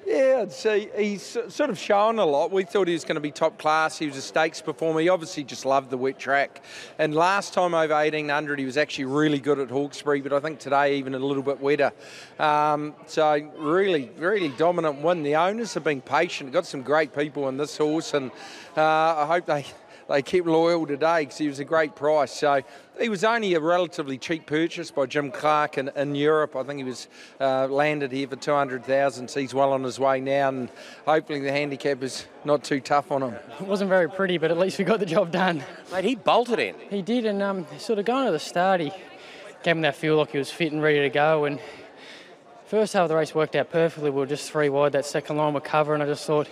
yeah, 0.06 0.38
I'd 0.42 0.52
say 0.52 0.88
he's 0.96 1.36
sort 1.48 1.68
of 1.68 1.76
shown 1.76 2.20
a 2.20 2.24
lot. 2.24 2.52
We 2.52 2.62
thought 2.62 2.86
he 2.86 2.92
was 2.92 3.02
going 3.02 3.16
to 3.16 3.20
be 3.20 3.32
top 3.32 3.58
class. 3.58 3.98
He 3.98 4.06
was 4.06 4.16
a 4.16 4.22
stakes 4.22 4.62
performer. 4.62 5.00
He 5.00 5.08
obviously 5.08 5.42
just 5.42 5.66
loved 5.66 5.90
the 5.90 5.98
wet 5.98 6.16
track. 6.16 6.62
And 6.98 7.12
last 7.12 7.52
time 7.52 7.74
over 7.74 7.92
1800, 7.92 8.60
he 8.60 8.64
was 8.64 8.76
actually 8.76 9.06
really 9.06 9.40
good 9.40 9.58
at 9.58 9.68
Hawkesbury, 9.68 10.20
but 10.20 10.32
I 10.32 10.38
think 10.38 10.60
today 10.60 10.96
even 10.96 11.16
a 11.16 11.18
little 11.18 11.42
bit 11.42 11.60
wetter. 11.60 11.92
Um, 12.38 12.94
so 13.06 13.32
really, 13.56 14.10
really 14.16 14.50
dominant 14.50 15.02
win. 15.02 15.24
The 15.24 15.34
owners 15.34 15.74
have 15.74 15.82
been 15.82 16.00
patient. 16.00 16.52
Got 16.52 16.66
some 16.66 16.82
great 16.82 17.12
people 17.12 17.48
in 17.48 17.56
this 17.56 17.76
horse, 17.76 18.14
and 18.14 18.30
uh, 18.76 18.82
I 18.82 19.26
hope 19.26 19.46
they 19.46 19.66
they 20.08 20.22
keep 20.22 20.46
loyal 20.46 20.86
today 20.86 21.20
because 21.20 21.38
he 21.38 21.48
was 21.48 21.58
a 21.58 21.64
great 21.64 21.94
price. 21.96 22.32
So 22.32 22.62
he 23.00 23.08
was 23.08 23.24
only 23.24 23.54
a 23.54 23.60
relatively 23.60 24.18
cheap 24.18 24.46
purchase 24.46 24.90
by 24.90 25.06
Jim 25.06 25.30
Clark 25.30 25.78
in, 25.78 25.90
in 25.96 26.14
Europe. 26.14 26.54
I 26.54 26.62
think 26.62 26.78
he 26.78 26.84
was 26.84 27.08
uh, 27.40 27.66
landed 27.66 28.12
here 28.12 28.28
for 28.28 28.36
200,000. 28.36 29.28
So 29.28 29.40
he's 29.40 29.52
well 29.52 29.72
on 29.72 29.82
his 29.82 29.98
way 29.98 30.20
now, 30.20 30.48
and 30.48 30.70
hopefully 31.04 31.40
the 31.40 31.50
handicap 31.50 32.02
is 32.02 32.26
not 32.44 32.62
too 32.62 32.80
tough 32.80 33.10
on 33.10 33.22
him. 33.22 33.34
It 33.60 33.66
wasn't 33.66 33.88
very 33.88 34.08
pretty, 34.08 34.38
but 34.38 34.50
at 34.50 34.58
least 34.58 34.78
we 34.78 34.84
got 34.84 35.00
the 35.00 35.06
job 35.06 35.32
done. 35.32 35.64
Mate, 35.90 36.04
he 36.04 36.14
bolted 36.14 36.58
in. 36.58 36.76
He 36.88 37.02
did, 37.02 37.26
and 37.26 37.42
um, 37.42 37.66
sort 37.78 37.98
of 37.98 38.04
going 38.04 38.26
to 38.26 38.32
the 38.32 38.38
start, 38.38 38.80
he 38.80 38.92
gave 39.62 39.76
him 39.76 39.82
that 39.82 39.96
feel 39.96 40.16
like 40.16 40.30
he 40.30 40.38
was 40.38 40.50
fit 40.50 40.72
and 40.72 40.82
ready 40.82 41.00
to 41.00 41.10
go. 41.10 41.44
And 41.44 41.58
first 42.66 42.92
half 42.92 43.02
of 43.02 43.08
the 43.08 43.16
race 43.16 43.34
worked 43.34 43.56
out 43.56 43.70
perfectly. 43.70 44.10
We 44.10 44.20
were 44.20 44.26
just 44.26 44.50
three 44.50 44.68
wide. 44.68 44.92
That 44.92 45.04
second 45.04 45.36
line 45.36 45.54
were 45.54 45.60
cover, 45.60 45.94
and 45.94 46.02
I 46.02 46.06
just 46.06 46.24
thought 46.24 46.48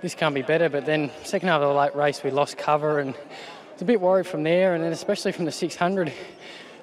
this 0.00 0.14
can't 0.14 0.34
be 0.34 0.42
better. 0.42 0.68
But 0.68 0.86
then 0.86 1.10
second 1.24 1.48
half 1.48 1.60
of 1.60 1.68
the 1.68 1.74
late 1.74 1.94
race, 1.94 2.22
we 2.22 2.30
lost 2.30 2.56
cover, 2.56 3.00
and 3.00 3.14
I 3.14 3.72
was 3.72 3.82
a 3.82 3.84
bit 3.84 4.00
worried 4.00 4.26
from 4.26 4.42
there. 4.42 4.74
And 4.74 4.82
then 4.82 4.92
especially 4.92 5.32
from 5.32 5.44
the 5.44 5.52
600, 5.52 6.12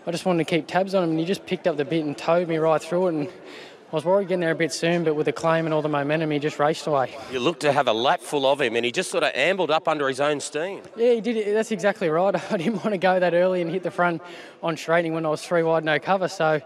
I 0.06 0.12
just 0.12 0.25
wanted 0.25 0.47
to 0.47 0.49
keep 0.49 0.67
tabs 0.67 0.95
on 0.95 1.03
him, 1.03 1.12
and 1.12 1.19
he 1.19 1.25
just 1.25 1.45
picked 1.45 1.67
up 1.67 1.77
the 1.77 1.86
bit 1.86 2.06
and 2.06 2.17
towed 2.17 2.47
me 2.47 2.58
right 2.58 2.82
through 2.82 3.08
it. 3.08 3.13
And 3.13 3.27
I 3.27 3.95
was 3.95 4.03
worried 4.03 4.27
getting 4.27 4.41
there 4.41 4.51
a 4.51 4.56
bit 4.56 4.73
soon, 4.73 5.03
but 5.03 5.15
with 5.15 5.25
the 5.25 5.32
claim 5.32 5.65
and 5.65 5.73
all 5.73 5.82
the 5.82 5.89
momentum, 5.89 6.30
he 6.32 6.39
just 6.39 6.60
raced 6.60 6.88
away. 6.88 7.15
You 7.32 7.39
looked 7.39 7.62
to 7.62 7.71
have 7.71 7.88
a 7.88 7.93
lap 7.93 8.21
full 8.21 8.45
of 8.45 8.60
him, 8.60 8.75
and 8.75 8.84
he 8.84 8.91
just 8.91 9.10
sort 9.10 9.23
of 9.23 9.32
ambled 9.34 9.71
up 9.71 9.88
under 9.88 10.08
his 10.08 10.19
own 10.19 10.39
steam. 10.39 10.82
Yeah, 10.95 11.13
he 11.13 11.21
did. 11.21 11.56
That's 11.56 11.71
exactly 11.71 12.10
right. 12.10 12.36
I 12.51 12.58
didn't 12.58 12.84
want 12.84 12.91
to 12.91 12.97
go 12.97 13.19
that 13.19 13.34
early 13.34 13.62
and 13.62 13.71
hit 13.71 13.84
the 13.84 13.91
front 13.91 14.21
on 14.62 14.75
straightening 14.77 15.13
when 15.13 15.25
I 15.25 15.30
was 15.30 15.41
three 15.41 15.63
wide, 15.63 15.84
no 15.84 15.99
cover. 15.99 16.27
So, 16.27 16.62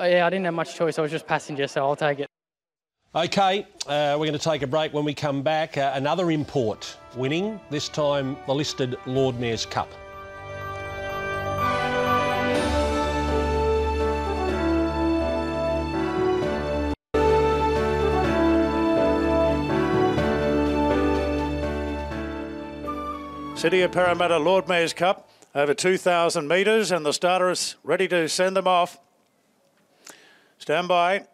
yeah, 0.00 0.26
I 0.26 0.30
didn't 0.30 0.44
have 0.44 0.54
much 0.54 0.74
choice. 0.74 0.98
I 0.98 1.02
was 1.02 1.10
just 1.10 1.26
passenger, 1.26 1.66
so 1.66 1.82
I'll 1.82 1.96
take 1.96 2.20
it. 2.20 2.30
Okay, 3.12 3.66
uh, 3.88 4.14
we're 4.20 4.26
going 4.26 4.34
to 4.34 4.38
take 4.38 4.62
a 4.62 4.68
break. 4.68 4.94
When 4.94 5.04
we 5.04 5.14
come 5.14 5.42
back, 5.42 5.76
uh, 5.76 5.90
another 5.96 6.30
import 6.30 6.96
winning, 7.16 7.58
this 7.68 7.88
time 7.88 8.36
the 8.46 8.54
listed 8.54 8.96
Lord 9.04 9.40
Mayor's 9.40 9.66
Cup. 9.66 9.90
City 23.56 23.82
of 23.82 23.90
Parramatta 23.90 24.38
Lord 24.38 24.68
Mayor's 24.68 24.92
Cup 24.92 25.28
over 25.56 25.74
2,000 25.74 26.46
metres, 26.46 26.92
and 26.92 27.04
the 27.04 27.12
starter 27.12 27.50
is 27.50 27.74
ready 27.82 28.06
to 28.06 28.28
send 28.28 28.56
them 28.56 28.68
off. 28.68 29.00
Stand 30.58 30.86
by. 30.86 31.26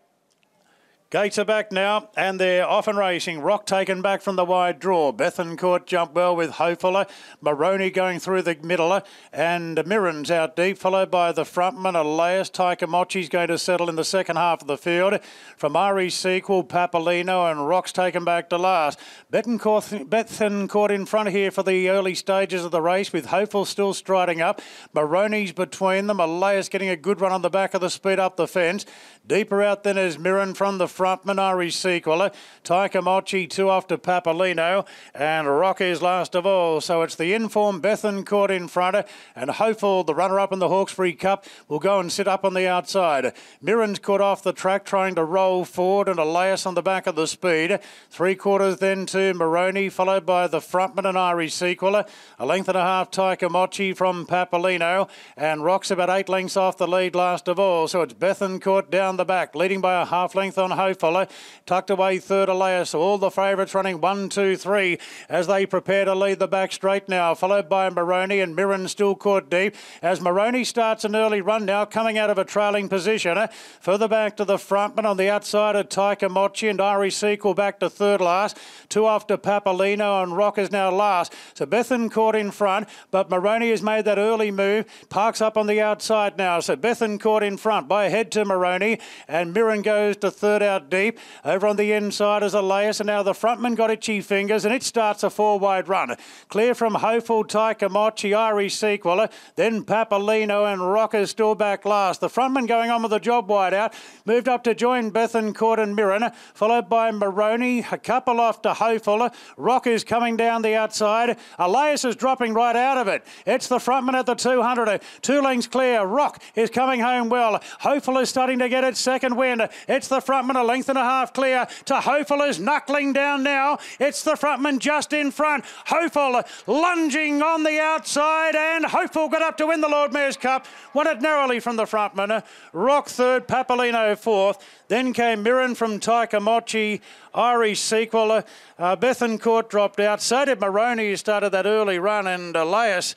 Gates 1.08 1.38
are 1.38 1.44
back 1.44 1.70
now, 1.70 2.08
and 2.16 2.40
they're 2.40 2.66
off 2.66 2.88
and 2.88 2.98
racing. 2.98 3.38
Rock 3.38 3.64
taken 3.64 4.02
back 4.02 4.20
from 4.20 4.34
the 4.34 4.44
wide 4.44 4.80
draw. 4.80 5.12
Bethencourt 5.12 5.86
jumped 5.86 6.16
well 6.16 6.34
with 6.34 6.50
Hopeful. 6.50 7.04
Maroney 7.40 7.92
going 7.92 8.18
through 8.18 8.42
the 8.42 8.56
middle, 8.60 9.00
and 9.32 9.86
Mirren's 9.86 10.32
out 10.32 10.56
deep, 10.56 10.76
followed 10.76 11.08
by 11.08 11.30
the 11.30 11.44
frontman, 11.44 11.94
Elias. 11.94 12.50
Taikamochi's 12.50 13.28
going 13.28 13.46
to 13.46 13.56
settle 13.56 13.88
in 13.88 13.94
the 13.94 14.02
second 14.02 14.34
half 14.34 14.62
of 14.62 14.66
the 14.66 14.76
field. 14.76 15.20
From 15.56 15.76
Ari's 15.76 16.16
sequel, 16.16 16.64
Papalino, 16.64 17.48
and 17.52 17.68
Rock's 17.68 17.92
taken 17.92 18.24
back 18.24 18.50
to 18.50 18.58
last. 18.58 18.98
Bethencourt, 19.32 20.08
Bethencourt 20.08 20.90
in 20.90 21.06
front 21.06 21.28
here 21.28 21.52
for 21.52 21.62
the 21.62 21.88
early 21.88 22.16
stages 22.16 22.64
of 22.64 22.72
the 22.72 22.82
race, 22.82 23.12
with 23.12 23.26
Hopeful 23.26 23.64
still 23.64 23.94
striding 23.94 24.40
up. 24.40 24.60
Maroney's 24.92 25.52
between 25.52 26.08
them. 26.08 26.18
Elias 26.18 26.68
getting 26.68 26.88
a 26.88 26.96
good 26.96 27.20
run 27.20 27.30
on 27.30 27.42
the 27.42 27.48
back 27.48 27.74
of 27.74 27.80
the 27.80 27.90
speed 27.90 28.18
up 28.18 28.36
the 28.36 28.48
fence. 28.48 28.84
Deeper 29.24 29.62
out 29.62 29.84
then 29.84 29.96
is 29.96 30.18
Mirren 30.18 30.52
from 30.52 30.78
the 30.78 30.95
front, 30.96 31.26
Minari 31.26 31.70
sequel. 31.70 32.30
Taikamochi 32.64 33.48
two 33.48 33.68
off 33.68 33.86
to 33.88 33.98
Papolino, 33.98 34.86
and 35.14 35.46
Rock 35.46 35.82
is 35.82 36.00
last 36.00 36.34
of 36.34 36.46
all. 36.46 36.80
So 36.80 37.02
it's 37.02 37.14
the 37.14 37.34
informed 37.34 37.82
Bethencourt 37.82 38.50
in 38.50 38.66
front, 38.66 39.06
and 39.36 39.50
Hopeful, 39.50 40.04
the 40.04 40.14
runner-up 40.14 40.52
in 40.52 40.58
the 40.58 40.68
Hawkesbury 40.68 41.12
Cup, 41.12 41.44
will 41.68 41.78
go 41.78 42.00
and 42.00 42.10
sit 42.10 42.26
up 42.26 42.44
on 42.44 42.54
the 42.54 42.66
outside. 42.66 43.34
Mirren's 43.62 43.98
caught 43.98 44.22
off 44.22 44.42
the 44.42 44.54
track, 44.54 44.86
trying 44.86 45.14
to 45.16 45.24
roll 45.24 45.66
forward, 45.66 46.08
and 46.08 46.18
Elias 46.18 46.64
on 46.64 46.74
the 46.74 46.82
back 46.82 47.06
of 47.06 47.14
the 47.14 47.26
speed. 47.26 47.78
Three 48.10 48.34
quarters 48.34 48.78
then 48.78 49.04
to 49.06 49.34
Maroney, 49.34 49.90
followed 49.90 50.24
by 50.24 50.46
the 50.46 50.60
frontman 50.60 51.06
and 51.06 51.18
Irish 51.18 51.52
sequel. 51.52 52.04
A 52.38 52.46
length 52.46 52.68
and 52.68 52.78
a 52.78 52.82
half 52.82 53.10
Taikamochi 53.10 53.94
from 53.94 54.26
Papalino, 54.26 55.10
and 55.36 55.62
Rock's 55.62 55.90
about 55.90 56.08
eight 56.08 56.30
lengths 56.30 56.56
off 56.56 56.78
the 56.78 56.88
lead 56.88 57.14
last 57.14 57.48
of 57.48 57.58
all. 57.58 57.86
So 57.86 58.00
it's 58.00 58.14
Bethencourt 58.14 58.90
down 58.90 59.18
the 59.18 59.24
back, 59.26 59.54
leading 59.54 59.82
by 59.82 60.00
a 60.00 60.06
half 60.06 60.34
length 60.34 60.56
on 60.56 60.70
Hopeful. 60.86 61.26
Tucked 61.66 61.90
away 61.90 62.18
third 62.18 62.48
Elias. 62.48 62.94
All 62.94 63.18
the 63.18 63.30
favourites 63.30 63.74
running 63.74 64.00
one, 64.00 64.28
two, 64.28 64.56
three 64.56 64.98
as 65.28 65.48
they 65.48 65.66
prepare 65.66 66.04
to 66.04 66.14
lead 66.14 66.38
the 66.38 66.46
back 66.46 66.70
straight 66.70 67.08
now, 67.08 67.34
followed 67.34 67.68
by 67.68 67.90
Maroney 67.90 68.38
and 68.40 68.54
Mirren 68.54 68.86
still 68.86 69.16
caught 69.16 69.50
deep. 69.50 69.74
As 70.00 70.20
Maroney 70.20 70.62
starts 70.62 71.04
an 71.04 71.16
early 71.16 71.40
run 71.40 71.64
now, 71.64 71.84
coming 71.84 72.18
out 72.18 72.30
of 72.30 72.38
a 72.38 72.44
trailing 72.44 72.88
position. 72.88 73.36
Eh? 73.36 73.48
Further 73.80 74.06
back 74.06 74.36
to 74.36 74.44
the 74.44 74.58
frontman 74.58 75.04
on 75.04 75.16
the 75.16 75.28
outside 75.28 75.74
of 75.74 75.88
Taikamochi 75.88 76.70
and 76.70 76.80
Ari 76.80 77.10
Sequel 77.10 77.54
back 77.54 77.80
to 77.80 77.90
third 77.90 78.20
last. 78.20 78.56
Two 78.88 79.06
off 79.06 79.26
to 79.26 79.38
Papolino 79.38 80.22
and 80.22 80.36
Rock 80.36 80.58
is 80.58 80.70
now 80.70 80.90
last. 80.90 81.32
So 81.54 81.66
Bethencourt 81.66 82.34
in 82.34 82.52
front, 82.52 82.88
but 83.10 83.28
Maroney 83.28 83.70
has 83.70 83.82
made 83.82 84.04
that 84.04 84.18
early 84.18 84.52
move. 84.52 84.86
Parks 85.08 85.40
up 85.40 85.56
on 85.56 85.66
the 85.66 85.80
outside 85.80 86.38
now. 86.38 86.60
So 86.60 86.76
Bethencourt 86.76 87.42
in 87.42 87.56
front 87.56 87.88
by 87.88 88.04
a 88.06 88.10
head 88.10 88.30
to 88.32 88.44
Maroney 88.44 89.00
and 89.26 89.52
Mirren 89.52 89.82
goes 89.82 90.16
to 90.18 90.30
third 90.30 90.62
out 90.62 90.75
deep. 90.78 91.18
Over 91.44 91.66
on 91.66 91.76
the 91.76 91.92
inside 91.92 92.42
is 92.42 92.54
Elias 92.54 93.00
and 93.00 93.06
now 93.06 93.22
the 93.22 93.32
frontman 93.32 93.76
got 93.76 93.90
itchy 93.90 94.20
fingers 94.20 94.64
and 94.64 94.74
it 94.74 94.82
starts 94.82 95.22
a 95.22 95.30
four 95.30 95.58
wide 95.58 95.88
run. 95.88 96.16
Clear 96.48 96.74
from 96.74 96.94
Hopeful, 96.94 97.44
Taikamochi, 97.44 98.36
Irish 98.36 98.76
sequel, 98.76 99.26
then 99.56 99.84
Papalino 99.84 100.72
and 100.72 100.80
Rock 100.80 101.14
is 101.14 101.30
still 101.30 101.54
back 101.54 101.84
last. 101.84 102.20
The 102.20 102.28
frontman 102.28 102.66
going 102.66 102.90
on 102.90 103.02
with 103.02 103.10
the 103.10 103.18
job 103.18 103.48
wide 103.48 103.74
out. 103.74 103.94
Moved 104.24 104.48
up 104.48 104.64
to 104.64 104.74
join 104.74 105.10
Bethencourt 105.10 105.78
and 105.78 105.94
Mirren, 105.94 106.30
followed 106.54 106.88
by 106.88 107.10
Maroney, 107.10 107.84
a 107.90 107.98
couple 107.98 108.40
off 108.40 108.62
to 108.62 108.74
Hopeful. 108.74 109.30
Rock 109.56 109.86
is 109.86 110.04
coming 110.04 110.36
down 110.36 110.62
the 110.62 110.74
outside. 110.74 111.38
Elias 111.58 112.04
is 112.04 112.16
dropping 112.16 112.54
right 112.54 112.76
out 112.76 112.98
of 112.98 113.08
it. 113.08 113.24
It's 113.46 113.68
the 113.68 113.78
frontman 113.78 114.14
at 114.14 114.26
the 114.26 114.34
200. 114.34 115.00
Two 115.22 115.40
lengths 115.40 115.66
clear. 115.66 116.02
Rock 116.02 116.42
is 116.54 116.70
coming 116.70 117.00
home 117.00 117.28
well. 117.28 117.60
Hopeful 117.80 118.18
is 118.18 118.28
starting 118.28 118.58
to 118.58 118.68
get 118.68 118.84
its 118.84 119.00
second 119.00 119.36
win. 119.36 119.62
It's 119.88 120.08
the 120.08 120.20
frontman 120.20 120.56
length 120.66 120.88
and 120.88 120.98
a 120.98 121.04
half 121.04 121.32
clear 121.32 121.66
to 121.86 122.00
Hopeful 122.00 122.42
is 122.42 122.60
knuckling 122.60 123.12
down 123.12 123.42
now. 123.42 123.78
It's 123.98 124.22
the 124.22 124.32
frontman 124.32 124.78
just 124.78 125.12
in 125.12 125.30
front. 125.30 125.64
Hopeful 125.86 126.42
lunging 126.66 127.42
on 127.42 127.62
the 127.62 127.80
outside 127.80 128.54
and 128.54 128.84
Hopeful 128.84 129.28
got 129.28 129.42
up 129.42 129.56
to 129.58 129.66
win 129.66 129.80
the 129.80 129.88
Lord 129.88 130.12
Mayor's 130.12 130.36
Cup. 130.36 130.66
Won 130.92 131.06
it 131.06 131.22
narrowly 131.22 131.60
from 131.60 131.76
the 131.76 131.84
frontman. 131.84 132.44
Rock 132.72 133.08
third, 133.08 133.46
Papolino 133.48 134.18
fourth. 134.18 134.62
Then 134.88 135.12
came 135.12 135.42
Mirren 135.42 135.74
from 135.74 136.00
Taikamochi, 136.00 137.00
Irish 137.34 137.80
sequel. 137.80 138.44
Uh, 138.78 138.96
Bethencourt 138.96 139.68
dropped 139.68 140.00
out. 140.00 140.20
So 140.20 140.44
did 140.44 140.60
Maroney, 140.60 141.08
who 141.08 141.16
started 141.16 141.50
that 141.50 141.66
early 141.66 141.98
run, 141.98 142.26
and 142.26 142.54
Elias. 142.54 143.14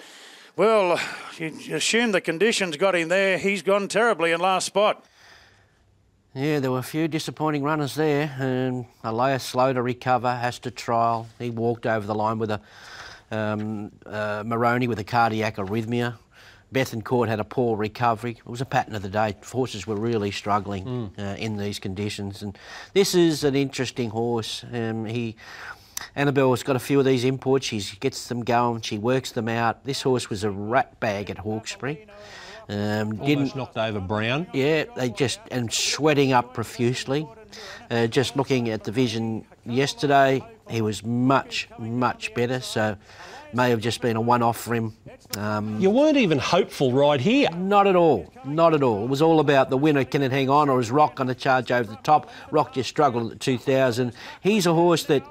Well, 0.56 1.00
you 1.38 1.76
assume 1.76 2.12
the 2.12 2.22
conditions 2.22 2.76
got 2.76 2.95
him 2.95 3.08
there. 3.08 3.38
He's 3.38 3.62
gone 3.62 3.88
terribly 3.88 4.32
in 4.32 4.41
last 4.41 4.66
spot. 4.66 5.06
Yeah, 6.40 6.62
there 6.62 6.72
were 6.72 6.80
a 6.80 6.84
few 6.84 7.10
disappointing 7.10 7.64
runners 7.64 7.96
there, 7.96 8.34
and 8.40 8.86
Elias 9.04 9.44
slow 9.44 9.74
to 9.74 9.82
recover, 9.82 10.34
has 10.34 10.58
to 10.60 10.72
trial. 10.72 11.28
He 11.38 11.50
walked 11.50 11.86
over 11.86 12.08
the 12.08 12.16
line 12.16 12.40
with 12.40 12.50
a 12.50 12.62
um, 13.30 13.92
uh, 14.06 14.44
Maroney 14.46 14.88
with 14.88 15.00
a 15.00 15.04
cardiac 15.04 15.58
arrhythmia. 15.58 16.16
Bethencourt 16.74 17.28
had 17.28 17.42
a 17.42 17.44
poor 17.44 17.76
recovery. 17.76 18.38
It 18.40 18.46
was 18.50 18.62
a 18.62 18.66
pattern 18.66 18.96
of 18.96 19.02
the 19.02 19.10
day. 19.10 19.36
Horses 19.52 19.86
were 19.86 19.98
really 19.98 20.32
struggling 20.32 20.86
Mm. 20.86 21.20
uh, 21.20 21.36
in 21.36 21.58
these 21.58 21.78
conditions, 21.78 22.42
and 22.42 22.58
this 22.94 23.16
is 23.16 23.44
an 23.44 23.56
interesting 23.56 24.10
horse. 24.10 24.64
Um, 24.72 25.04
he. 25.06 25.36
Annabelle's 26.16 26.64
got 26.64 26.78
a 26.78 26.80
few 26.80 27.00
of 27.00 27.06
these 27.06 27.26
imports. 27.26 27.66
She 27.66 27.82
gets 28.00 28.30
them 28.30 28.46
going. 28.46 28.80
She 28.80 28.98
works 28.98 29.34
them 29.34 29.50
out. 29.50 29.84
This 29.84 30.04
horse 30.04 30.30
was 30.30 30.46
a 30.46 30.50
rat 30.50 30.98
bag 31.02 31.30
at 31.30 31.40
Hawkesbury. 31.40 32.08
Um, 32.70 32.78
Almost 33.14 33.26
didn't, 33.26 33.56
knocked 33.56 33.78
over 33.78 34.00
Brown. 34.00 34.46
yeah, 34.54 34.84
they 34.96 35.10
just 35.10 35.40
and 35.52 35.72
sweating 35.74 36.34
up 36.34 36.54
profusely. 36.54 37.28
Uh, 37.90 38.06
just 38.06 38.36
looking 38.38 38.70
at 38.70 38.84
the 38.84 38.92
vision 38.92 39.44
yesterday, 39.66 40.44
he 40.70 40.82
was 40.82 41.04
much, 41.04 41.68
much 41.80 42.32
better. 42.36 42.60
So 42.60 42.96
may 43.54 43.72
have 43.72 43.82
just 43.82 44.02
been 44.02 44.16
a 44.16 44.22
one-off 44.22 44.58
for 44.62 44.76
him. 44.76 44.96
Um, 45.36 45.80
You 45.80 45.90
weren't 45.90 46.18
even 46.18 46.38
hopeful 46.38 46.92
right 46.94 47.20
here. 47.20 47.50
Not 47.58 47.88
at 47.88 47.96
all. 47.96 48.32
Not 48.46 48.76
at 48.76 48.84
all. 48.84 49.04
It 49.06 49.10
was 49.10 49.24
all 49.24 49.40
about 49.40 49.72
the 49.72 49.78
winner. 49.78 50.04
Can 50.04 50.22
it 50.22 50.32
hang 50.32 50.52
on, 50.52 50.70
or 50.70 50.80
is 50.80 50.92
Rock 50.92 51.16
going 51.16 51.28
to 51.30 51.34
charge 51.36 51.72
over 51.72 51.90
the 51.90 51.98
top? 52.04 52.30
Rock 52.52 52.74
just 52.74 52.90
struggled 52.90 53.24
at 53.26 53.30
the 53.32 53.44
2,000. 53.44 54.14
He's 54.42 54.68
a 54.68 54.74
horse 54.74 55.04
that. 55.06 55.24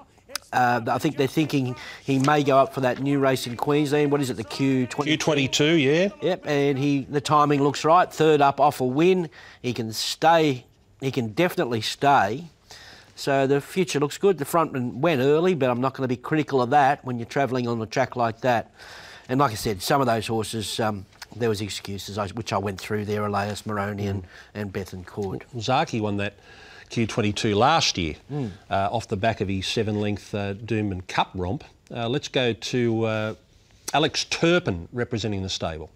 Uh, 0.53 0.81
I 0.87 0.99
think 0.99 1.17
they're 1.17 1.27
thinking 1.27 1.77
he 2.05 2.19
may 2.19 2.43
go 2.43 2.59
up 2.59 2.73
for 2.73 2.81
that 2.81 3.01
new 3.01 3.19
race 3.19 3.47
in 3.47 3.57
Queensland. 3.57 4.11
What 4.11 4.21
is 4.21 4.31
it, 4.31 4.39
the 4.39 4.45
Q20? 4.45 4.89
Q22, 4.89 5.83
yeah. 5.83 6.09
Yep, 6.23 6.47
and 6.47 6.79
he 6.79 7.07
the 7.11 7.21
timing 7.21 7.63
looks 7.63 7.85
right. 7.85 8.11
Third 8.11 8.41
up 8.41 8.59
off 8.61 8.81
a 8.81 8.85
win. 8.85 9.29
He 9.61 9.75
can 9.75 9.93
stay. 9.93 10.65
He 11.01 11.11
can 11.11 11.29
definitely 11.29 11.83
stay. 11.83 12.45
So 13.15 13.47
the 13.49 13.61
future 13.61 13.99
looks 13.99 14.17
good. 14.17 14.39
The 14.39 14.45
frontman 14.45 14.95
went 14.95 15.21
early, 15.21 15.55
but 15.55 15.71
I'm 15.71 15.81
not 15.81 15.93
going 15.95 16.05
to 16.05 16.09
be 16.09 16.17
critical 16.17 16.63
of 16.63 16.71
that 16.71 17.05
when 17.05 17.19
you're 17.19 17.27
travelling 17.27 17.67
on 17.67 17.83
a 17.83 17.87
track 17.87 18.15
like 18.15 18.41
that. 18.43 18.71
And 19.29 19.41
like 19.41 19.51
I 19.51 19.57
said, 19.57 19.83
some 19.83 20.01
of 20.01 20.07
those 20.07 20.29
horses, 20.29 20.79
um, 20.79 21.05
there 21.35 21.49
was 21.49 21.61
excuses, 21.61 22.17
which 22.35 22.53
I 22.53 22.59
went 22.59 22.81
through 22.81 23.07
there, 23.07 23.27
Elias 23.27 23.67
Moroni 23.67 24.07
and, 24.07 24.25
and 24.55 24.73
Bethencourt. 24.73 25.43
Zaaki 25.57 26.01
won 26.01 26.17
that 26.19 26.35
Q22 26.91 27.55
last 27.55 27.99
year 27.99 28.15
Mm. 28.33 28.51
uh, 28.71 28.89
off 28.91 29.09
the 29.09 29.17
back 29.17 29.41
of 29.41 29.49
his 29.49 29.67
seven 29.67 30.01
length 30.01 30.35
uh, 30.35 30.55
Doomben 30.55 31.07
Cup 31.07 31.31
romp. 31.35 31.65
Uh, 31.95 32.09
let's 32.09 32.29
go 32.29 32.53
to 32.53 33.05
uh, 33.05 33.35
Alex 33.95 34.25
Turpin 34.25 34.89
representing 34.93 35.43
the 35.43 35.49
stable. 35.49 35.91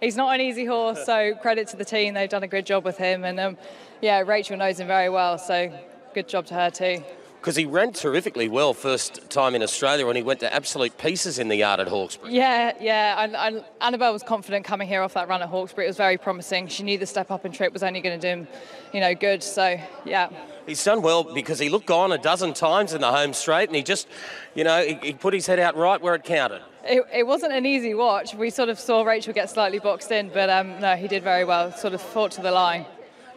He's 0.00 0.16
not 0.16 0.34
an 0.34 0.40
easy 0.40 0.64
horse, 0.66 1.04
so 1.06 1.34
credit 1.36 1.68
to 1.68 1.76
the 1.76 1.84
team. 1.84 2.14
They've 2.14 2.28
done 2.28 2.42
a 2.42 2.48
good 2.48 2.66
job 2.66 2.84
with 2.84 2.98
him, 2.98 3.24
and 3.24 3.38
um, 3.40 3.56
yeah, 4.02 4.20
Rachel 4.20 4.56
knows 4.56 4.80
him 4.80 4.86
very 4.86 5.08
well, 5.08 5.38
so 5.38 5.72
good 6.14 6.28
job 6.28 6.46
to 6.46 6.54
her 6.54 6.70
too. 6.70 7.02
Because 7.44 7.56
he 7.56 7.66
ran 7.66 7.92
terrifically 7.92 8.48
well 8.48 8.72
first 8.72 9.28
time 9.28 9.54
in 9.54 9.62
Australia 9.62 10.06
when 10.06 10.16
he 10.16 10.22
went 10.22 10.40
to 10.40 10.50
absolute 10.50 10.96
pieces 10.96 11.38
in 11.38 11.48
the 11.48 11.56
yard 11.56 11.78
at 11.78 11.88
Hawkesbury. 11.88 12.32
Yeah, 12.32 12.72
yeah. 12.80 13.22
And, 13.22 13.36
and 13.36 13.62
Annabelle 13.82 14.14
was 14.14 14.22
confident 14.22 14.64
coming 14.64 14.88
here 14.88 15.02
off 15.02 15.12
that 15.12 15.28
run 15.28 15.42
at 15.42 15.50
Hawkesbury. 15.50 15.84
It 15.84 15.90
was 15.90 15.98
very 15.98 16.16
promising. 16.16 16.68
She 16.68 16.84
knew 16.84 16.96
the 16.96 17.04
step 17.04 17.30
up 17.30 17.44
and 17.44 17.52
trip 17.52 17.74
was 17.74 17.82
only 17.82 18.00
going 18.00 18.18
to 18.18 18.26
do 18.26 18.40
him, 18.40 18.48
you 18.94 19.00
know, 19.00 19.14
good. 19.14 19.42
So 19.42 19.78
yeah. 20.06 20.30
He's 20.64 20.82
done 20.82 21.02
well 21.02 21.22
because 21.22 21.58
he 21.58 21.68
looked 21.68 21.84
gone 21.84 22.12
a 22.12 22.16
dozen 22.16 22.54
times 22.54 22.94
in 22.94 23.02
the 23.02 23.12
home 23.12 23.34
straight 23.34 23.68
and 23.68 23.76
he 23.76 23.82
just, 23.82 24.08
you 24.54 24.64
know, 24.64 24.82
he, 24.82 24.94
he 25.02 25.12
put 25.12 25.34
his 25.34 25.46
head 25.46 25.58
out 25.58 25.76
right 25.76 26.00
where 26.00 26.14
it 26.14 26.24
counted. 26.24 26.62
It, 26.82 27.04
it 27.12 27.26
wasn't 27.26 27.52
an 27.52 27.66
easy 27.66 27.92
watch. 27.92 28.34
We 28.34 28.48
sort 28.48 28.70
of 28.70 28.78
saw 28.78 29.02
Rachel 29.02 29.34
get 29.34 29.50
slightly 29.50 29.80
boxed 29.80 30.10
in, 30.10 30.30
but 30.30 30.48
um, 30.48 30.80
no, 30.80 30.96
he 30.96 31.08
did 31.08 31.22
very 31.22 31.44
well. 31.44 31.72
Sort 31.72 31.92
of 31.92 32.00
fought 32.00 32.30
to 32.32 32.40
the 32.40 32.52
line. 32.52 32.86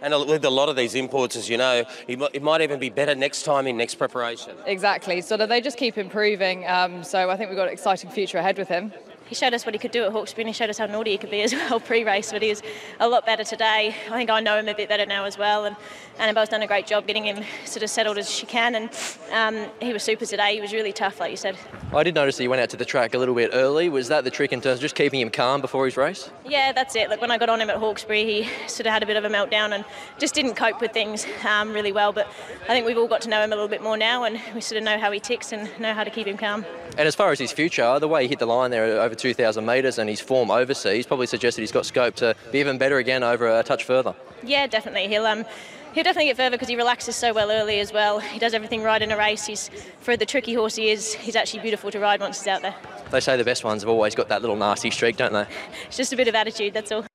And 0.02 0.14
with 0.28 0.45
a 0.45 0.50
lot 0.50 0.70
of 0.70 0.76
these 0.76 0.95
imports, 0.95 1.36
as 1.36 1.50
you 1.50 1.58
know, 1.58 1.84
it 2.08 2.41
might 2.41 2.62
even 2.62 2.80
be 2.80 2.89
better 2.89 3.16
next 3.16 3.43
time 3.43 3.68
in 3.68 3.78
next 3.78 3.95
preparation. 3.95 4.56
Exactly. 4.66 5.22
So 5.22 5.38
they 5.38 5.62
just 5.62 5.78
keep 5.78 5.98
improving. 5.98 6.68
Um, 6.68 7.04
so 7.04 7.30
I 7.30 7.38
think 7.38 7.50
we've 7.50 7.58
got 7.58 7.68
an 7.68 7.74
exciting 7.74 8.10
future 8.10 8.38
ahead 8.38 8.58
with 8.58 8.68
him. 8.68 8.91
He 9.28 9.36
showed 9.36 9.53
us 9.53 9.65
what 9.65 9.75
he 9.75 9.80
could 9.80 9.91
do 9.91 10.05
at 10.05 10.11
Hawkesbury 10.11 10.43
and 10.43 10.49
he 10.49 10.53
showed 10.53 10.69
us 10.69 10.78
how 10.78 10.86
naughty 10.86 11.11
he 11.11 11.17
could 11.17 11.32
be 11.32 11.41
as 11.41 11.53
well 11.69 11.80
pre-race, 11.80 12.32
but 12.32 12.41
he 12.41 12.49
was 12.49 12.61
a 12.99 13.07
lot 13.07 13.25
better 13.25 13.43
today. 13.43 13.95
I 14.07 14.09
think 14.09 14.30
I 14.30 14.39
know 14.39 14.57
him 14.57 14.67
a 14.67 14.73
bit 14.73 14.89
better 14.89 15.05
now 15.05 15.25
as 15.25 15.38
well, 15.38 15.65
and 15.65 15.75
Annabelle's 16.19 16.49
done 16.49 16.61
a 16.61 16.67
great 16.67 16.88
job 16.88 17.05
getting 17.05 17.25
him 17.25 17.43
sort 17.65 17.84
of 17.84 17.89
settled 17.89 18.17
as 18.17 18.30
she 18.30 18.45
can, 18.45 18.75
and 18.75 18.89
um, 19.32 19.69
he 19.82 19.93
was 19.93 20.03
super 20.03 20.25
today. 20.25 20.55
He 20.55 20.61
was 20.61 20.73
really 20.73 20.93
tough, 20.93 21.19
like 21.19 21.32
you 21.32 21.38
said. 21.38 21.57
I 21.93 22.03
did 22.03 22.15
notice 22.15 22.38
that 22.38 22.43
he 22.43 22.47
went 22.47 22.61
out 22.61 22.69
to 22.71 22.78
the 22.78 22.86
track 22.86 23.13
a 23.13 23.17
little 23.17 23.36
bit 23.36 23.51
early. 23.53 23.89
Was 23.89 24.07
that 24.07 24.23
the 24.23 24.32
trick 24.32 24.51
in 24.51 24.61
terms 24.61 24.75
of 24.75 24.82
just 24.82 24.95
keeping 24.95 25.19
him 25.19 25.30
calm 25.30 25.61
before 25.61 25.86
his 25.86 25.95
race? 25.95 26.32
Yeah, 26.45 26.71
that's 26.71 26.95
it. 26.95 27.09
Look, 27.09 27.21
when 27.21 27.32
I 27.32 27.38
got 27.38 27.49
on 27.49 27.61
him 27.61 27.69
at 27.69 27.78
Hawkesbury, 27.78 28.25
he 28.25 28.49
sort 28.67 28.88
of 28.88 28.93
had 28.93 29.03
a 29.03 29.05
bit 29.05 29.17
of 29.17 29.25
a 29.25 29.30
meltdown 29.30 29.73
and 29.73 29.86
just 30.17 30.34
didn't 30.34 30.55
cope 30.55 30.82
with 30.82 30.91
things 30.91 31.25
um, 31.47 31.73
really 31.73 31.91
well. 31.91 32.11
But 32.11 32.28
I 32.63 32.67
think 32.67 32.86
we've 32.86 32.97
all 32.97 33.07
got 33.07 33.21
to 33.21 33.30
know 33.30 33.41
him 33.41 33.51
a 33.51 33.55
little 33.55 33.69
bit 33.69 33.84
more 33.84 33.97
now, 33.97 34.23
and 34.23 34.39
we 34.55 34.61
sort 34.61 34.78
of 34.78 34.84
know 34.84 34.97
how 34.97 35.11
he 35.11 35.19
ticks 35.19 35.51
and 35.51 35.69
know 35.80 35.93
how 35.93 36.03
to 36.03 36.09
keep 36.09 36.28
him 36.28 36.38
calm. 36.38 36.65
And 36.97 37.07
as 37.07 37.15
far 37.15 37.32
as 37.32 37.39
his 37.39 37.51
future, 37.51 37.99
the 37.99 38.07
way 38.07 38.23
he 38.23 38.30
hit 38.30 38.39
the 38.39 38.47
line 38.47 38.71
there 38.71 39.01
over 39.01 39.13
2,000 39.18 39.65
metres 39.65 39.97
and 39.97 40.09
his 40.09 40.20
form 40.20 40.51
overseas 40.51 41.05
probably 41.05 41.28
suggested 41.28 41.61
he's 41.61 41.72
got 41.72 41.86
scope 41.86 42.15
to 42.15 42.36
be 42.51 42.59
even 42.59 42.78
better 42.78 42.97
again 42.97 43.24
over 43.24 43.47
a 43.47 43.63
touch 43.63 43.84
further. 43.84 44.15
Yeah, 44.43 44.68
definitely. 44.68 45.07
He'll 45.07 45.26
um, 45.26 45.45
he'll 45.93 46.03
definitely 46.03 46.30
get 46.30 46.38
further 46.38 46.51
because 46.51 46.68
he 46.68 46.76
relaxes 46.76 47.15
so 47.15 47.34
well 47.34 47.51
early 47.51 47.80
as 47.80 47.91
well. 47.91 48.20
He 48.20 48.39
does 48.39 48.53
everything 48.53 48.84
right 48.84 49.01
in 49.01 49.11
a 49.11 49.18
race. 49.18 49.45
He's 49.45 49.70
for 49.99 50.15
the 50.15 50.26
tricky 50.26 50.53
horse 50.53 50.76
he 50.76 50.89
is. 50.89 51.13
He's 51.13 51.36
actually 51.36 51.61
beautiful 51.61 51.91
to 51.91 51.99
ride 51.99 52.20
once 52.20 52.39
he's 52.39 52.47
out 52.47 52.61
there. 52.61 52.76
They 53.11 53.20
say 53.20 53.38
the 53.38 53.43
best 53.43 53.63
ones 53.63 53.82
have 53.82 53.89
always 53.89 54.15
got 54.15 54.30
that 54.30 54.41
little 54.41 54.55
nasty 54.55 54.91
streak, 54.91 55.18
don't 55.18 55.34
they? 55.34 55.45
It's 55.88 55.97
just 55.97 56.13
a 56.13 56.18
bit 56.18 56.28
of 56.28 56.36
attitude. 56.36 56.74
That's 56.74 56.91
all. 56.91 57.05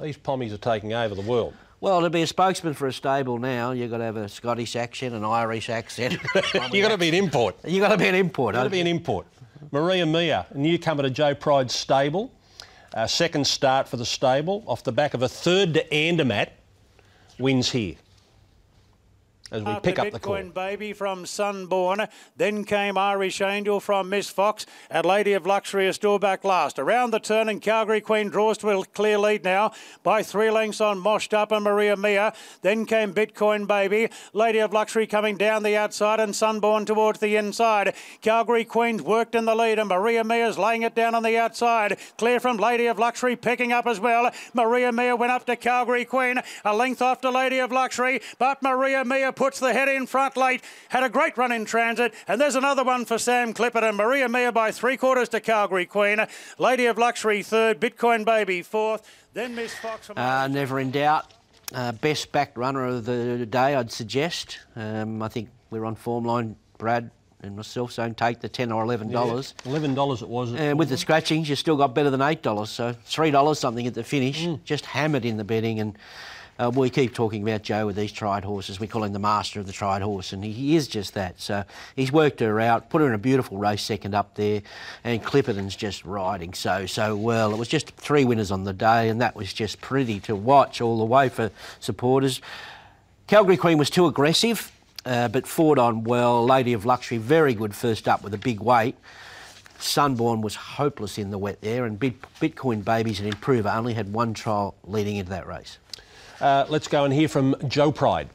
These 0.00 0.18
pommies 0.18 0.52
are 0.52 0.58
taking 0.58 0.92
over 0.92 1.14
the 1.14 1.22
world. 1.22 1.54
Well, 1.80 2.00
to 2.00 2.08
be 2.08 2.22
a 2.22 2.26
spokesman 2.26 2.72
for 2.72 2.86
a 2.86 2.92
stable 2.94 3.38
now, 3.38 3.72
you've 3.72 3.90
got 3.90 3.98
to 3.98 4.04
have 4.04 4.16
a 4.16 4.26
Scottish 4.28 4.74
accent, 4.74 5.14
an 5.14 5.22
Irish 5.22 5.68
accent. 5.68 6.14
You've 6.34 6.82
got 6.82 6.92
to 6.92 6.96
be 6.96 7.10
an 7.10 7.14
import. 7.14 7.56
You've 7.62 7.82
got 7.82 7.90
to 7.90 7.98
be 7.98 8.08
an 8.08 8.14
import. 8.14 8.54
You've 8.54 8.60
got 8.60 8.64
to 8.64 8.70
be 8.70 8.80
an 8.80 8.86
import. 8.86 9.26
Maria 9.72 10.06
Mia, 10.06 10.46
a 10.50 10.58
newcomer 10.58 11.02
to 11.02 11.10
Joe 11.10 11.34
Pride's 11.34 11.74
stable. 11.74 12.32
Uh, 12.92 13.06
second 13.06 13.46
start 13.46 13.88
for 13.88 13.96
the 13.96 14.04
stable 14.04 14.62
off 14.66 14.84
the 14.84 14.92
back 14.92 15.14
of 15.14 15.22
a 15.22 15.28
third 15.28 15.74
to 15.74 15.92
Andermatt. 15.92 16.52
Wins 17.38 17.70
here. 17.70 17.96
As 19.50 19.62
we 19.62 19.74
pick 19.80 19.98
up 19.98 20.10
the 20.10 20.18
call. 20.18 20.36
Bitcoin 20.36 20.54
Baby 20.54 20.94
from 20.94 21.24
Sunborn. 21.26 22.08
Then 22.34 22.64
came 22.64 22.96
Irish 22.96 23.42
Angel 23.42 23.78
from 23.78 24.08
Miss 24.08 24.30
Fox. 24.30 24.64
And 24.90 25.04
Lady 25.04 25.34
of 25.34 25.46
Luxury 25.46 25.86
is 25.86 25.96
still 25.96 26.18
back 26.18 26.44
last. 26.44 26.78
Around 26.78 27.10
the 27.10 27.18
turn, 27.18 27.50
and 27.50 27.60
Calgary 27.60 28.00
Queen 28.00 28.30
draws 28.30 28.56
to 28.58 28.70
a 28.70 28.84
clear 28.86 29.18
lead 29.18 29.44
now 29.44 29.72
by 30.02 30.22
three 30.22 30.50
lengths 30.50 30.80
on 30.80 30.98
Moshed 30.98 31.34
Up 31.34 31.52
and 31.52 31.62
Maria 31.62 31.94
Mia. 31.94 32.32
Then 32.62 32.86
came 32.86 33.12
Bitcoin 33.12 33.66
Baby. 33.66 34.08
Lady 34.32 34.60
of 34.60 34.72
Luxury 34.72 35.06
coming 35.06 35.36
down 35.36 35.62
the 35.62 35.76
outside 35.76 36.20
and 36.20 36.32
Sunborn 36.34 36.86
towards 36.86 37.20
the 37.20 37.36
inside. 37.36 37.94
Calgary 38.22 38.64
Queen's 38.64 39.02
worked 39.02 39.34
in 39.34 39.44
the 39.44 39.54
lead 39.54 39.78
and 39.78 39.90
Maria 39.90 40.24
Mia's 40.24 40.56
laying 40.56 40.82
it 40.82 40.94
down 40.94 41.14
on 41.14 41.22
the 41.22 41.36
outside. 41.36 41.98
Clear 42.16 42.40
from 42.40 42.56
Lady 42.56 42.86
of 42.86 42.98
Luxury 42.98 43.36
picking 43.36 43.72
up 43.72 43.86
as 43.86 44.00
well. 44.00 44.30
Maria 44.54 44.90
Mia 44.90 45.14
went 45.14 45.32
up 45.32 45.44
to 45.44 45.54
Calgary 45.54 46.06
Queen. 46.06 46.40
A 46.64 46.74
length 46.74 47.02
off 47.02 47.20
to 47.20 47.30
Lady 47.30 47.58
of 47.58 47.70
Luxury. 47.70 48.22
But 48.38 48.62
Maria 48.62 49.04
Mia 49.04 49.33
puts 49.36 49.60
the 49.60 49.72
head 49.72 49.88
in 49.88 50.06
front 50.06 50.36
late. 50.36 50.62
Had 50.88 51.02
a 51.02 51.08
great 51.08 51.36
run 51.36 51.52
in 51.52 51.64
transit. 51.64 52.14
And 52.26 52.40
there's 52.40 52.54
another 52.54 52.84
one 52.84 53.04
for 53.04 53.18
Sam 53.18 53.52
Clipperton 53.54 53.88
and 53.88 53.96
Maria 53.96 54.28
Mia 54.28 54.52
by 54.52 54.70
three 54.70 54.96
quarters 54.96 55.28
to 55.30 55.40
Calgary 55.40 55.86
Queen. 55.86 56.24
Lady 56.58 56.86
of 56.86 56.98
Luxury 56.98 57.42
third. 57.42 57.80
Bitcoin 57.80 58.24
Baby 58.24 58.62
fourth. 58.62 59.02
Then 59.32 59.54
Miss 59.54 59.74
Fox. 59.74 60.06
from 60.06 60.18
Uh, 60.18 60.46
never 60.48 60.78
in 60.80 60.90
doubt. 60.90 61.32
Uh, 61.74 61.92
best 61.92 62.30
backed 62.30 62.56
runner 62.56 62.86
of 62.86 63.04
the 63.04 63.46
day, 63.46 63.74
I'd 63.74 63.90
suggest. 63.90 64.58
Um, 64.76 65.22
I 65.22 65.28
think 65.28 65.48
we're 65.70 65.84
on 65.84 65.96
form 65.96 66.24
line, 66.24 66.56
Brad 66.78 67.10
and 67.42 67.56
myself, 67.56 67.92
so 67.92 68.02
don't 68.02 68.16
take 68.16 68.40
the 68.40 68.48
ten 68.48 68.70
or 68.70 68.84
eleven 68.84 69.10
dollars. 69.10 69.54
Eleven 69.64 69.94
dollars 69.94 70.22
it 70.22 70.28
was. 70.28 70.54
And 70.54 70.78
with 70.78 70.88
the 70.88 70.96
scratchings, 70.96 71.48
you 71.48 71.56
still 71.56 71.76
got 71.76 71.94
better 71.94 72.10
than 72.10 72.22
eight 72.22 72.42
dollars, 72.42 72.70
so 72.70 72.94
three 73.04 73.30
dollars 73.30 73.58
something 73.58 73.86
at 73.86 73.94
the 73.94 74.04
finish. 74.04 74.46
Just 74.64 74.86
hammered 74.86 75.24
in 75.24 75.36
the 75.36 75.44
betting, 75.44 75.80
and 75.80 75.98
uh, 76.58 76.70
we 76.74 76.88
keep 76.88 77.14
talking 77.14 77.42
about 77.42 77.62
Joe 77.62 77.86
with 77.86 77.96
these 77.96 78.12
tried 78.12 78.44
horses. 78.44 78.78
We 78.78 78.86
call 78.86 79.04
him 79.04 79.12
the 79.12 79.18
master 79.18 79.58
of 79.58 79.66
the 79.66 79.72
tried 79.72 80.02
horse, 80.02 80.32
and 80.32 80.44
he, 80.44 80.52
he 80.52 80.76
is 80.76 80.86
just 80.86 81.14
that. 81.14 81.40
So 81.40 81.64
he's 81.96 82.12
worked 82.12 82.40
her 82.40 82.60
out, 82.60 82.90
put 82.90 83.00
her 83.00 83.08
in 83.08 83.14
a 83.14 83.18
beautiful 83.18 83.58
race 83.58 83.82
second 83.82 84.14
up 84.14 84.34
there, 84.36 84.62
and 85.02 85.22
Clipperton's 85.22 85.74
just 85.74 86.04
riding 86.04 86.54
so 86.54 86.86
so 86.86 87.16
well. 87.16 87.52
It 87.52 87.58
was 87.58 87.68
just 87.68 87.90
three 87.92 88.24
winners 88.24 88.50
on 88.50 88.64
the 88.64 88.72
day, 88.72 89.08
and 89.08 89.20
that 89.20 89.34
was 89.34 89.52
just 89.52 89.80
pretty 89.80 90.20
to 90.20 90.36
watch 90.36 90.80
all 90.80 90.98
the 90.98 91.04
way 91.04 91.28
for 91.28 91.50
supporters. 91.80 92.40
Calgary 93.26 93.56
Queen 93.56 93.78
was 93.78 93.90
too 93.90 94.06
aggressive, 94.06 94.70
uh, 95.06 95.28
but 95.28 95.46
fought 95.46 95.78
on 95.78 96.04
well. 96.04 96.44
Lady 96.44 96.72
of 96.72 96.84
Luxury, 96.84 97.18
very 97.18 97.54
good 97.54 97.74
first 97.74 98.06
up 98.06 98.22
with 98.22 98.34
a 98.34 98.38
big 98.38 98.60
weight. 98.60 98.96
Sunborn 99.80 100.40
was 100.40 100.54
hopeless 100.54 101.18
in 101.18 101.30
the 101.30 101.38
wet 101.38 101.60
there, 101.60 101.84
and 101.84 101.98
Bitcoin 101.98 102.84
Babies 102.84 103.18
and 103.18 103.28
Improver 103.28 103.68
only 103.70 103.94
had 103.94 104.12
one 104.12 104.32
trial 104.32 104.74
leading 104.84 105.16
into 105.16 105.30
that 105.30 105.46
race. 105.46 105.78
Uh, 106.44 106.66
let's 106.68 106.88
go 106.88 107.04
and 107.04 107.14
hear 107.14 107.26
from 107.26 107.56
Joe 107.68 107.90
Pride. 107.90 108.28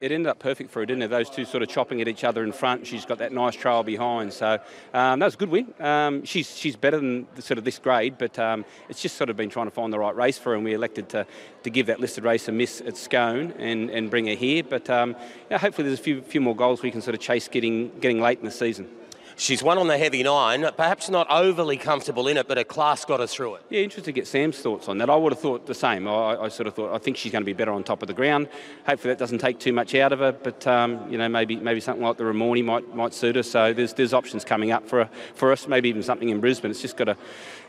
It 0.00 0.10
ended 0.10 0.26
up 0.26 0.40
perfect 0.40 0.72
for 0.72 0.80
her, 0.80 0.86
didn't 0.86 1.04
it? 1.04 1.08
Those 1.08 1.30
two 1.30 1.44
sort 1.44 1.62
of 1.62 1.68
chopping 1.68 2.00
at 2.00 2.08
each 2.08 2.24
other 2.24 2.42
in 2.42 2.50
front. 2.50 2.84
She's 2.84 3.06
got 3.06 3.18
that 3.18 3.30
nice 3.30 3.54
trail 3.54 3.84
behind. 3.84 4.32
So 4.32 4.58
um, 4.92 5.20
that 5.20 5.24
was 5.24 5.34
a 5.34 5.36
good 5.36 5.50
win. 5.50 5.72
Um, 5.78 6.24
she's, 6.24 6.56
she's 6.56 6.74
better 6.74 6.96
than 6.96 7.28
sort 7.40 7.58
of 7.58 7.64
this 7.64 7.78
grade, 7.78 8.18
but 8.18 8.36
um, 8.40 8.64
it's 8.88 9.00
just 9.00 9.16
sort 9.16 9.30
of 9.30 9.36
been 9.36 9.50
trying 9.50 9.68
to 9.68 9.70
find 9.70 9.92
the 9.92 10.00
right 10.00 10.16
race 10.16 10.36
for 10.36 10.50
her, 10.50 10.56
and 10.56 10.64
we 10.64 10.74
elected 10.74 11.08
to, 11.10 11.24
to 11.62 11.70
give 11.70 11.86
that 11.86 12.00
listed 12.00 12.24
race 12.24 12.48
a 12.48 12.52
miss 12.52 12.80
at 12.80 12.96
Scone 12.96 13.52
and, 13.52 13.88
and 13.88 14.10
bring 14.10 14.26
her 14.26 14.34
here. 14.34 14.64
But 14.64 14.90
um, 14.90 15.14
yeah, 15.48 15.58
hopefully 15.58 15.86
there's 15.86 16.00
a 16.00 16.02
few, 16.02 16.22
few 16.22 16.40
more 16.40 16.56
goals 16.56 16.82
we 16.82 16.90
can 16.90 17.02
sort 17.02 17.14
of 17.14 17.20
chase 17.20 17.46
getting, 17.46 17.96
getting 18.00 18.20
late 18.20 18.40
in 18.40 18.46
the 18.46 18.50
season. 18.50 18.90
She's 19.36 19.62
won 19.62 19.78
on 19.78 19.86
the 19.86 19.98
heavy 19.98 20.22
nine, 20.22 20.66
perhaps 20.76 21.08
not 21.08 21.26
overly 21.30 21.76
comfortable 21.76 22.26
in 22.26 22.36
it, 22.36 22.48
but 22.48 22.56
her 22.56 22.64
class 22.64 23.04
got 23.04 23.20
her 23.20 23.26
through 23.26 23.56
it. 23.56 23.62
Yeah, 23.70 23.80
interested 23.80 24.06
to 24.06 24.12
get 24.12 24.26
Sam's 24.26 24.58
thoughts 24.58 24.88
on 24.88 24.98
that. 24.98 25.08
I 25.10 25.16
would 25.16 25.32
have 25.32 25.40
thought 25.40 25.66
the 25.66 25.74
same. 25.74 26.08
I, 26.08 26.36
I 26.36 26.48
sort 26.48 26.66
of 26.66 26.74
thought 26.74 26.94
I 26.94 26.98
think 26.98 27.16
she's 27.16 27.32
going 27.32 27.42
to 27.42 27.46
be 27.46 27.52
better 27.52 27.72
on 27.72 27.84
top 27.84 28.02
of 28.02 28.08
the 28.08 28.14
ground. 28.14 28.48
Hopefully 28.86 29.12
that 29.12 29.18
doesn't 29.18 29.38
take 29.38 29.58
too 29.60 29.72
much 29.72 29.94
out 29.94 30.12
of 30.12 30.18
her, 30.18 30.32
but 30.32 30.66
um, 30.66 31.10
you 31.10 31.18
know 31.18 31.28
maybe 31.28 31.56
maybe 31.56 31.80
something 31.80 32.04
like 32.04 32.16
the 32.16 32.24
Ramornie 32.24 32.64
might 32.64 32.94
might 32.94 33.14
suit 33.14 33.36
her. 33.36 33.42
So 33.42 33.72
there's 33.72 33.92
there's 33.92 34.14
options 34.14 34.44
coming 34.44 34.72
up 34.72 34.88
for 34.88 35.08
for 35.34 35.52
us. 35.52 35.68
Maybe 35.68 35.88
even 35.88 36.02
something 36.02 36.28
in 36.28 36.40
Brisbane. 36.40 36.70
It's 36.70 36.82
just 36.82 36.96
got 36.96 37.04
to. 37.04 37.16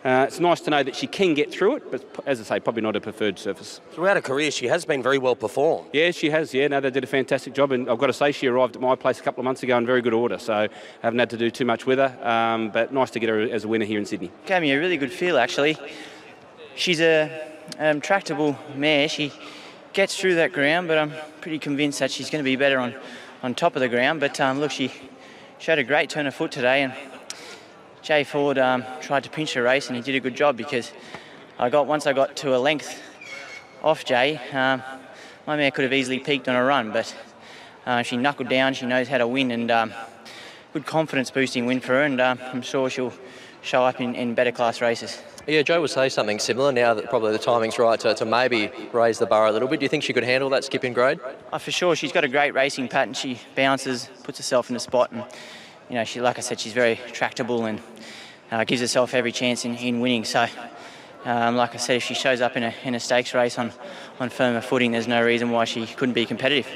Uh, 0.07 0.23
it's 0.23 0.39
nice 0.39 0.61
to 0.61 0.69
know 0.69 0.81
that 0.81 0.95
she 0.95 1.05
can 1.05 1.33
get 1.33 1.51
through 1.51 1.75
it, 1.75 1.91
but 1.91 2.01
as 2.25 2.39
I 2.39 2.43
say, 2.43 2.59
probably 2.61 2.81
not 2.81 2.95
a 2.95 3.01
preferred 3.01 3.37
surface. 3.37 3.81
Throughout 3.91 4.15
her 4.15 4.21
career, 4.21 4.51
she 4.51 4.67
has 4.67 4.85
been 4.85 5.03
very 5.03 5.17
well 5.17 5.35
performed. 5.35 5.89
Yeah, 5.91 6.11
she 6.11 6.29
has. 6.29 6.53
Yeah, 6.53 6.69
no, 6.69 6.79
they 6.79 6.91
did 6.91 7.03
a 7.03 7.07
fantastic 7.07 7.53
job, 7.53 7.73
and 7.73 7.89
I've 7.89 7.97
got 7.97 8.07
to 8.07 8.13
say 8.13 8.31
she 8.31 8.47
arrived 8.47 8.77
at 8.77 8.81
my 8.81 8.95
place 8.95 9.19
a 9.19 9.21
couple 9.21 9.41
of 9.41 9.43
months 9.43 9.63
ago 9.63 9.77
in 9.77 9.85
very 9.85 10.01
good 10.01 10.13
order. 10.13 10.37
So 10.37 10.53
I 10.53 10.69
haven't 11.01 11.19
had 11.19 11.29
to 11.31 11.37
do 11.37 11.51
too 11.51 11.65
much 11.65 11.85
with 11.85 11.99
her, 11.99 12.17
um, 12.25 12.69
but 12.69 12.93
nice 12.93 13.09
to 13.11 13.19
get 13.19 13.27
her 13.27 13.41
as 13.41 13.65
a 13.65 13.67
winner 13.67 13.83
here 13.83 13.99
in 13.99 14.05
Sydney. 14.05 14.31
Gave 14.45 14.61
me 14.61 14.71
a 14.71 14.79
really 14.79 14.95
good 14.95 15.11
feel 15.11 15.37
actually. 15.37 15.75
She's 16.75 17.01
a 17.01 17.29
um, 17.77 17.99
tractable 17.99 18.57
mare. 18.75 19.09
She 19.09 19.33
gets 19.91 20.17
through 20.17 20.35
that 20.35 20.53
ground, 20.53 20.87
but 20.87 20.97
I'm 20.97 21.11
pretty 21.41 21.59
convinced 21.59 21.99
that 21.99 22.11
she's 22.11 22.29
going 22.29 22.41
to 22.41 22.49
be 22.49 22.55
better 22.55 22.79
on, 22.79 22.95
on 23.43 23.53
top 23.55 23.75
of 23.75 23.81
the 23.81 23.89
ground. 23.89 24.21
But 24.21 24.39
um, 24.39 24.61
look, 24.61 24.71
she 24.71 24.89
showed 25.59 25.79
a 25.79 25.83
great 25.83 26.09
turn 26.09 26.27
of 26.27 26.33
foot 26.33 26.53
today, 26.53 26.83
and 26.83 26.93
Jay 28.07 28.23
Ford 28.23 28.57
um, 28.57 28.85
tried 29.01 29.25
to 29.25 29.29
pinch 29.29 29.53
the 29.53 29.61
race, 29.61 29.87
and 29.87 29.97
he 29.97 30.01
did 30.01 30.15
a 30.15 30.21
good 30.21 30.33
job 30.33 30.55
because 30.55 30.93
I 31.59 31.69
got 31.69 31.87
once 31.87 32.07
I 32.07 32.13
got 32.13 32.37
to 32.37 32.55
a 32.55 32.57
length 32.57 33.01
off 33.83 34.05
Jay, 34.05 34.39
um, 34.53 34.81
my 35.45 35.57
mare 35.57 35.71
could 35.71 35.83
have 35.83 35.91
easily 35.91 36.17
peaked 36.17 36.47
on 36.47 36.55
a 36.55 36.63
run, 36.63 36.93
but 36.93 37.13
uh, 37.85 38.03
she 38.03 38.15
knuckled 38.15 38.47
down. 38.47 38.75
She 38.75 38.85
knows 38.85 39.09
how 39.09 39.17
to 39.17 39.27
win, 39.27 39.51
and 39.51 39.69
um, 39.69 39.93
good 40.71 40.85
confidence 40.85 41.31
boosting 41.31 41.65
win 41.65 41.81
for 41.81 41.95
her. 41.95 42.03
And 42.03 42.21
um, 42.21 42.39
I'm 42.43 42.61
sure 42.61 42.89
she'll 42.89 43.11
show 43.61 43.83
up 43.83 43.99
in, 43.99 44.15
in 44.15 44.33
better 44.33 44.53
class 44.53 44.79
races. 44.79 45.21
Yeah, 45.45 45.61
Joe 45.63 45.81
would 45.81 45.89
say 45.89 46.07
something 46.07 46.39
similar 46.39 46.71
now 46.71 46.93
that 46.93 47.09
probably 47.09 47.33
the 47.33 47.39
timing's 47.39 47.77
right 47.77 47.99
to, 47.99 48.13
to 48.13 48.23
maybe 48.23 48.71
raise 48.93 49.19
the 49.19 49.25
bar 49.25 49.47
a 49.47 49.51
little 49.51 49.67
bit. 49.67 49.81
Do 49.81 49.83
you 49.83 49.89
think 49.89 50.05
she 50.05 50.13
could 50.13 50.23
handle 50.23 50.49
that 50.51 50.63
skip 50.63 50.85
in 50.85 50.93
grade? 50.93 51.19
Oh, 51.51 51.59
for 51.59 51.71
sure. 51.71 51.93
She's 51.93 52.13
got 52.13 52.23
a 52.23 52.29
great 52.29 52.53
racing 52.53 52.87
pattern. 52.87 53.15
She 53.15 53.41
bounces, 53.53 54.09
puts 54.23 54.37
herself 54.37 54.69
in 54.69 54.77
a 54.77 54.79
spot, 54.79 55.11
and 55.11 55.25
you 55.89 55.95
know, 55.95 56.03
she, 56.03 56.21
like 56.21 56.37
I 56.37 56.41
said, 56.41 56.59
she's 56.59 56.73
very 56.73 56.99
tractable 57.13 57.65
and 57.65 57.81
uh, 58.51 58.63
gives 58.63 58.81
herself 58.81 59.13
every 59.13 59.31
chance 59.31 59.65
in, 59.65 59.75
in 59.75 59.99
winning. 59.99 60.25
So, 60.25 60.47
um, 61.25 61.55
like 61.55 61.73
I 61.73 61.77
said, 61.77 61.97
if 61.97 62.03
she 62.03 62.13
shows 62.13 62.41
up 62.41 62.57
in 62.57 62.63
a, 62.63 62.73
in 62.83 62.95
a 62.95 62.99
stakes 62.99 63.33
race 63.33 63.57
on, 63.57 63.71
on 64.19 64.29
firmer 64.29 64.61
footing, 64.61 64.91
there's 64.91 65.07
no 65.07 65.23
reason 65.23 65.51
why 65.51 65.65
she 65.65 65.85
couldn't 65.85 66.13
be 66.13 66.25
competitive. 66.25 66.75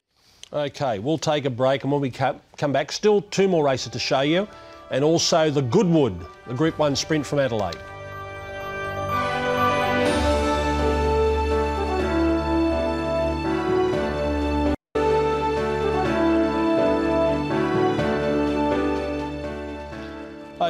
Okay, 0.53 0.99
we'll 0.99 1.17
take 1.17 1.45
a 1.45 1.49
break, 1.49 1.83
and 1.83 1.91
when 1.91 2.01
we 2.01 2.11
come 2.11 2.71
back, 2.71 2.91
still 2.91 3.21
two 3.21 3.47
more 3.47 3.63
races 3.63 3.91
to 3.93 3.99
show 3.99 4.21
you, 4.21 4.47
and 4.89 5.03
also 5.03 5.49
the 5.49 5.61
Goodwood, 5.61 6.19
the 6.45 6.53
Group 6.53 6.77
1 6.77 6.95
sprint 6.95 7.25
from 7.25 7.39
Adelaide. 7.39 7.77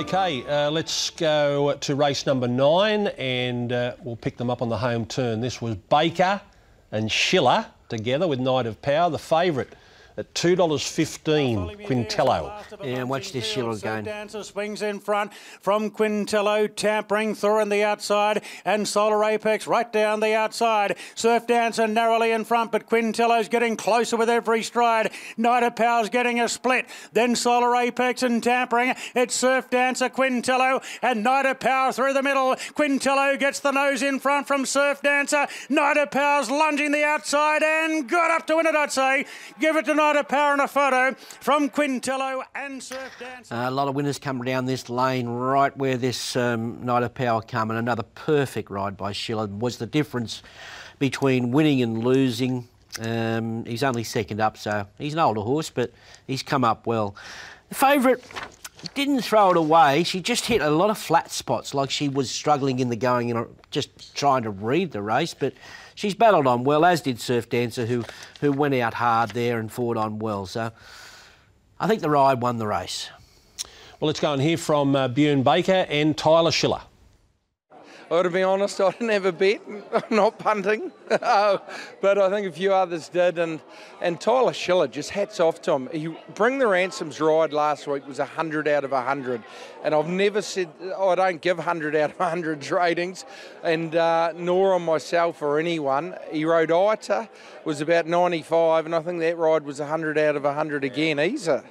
Okay, 0.01 0.43
uh, 0.47 0.71
let's 0.71 1.11
go 1.11 1.75
to 1.75 1.95
race 1.95 2.25
number 2.25 2.47
nine 2.47 3.05
and 3.19 3.71
uh, 3.71 3.93
we'll 4.01 4.15
pick 4.15 4.35
them 4.35 4.49
up 4.49 4.63
on 4.63 4.67
the 4.67 4.77
home 4.79 5.05
turn. 5.05 5.41
This 5.41 5.61
was 5.61 5.75
Baker 5.75 6.41
and 6.91 7.09
Schiller 7.11 7.67
together 7.87 8.27
with 8.27 8.39
Knight 8.39 8.65
of 8.65 8.81
Power, 8.81 9.11
the 9.11 9.19
favourite 9.19 9.69
at 10.17 10.33
$2.15 10.33 11.85
Quintello. 11.85 12.53
Yeah, 12.83 13.03
watch 13.03 13.31
this 13.31 13.45
Schiller 13.45 13.71
again. 13.71 14.03
Surf 14.03 14.05
dancer 14.05 14.43
swings 14.43 14.81
in 14.81 14.99
front 14.99 15.33
from 15.61 15.91
Quintello, 15.91 16.73
tampering 16.75 17.35
Thor 17.35 17.61
on 17.61 17.69
the 17.69 17.83
outside, 17.83 18.43
and 18.65 18.87
Solar 18.87 19.23
Apex 19.23 19.67
right 19.67 19.91
down 19.91 20.19
the 20.19 20.33
outside. 20.33 20.97
Surf 21.15 21.47
Dancer 21.47 21.87
narrowly 21.87 22.31
in 22.31 22.45
front, 22.45 22.71
but 22.71 22.87
Quintello's 22.87 23.47
getting 23.47 23.75
closer 23.75 24.17
with 24.17 24.29
every 24.29 24.63
stride. 24.63 25.11
Knight 25.37 25.63
of 25.63 25.75
Power's 25.75 26.09
getting 26.09 26.39
a 26.39 26.49
split. 26.49 26.85
Then 27.13 27.35
Solar 27.35 27.75
Apex 27.75 28.23
and 28.23 28.43
tampering. 28.43 28.93
It's 29.15 29.35
Surf 29.35 29.69
Dancer, 29.69 30.09
Quintello, 30.09 30.83
and 31.01 31.23
Knight 31.23 31.45
of 31.45 31.59
Power 31.59 31.91
through 31.91 32.13
the 32.13 32.23
middle. 32.23 32.55
Quintello 32.55 33.39
gets 33.39 33.59
the 33.59 33.71
nose 33.71 34.01
in 34.01 34.19
front 34.19 34.47
from 34.47 34.65
Surf 34.65 35.01
Dancer. 35.01 35.47
Knight 35.69 35.97
of 35.97 36.11
Power's 36.11 36.49
lunging 36.49 36.91
the 36.91 37.03
outside 37.03 37.63
and 37.63 38.09
got 38.09 38.31
up 38.31 38.47
to 38.47 38.55
win 38.55 38.65
it, 38.65 38.75
I'd 38.75 38.91
say. 38.91 39.25
Give 39.59 39.75
it 39.75 39.85
to 39.85 39.93
Knight 40.01 40.15
of 40.15 40.27
Power 40.27 40.53
and 40.53 40.61
a 40.61 40.67
photo 40.67 41.15
from 41.41 41.69
Quintello 41.69 42.41
and 42.55 42.81
Surf 42.81 43.11
Dancer. 43.19 43.53
Uh, 43.53 43.69
a 43.69 43.71
lot 43.71 43.87
of 43.87 43.93
winners 43.93 44.17
come 44.17 44.43
down 44.43 44.65
this 44.65 44.89
lane 44.89 45.29
right 45.29 45.77
where 45.77 45.95
this 45.95 46.35
um, 46.35 46.83
Knight 46.83 47.03
of 47.03 47.13
Power 47.13 47.43
come 47.43 47.69
and 47.69 47.77
another 47.77 48.01
perfect 48.01 48.71
ride 48.71 48.97
by 48.97 49.11
Schiller 49.11 49.45
was 49.45 49.77
the 49.77 49.85
difference 49.85 50.41
between 50.97 51.51
winning 51.51 51.83
and 51.83 52.03
losing. 52.03 52.67
Um, 52.99 53.63
he's 53.65 53.83
only 53.83 54.03
second 54.03 54.41
up, 54.41 54.57
so 54.57 54.87
he's 54.97 55.13
an 55.13 55.19
older 55.19 55.41
horse, 55.41 55.69
but 55.69 55.91
he's 56.25 56.41
come 56.41 56.63
up 56.63 56.87
well. 56.87 57.15
The 57.69 57.75
favourite 57.75 58.23
didn't 58.95 59.21
throw 59.21 59.51
it 59.51 59.57
away. 59.57 60.01
She 60.03 60.19
just 60.19 60.47
hit 60.47 60.61
a 60.61 60.71
lot 60.71 60.89
of 60.89 60.97
flat 60.97 61.29
spots, 61.29 61.75
like 61.75 61.91
she 61.91 62.09
was 62.09 62.31
struggling 62.31 62.79
in 62.79 62.89
the 62.89 62.95
going 62.95 63.29
and 63.29 63.45
just 63.69 64.15
trying 64.15 64.41
to 64.43 64.49
read 64.49 64.93
the 64.93 65.03
race. 65.03 65.35
But 65.35 65.53
she's 65.95 66.15
battled 66.15 66.47
on 66.47 66.63
well, 66.63 66.85
as 66.85 67.01
did 67.01 67.19
Surf 67.19 67.49
Dancer, 67.49 67.85
who 67.85 68.03
who 68.39 68.51
went 68.51 68.75
out 68.75 68.95
hard 68.95 69.31
there 69.31 69.59
and 69.59 69.71
fought 69.71 69.97
on 69.97 70.19
well. 70.19 70.45
So 70.45 70.71
I 71.79 71.87
think 71.87 72.01
the 72.01 72.09
ride 72.09 72.41
won 72.41 72.57
the 72.57 72.67
race. 72.67 73.09
Well, 73.99 74.07
let's 74.07 74.19
go 74.19 74.33
and 74.33 74.41
hear 74.41 74.57
from 74.57 74.95
uh, 74.95 75.07
Bjorn 75.07 75.43
Baker 75.43 75.85
and 75.87 76.17
Tyler 76.17 76.51
Schiller. 76.51 76.81
Well, 78.09 78.23
to 78.23 78.29
be 78.29 78.43
honest, 78.43 78.81
I 78.81 78.91
didn't 78.91 79.09
have 79.09 79.25
a 79.25 79.31
bet. 79.31 79.61
I'm 79.93 80.03
not 80.15 80.37
punting, 80.37 80.91
but 82.01 82.17
I 82.17 82.29
think 82.29 82.47
a 82.47 82.51
few 82.51 82.73
others 82.73 83.09
did. 83.09 83.37
And 83.37 83.59
and 84.01 84.19
Tyler 84.19 84.53
Schiller, 84.53 84.87
just 84.87 85.09
hats 85.09 85.39
off 85.39 85.61
to 85.63 85.73
him. 85.73 85.89
He 85.91 86.07
bring 86.35 86.57
the 86.57 86.67
ransoms 86.67 87.19
ride 87.19 87.51
last 87.51 87.85
week 87.85 88.07
was 88.07 88.19
hundred 88.19 88.67
out 88.67 88.83
of 88.83 88.91
hundred, 88.91 89.43
and 89.83 89.93
I've 89.93 90.07
never 90.07 90.41
said 90.41 90.69
oh, 90.95 91.09
I 91.09 91.15
don't 91.15 91.41
give 91.41 91.59
hundred 91.59 91.95
out 91.95 92.11
of 92.11 92.17
hundred 92.17 92.69
ratings, 92.71 93.25
and 93.61 93.95
uh, 93.95 94.31
nor 94.35 94.73
on 94.73 94.83
myself 94.83 95.41
or 95.41 95.59
anyone. 95.59 96.15
He 96.31 96.45
rode 96.45 96.71
Ita 96.71 97.29
was 97.65 97.81
about 97.81 98.07
95, 98.07 98.85
and 98.85 98.95
I 98.95 99.01
think 99.01 99.19
that 99.19 99.37
ride 99.37 99.63
was 99.63 99.79
100 99.79 100.17
out 100.17 100.35
of 100.35 100.43
100 100.43 100.83
again. 100.83 101.17
He's 101.17 101.47
a, 101.47 101.63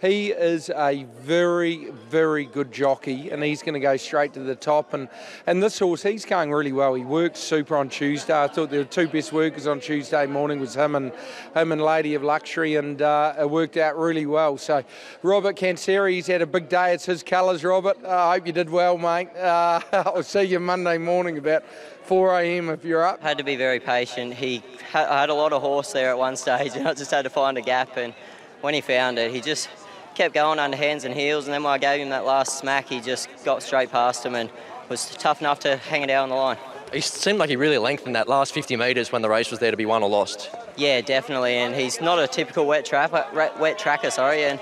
he 0.00 0.30
is 0.30 0.70
a 0.70 1.06
very, 1.20 1.90
very 2.08 2.44
good 2.44 2.72
jockey, 2.72 3.30
and 3.30 3.42
he's 3.42 3.62
going 3.62 3.74
to 3.74 3.80
go 3.80 3.96
straight 3.96 4.34
to 4.34 4.40
the 4.40 4.54
top. 4.54 4.94
And, 4.94 5.08
and 5.46 5.62
this 5.62 5.78
horse, 5.78 6.02
he's 6.02 6.24
going 6.24 6.52
really 6.52 6.72
well. 6.72 6.94
He 6.94 7.04
worked 7.04 7.36
super 7.36 7.76
on 7.76 7.88
Tuesday. 7.88 8.38
I 8.38 8.48
thought 8.48 8.70
the 8.70 8.84
two 8.90 9.08
best 9.08 9.32
workers 9.32 9.66
on 9.66 9.80
Tuesday 9.80 10.26
morning 10.26 10.60
was 10.60 10.74
him 10.74 10.94
and 10.94 11.12
him 11.54 11.72
and 11.72 11.82
Lady 11.82 12.14
of 12.14 12.22
Luxury, 12.22 12.76
and 12.76 13.00
uh, 13.00 13.34
it 13.38 13.48
worked 13.48 13.76
out 13.76 13.98
really 13.98 14.26
well. 14.26 14.56
So 14.58 14.84
Robert 15.22 15.56
Canseri, 15.56 16.14
he's 16.14 16.26
had 16.26 16.42
a 16.42 16.46
big 16.46 16.68
day. 16.68 16.94
It's 16.94 17.06
his 17.06 17.22
colours, 17.22 17.64
Robert. 17.64 18.04
I 18.04 18.34
hope 18.34 18.46
you 18.46 18.52
did 18.52 18.70
well, 18.70 18.98
mate. 18.98 19.28
Uh, 19.36 19.80
I'll 19.92 20.22
see 20.22 20.44
you 20.44 20.60
Monday 20.60 20.98
morning 20.98 21.38
about 21.38 21.64
4 22.04 22.40
a.m. 22.40 22.70
if 22.70 22.84
you're 22.84 23.04
up. 23.04 23.22
Had 23.22 23.38
to 23.38 23.44
be 23.44 23.56
very 23.56 23.80
patient. 23.80 24.34
He 24.34 24.62
had, 24.90 25.08
I 25.08 25.20
had 25.20 25.30
a 25.30 25.34
lot 25.34 25.52
of 25.52 25.60
horse 25.60 25.92
there 25.92 26.10
at 26.10 26.18
one 26.18 26.36
stage, 26.36 26.72
and 26.74 26.88
I 26.88 26.94
just 26.94 27.10
had 27.10 27.22
to 27.22 27.30
find 27.30 27.58
a 27.58 27.62
gap. 27.62 27.96
And 27.96 28.14
when 28.60 28.74
he 28.74 28.80
found 28.80 29.18
it, 29.18 29.30
he 29.32 29.40
just 29.40 29.68
kept 30.14 30.34
going 30.34 30.58
under 30.58 30.76
hands 30.76 31.04
and 31.04 31.14
heels. 31.14 31.44
And 31.44 31.54
then 31.54 31.62
when 31.62 31.72
I 31.72 31.78
gave 31.78 32.00
him 32.00 32.10
that 32.10 32.24
last 32.24 32.58
smack, 32.58 32.88
he 32.88 33.00
just 33.00 33.28
got 33.44 33.62
straight 33.62 33.90
past 33.90 34.24
him 34.24 34.34
and 34.34 34.50
was 34.88 35.10
tough 35.16 35.40
enough 35.40 35.60
to 35.60 35.76
hang 35.76 36.02
it 36.02 36.10
out 36.10 36.24
on 36.24 36.28
the 36.30 36.34
line. 36.34 36.56
He 36.92 37.00
seemed 37.00 37.38
like 37.38 37.50
he 37.50 37.56
really 37.56 37.78
lengthened 37.78 38.14
that 38.16 38.28
last 38.28 38.52
50 38.54 38.76
metres 38.76 39.12
when 39.12 39.22
the 39.22 39.28
race 39.28 39.50
was 39.50 39.60
there 39.60 39.70
to 39.70 39.76
be 39.76 39.86
won 39.86 40.02
or 40.02 40.08
lost. 40.08 40.50
Yeah, 40.76 41.00
definitely. 41.00 41.54
And 41.54 41.74
he's 41.74 42.00
not 42.00 42.18
a 42.18 42.26
typical 42.26 42.66
wet, 42.66 42.86
tra- 42.86 43.10
uh, 43.12 43.48
wet 43.58 43.78
tracker, 43.78 44.10
sorry. 44.10 44.44
And 44.44 44.58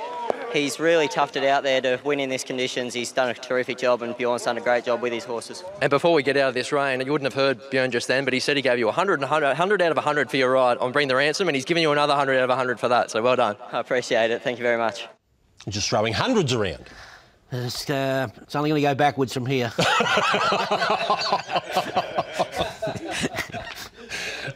he's 0.53 0.81
really 0.81 1.07
toughed 1.09 1.37
it 1.37 1.45
out 1.45 1.63
there 1.63 1.81
to 1.81 2.01
win 2.05 2.19
in 2.19 2.29
these 2.29 2.43
conditions. 2.43 2.95
He's 2.95 3.13
done 3.13 3.29
a 3.29 3.35
terrific 3.35 3.79
job, 3.79 4.03
and 4.03 4.17
Bjorn's 4.17 4.45
done 4.45 4.59
a 4.59 4.61
great 4.61 4.85
job 4.85 5.03
with 5.03 5.13
his 5.13 5.25
horses. 5.25 5.63
And 5.81 5.91
before 5.91 6.15
we 6.15 6.23
get 6.23 6.37
out 6.37 6.49
of 6.49 6.55
this 6.55 6.73
rain, 6.73 7.01
you 7.01 7.13
wouldn't 7.13 7.33
have 7.33 7.41
heard 7.41 7.71
Bjorn 7.71 7.91
just 7.91 8.09
then, 8.09 8.25
but 8.25 8.33
he 8.35 8.41
said 8.41 8.57
he 8.57 8.63
gave 8.63 8.79
you 8.79 8.87
100, 8.87 9.21
100, 9.21 9.47
100 9.47 9.83
out 9.83 9.91
of 9.91 9.97
100 9.97 10.31
for 10.31 10.37
your 10.37 10.51
ride 10.51 10.79
on 10.79 10.93
Bring 10.93 11.09
the 11.09 11.17
Ransom, 11.17 11.49
and 11.49 11.55
he's 11.55 11.65
giving 11.65 11.83
you 11.83 11.93
another 11.93 12.13
100 12.13 12.39
out 12.39 12.45
of 12.45 12.49
100 12.49 12.81
for 12.81 12.89
that. 12.89 13.11
So 13.11 13.23
well 13.23 13.37
done. 13.37 13.57
I 13.73 13.79
appreciate 13.79 14.31
it. 14.31 14.43
Thank 14.43 14.59
you 14.59 14.65
very 14.65 14.79
much. 14.79 15.07
Just 15.69 15.89
throwing 15.89 16.13
hundreds 16.13 16.53
around. 16.53 16.87
It's, 17.53 17.89
uh, 17.89 18.29
it's 18.43 18.57
only 18.57 18.71
going 18.71 18.83
to 18.83 18.89
go 18.89 18.95
backwards 18.95 19.33
from 19.33 19.47
here. 19.47 19.73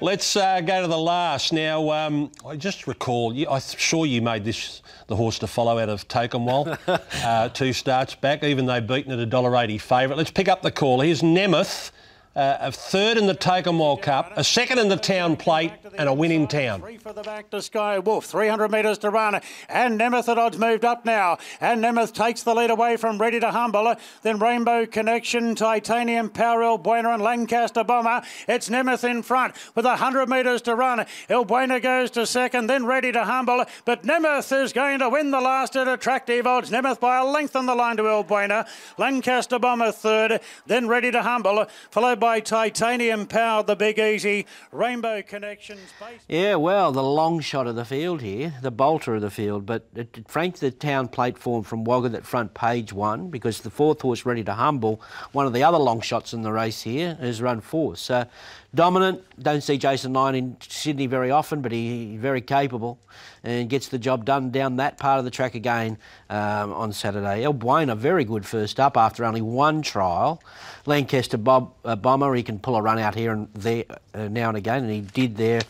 Let's 0.03 0.35
uh, 0.35 0.61
go 0.63 0.83
to 0.83 0.89
the 0.89 0.99
last. 0.99 1.53
Now, 1.53 1.91
um, 1.91 2.33
I 2.45 2.57
just 2.57 2.87
recall, 2.87 3.35
you, 3.35 3.49
I'm 3.49 3.61
sure 3.61 4.07
you 4.07 4.23
made 4.23 4.45
this 4.45 4.83
the 5.07 5.17
horse 5.17 5.39
to 5.41 5.47
follow 5.47 5.79
out 5.79 5.89
of 5.89 6.07
Tocumwal 6.09 6.79
uh, 7.25 7.49
two 7.51 7.73
starts 7.73 8.15
back, 8.15 8.45
even 8.45 8.67
though 8.67 8.81
beaten 8.81 9.13
at 9.13 9.21
a 9.21 9.27
$1.80 9.27 9.81
favourite. 9.81 10.17
Let's 10.17 10.31
pick 10.31 10.49
up 10.49 10.63
the 10.63 10.71
call. 10.71 11.01
Here's 11.01 11.21
Nemeth 11.21 11.91
uh, 12.37 12.59
a 12.61 12.71
third 12.71 13.17
in 13.17 13.27
the 13.27 13.35
Tocumwal 13.35 14.01
Cup, 14.01 14.33
a 14.37 14.45
second 14.45 14.79
in 14.79 14.89
the 14.89 14.97
Town 14.97 15.37
Plate, 15.37 15.73
and 15.99 16.09
a 16.09 16.15
win 16.15 16.31
in 16.31 16.47
town. 16.47 16.81
Three 16.81 16.97
for 16.97 17.13
the 17.13 17.23
back 17.23 17.51
to 17.51 17.61
Sky 17.61 17.99
Wolf. 17.99 18.25
300 18.27 18.71
metres 18.71 18.99
to 18.99 19.11
run. 19.11 19.41
And 19.69 19.99
Nemeth 19.99 20.29
at 20.29 20.39
odds 20.39 20.57
moved 20.57 20.85
up 20.85 21.05
now. 21.05 21.39
And 21.61 21.83
Nemeth 21.83 22.13
takes 22.13 22.45
the 22.45 22.55
lead 22.55 22.71
away 22.71 22.97
from 22.97 23.19
Ready 23.19 23.41
to 23.41 23.51
Humble. 23.51 23.97
Then 24.23 24.39
Rainbow 24.39 24.87
Connection, 24.87 25.57
Titanium, 25.57 26.31
Power 26.31 26.63
El 26.63 26.79
Bueno, 26.79 27.13
and 27.13 27.23
Lancaster 27.23 27.83
Bomber. 27.83 28.23
It's 28.47 28.69
Nemeth 28.69 29.03
in 29.03 29.23
front 29.23 29.55
with 29.75 29.85
100 29.85 30.29
metres 30.29 30.63
to 30.63 30.77
run. 30.77 31.05
El 31.29 31.45
Bueno 31.45 31.81
goes 31.81 32.13
to 32.13 32.27
second, 32.27 32.69
then 32.69 32.87
Ready 32.87 33.11
to 33.11 33.25
Humble. 33.25 33.65
But 33.85 34.05
Nemeth 34.05 34.63
is 34.63 34.73
going 34.73 35.01
to 35.01 35.09
win 35.09 35.33
the 35.33 35.41
last 35.41 35.77
at 35.77 35.89
attractive 35.89 36.47
odds. 36.47 36.71
Nemeth 36.71 37.01
by 37.01 37.19
a 37.19 37.25
length 37.25 37.57
on 37.57 37.67
the 37.67 37.75
line 37.75 37.97
to 37.97 38.09
El 38.09 38.23
Bueno. 38.23 38.65
Lancaster 38.99 39.59
Bomber 39.59 39.91
third, 39.91 40.41
then 40.67 40.87
Ready 40.87 41.11
to 41.11 41.23
Humble, 41.23 41.67
followed 41.91 42.20
by 42.21 42.39
Titanium 42.39 43.27
Power, 43.27 43.63
the 43.63 43.75
Big 43.75 43.99
Easy, 43.99 44.47
Rainbow 44.71 45.23
Connections. 45.23 45.81
Yeah, 46.29 46.57
well, 46.57 46.93
the 46.93 47.03
long 47.03 47.41
shot 47.41 47.67
of 47.67 47.77
the 47.77 47.85
field 47.87 48.21
here, 48.21 48.55
the 48.61 48.71
bolter 48.71 49.15
of 49.15 49.23
the 49.23 49.31
field, 49.31 49.65
but 49.65 49.87
uh, 49.97 50.01
it, 50.01 50.19
it 50.19 50.29
franked 50.29 50.61
the 50.61 50.71
town 50.71 51.09
plate 51.09 51.39
form 51.39 51.65
from 51.65 51.85
Wagga 51.85 52.11
that 52.11 52.27
front 52.27 52.53
page 52.53 52.93
one 52.93 53.31
because 53.31 53.63
the 53.63 53.71
fourth 53.71 54.03
horse 54.03 54.27
ready 54.27 54.45
to 54.45 54.53
humble, 54.53 55.01
one 55.33 55.47
of 55.47 55.55
the 55.55 55.65
other 55.65 55.79
long 55.79 56.03
shots 56.03 56.35
in 56.35 56.43
the 56.43 56.53
race 56.53 56.83
here, 56.83 57.15
has 57.21 57.41
run 57.41 57.63
fourth. 57.63 57.99
So 57.99 58.27
dominant, 58.75 59.25
don't 59.43 59.63
see 59.63 59.79
Jason 59.79 60.13
Lyon 60.13 60.35
in 60.35 60.57
Sydney 60.61 61.07
very 61.07 61.31
often, 61.31 61.63
but 61.63 61.73
he, 61.73 62.11
he's 62.11 62.21
very 62.21 62.43
capable 62.43 62.99
and 63.43 63.69
gets 63.69 63.89
the 63.89 63.99
job 63.99 64.25
done 64.25 64.51
down 64.51 64.77
that 64.77 64.99
part 64.99 65.19
of 65.19 65.25
the 65.25 65.31
track 65.31 65.55
again 65.55 65.99
um, 66.29 66.73
on 66.73 66.93
Saturday. 66.93 67.45
El 67.45 67.53
Bueno, 67.53 67.95
very 67.95 68.25
good 68.25 68.45
first 68.47 68.79
up 68.79 68.97
after 68.97 69.25
only 69.25 69.43
one 69.43 69.83
trial. 69.83 70.43
Lancaster 70.87 71.39
Bob, 71.39 71.73
uh, 71.85 71.97
Bomber, 71.97 72.35
he 72.35 72.43
can 72.43 72.59
pull 72.59 72.77
a 72.77 72.83
run 72.83 72.99
out 72.99 73.15
here 73.15 73.33
and 73.33 73.49
there 73.55 73.85
uh, 74.15 74.29
now 74.29 74.49
and 74.49 74.57
again, 74.57 74.85
and 74.85 74.93
he 74.93 75.01
did 75.01 75.37
there. 75.37 75.63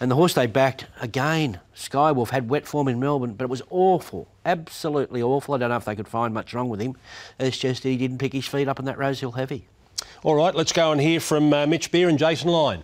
And 0.00 0.10
the 0.10 0.16
horse 0.16 0.34
they 0.34 0.46
backed 0.46 0.86
again, 1.00 1.60
Skywolf, 1.76 2.30
had 2.30 2.48
wet 2.48 2.66
form 2.66 2.88
in 2.88 2.98
Melbourne, 2.98 3.34
but 3.34 3.44
it 3.44 3.50
was 3.50 3.62
awful, 3.70 4.26
absolutely 4.44 5.22
awful. 5.22 5.54
I 5.54 5.58
don't 5.58 5.70
know 5.70 5.76
if 5.76 5.84
they 5.84 5.94
could 5.94 6.08
find 6.08 6.34
much 6.34 6.52
wrong 6.54 6.68
with 6.68 6.80
him. 6.80 6.96
It's 7.38 7.56
just 7.56 7.84
that 7.84 7.88
he 7.88 7.96
didn't 7.96 8.18
pick 8.18 8.32
his 8.32 8.46
feet 8.46 8.66
up 8.66 8.80
in 8.80 8.84
that 8.86 8.98
Rosehill 8.98 9.32
Heavy. 9.32 9.66
All 10.24 10.34
right, 10.34 10.54
let's 10.54 10.72
go 10.72 10.90
and 10.90 11.00
hear 11.00 11.20
from 11.20 11.52
uh, 11.52 11.66
Mitch 11.66 11.92
Beer 11.92 12.08
and 12.08 12.18
Jason 12.18 12.50
Lyon. 12.50 12.82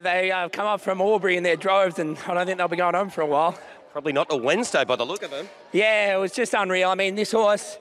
They 0.00 0.30
uh, 0.30 0.48
come 0.48 0.64
up 0.64 0.80
from 0.80 1.00
Albury 1.00 1.36
in 1.36 1.42
their 1.42 1.56
droves, 1.56 1.98
and 1.98 2.16
I 2.18 2.34
don't 2.34 2.46
think 2.46 2.58
they'll 2.58 2.68
be 2.68 2.76
going 2.76 2.94
home 2.94 3.10
for 3.10 3.22
a 3.22 3.26
while. 3.26 3.58
Probably 3.90 4.12
not 4.12 4.28
a 4.30 4.36
Wednesday 4.36 4.84
by 4.84 4.94
the 4.94 5.04
look 5.04 5.24
of 5.24 5.32
them. 5.32 5.48
Yeah, 5.72 6.14
it 6.14 6.20
was 6.20 6.30
just 6.30 6.54
unreal. 6.54 6.90
I 6.90 6.94
mean, 6.94 7.16
this 7.16 7.32
horse, 7.32 7.78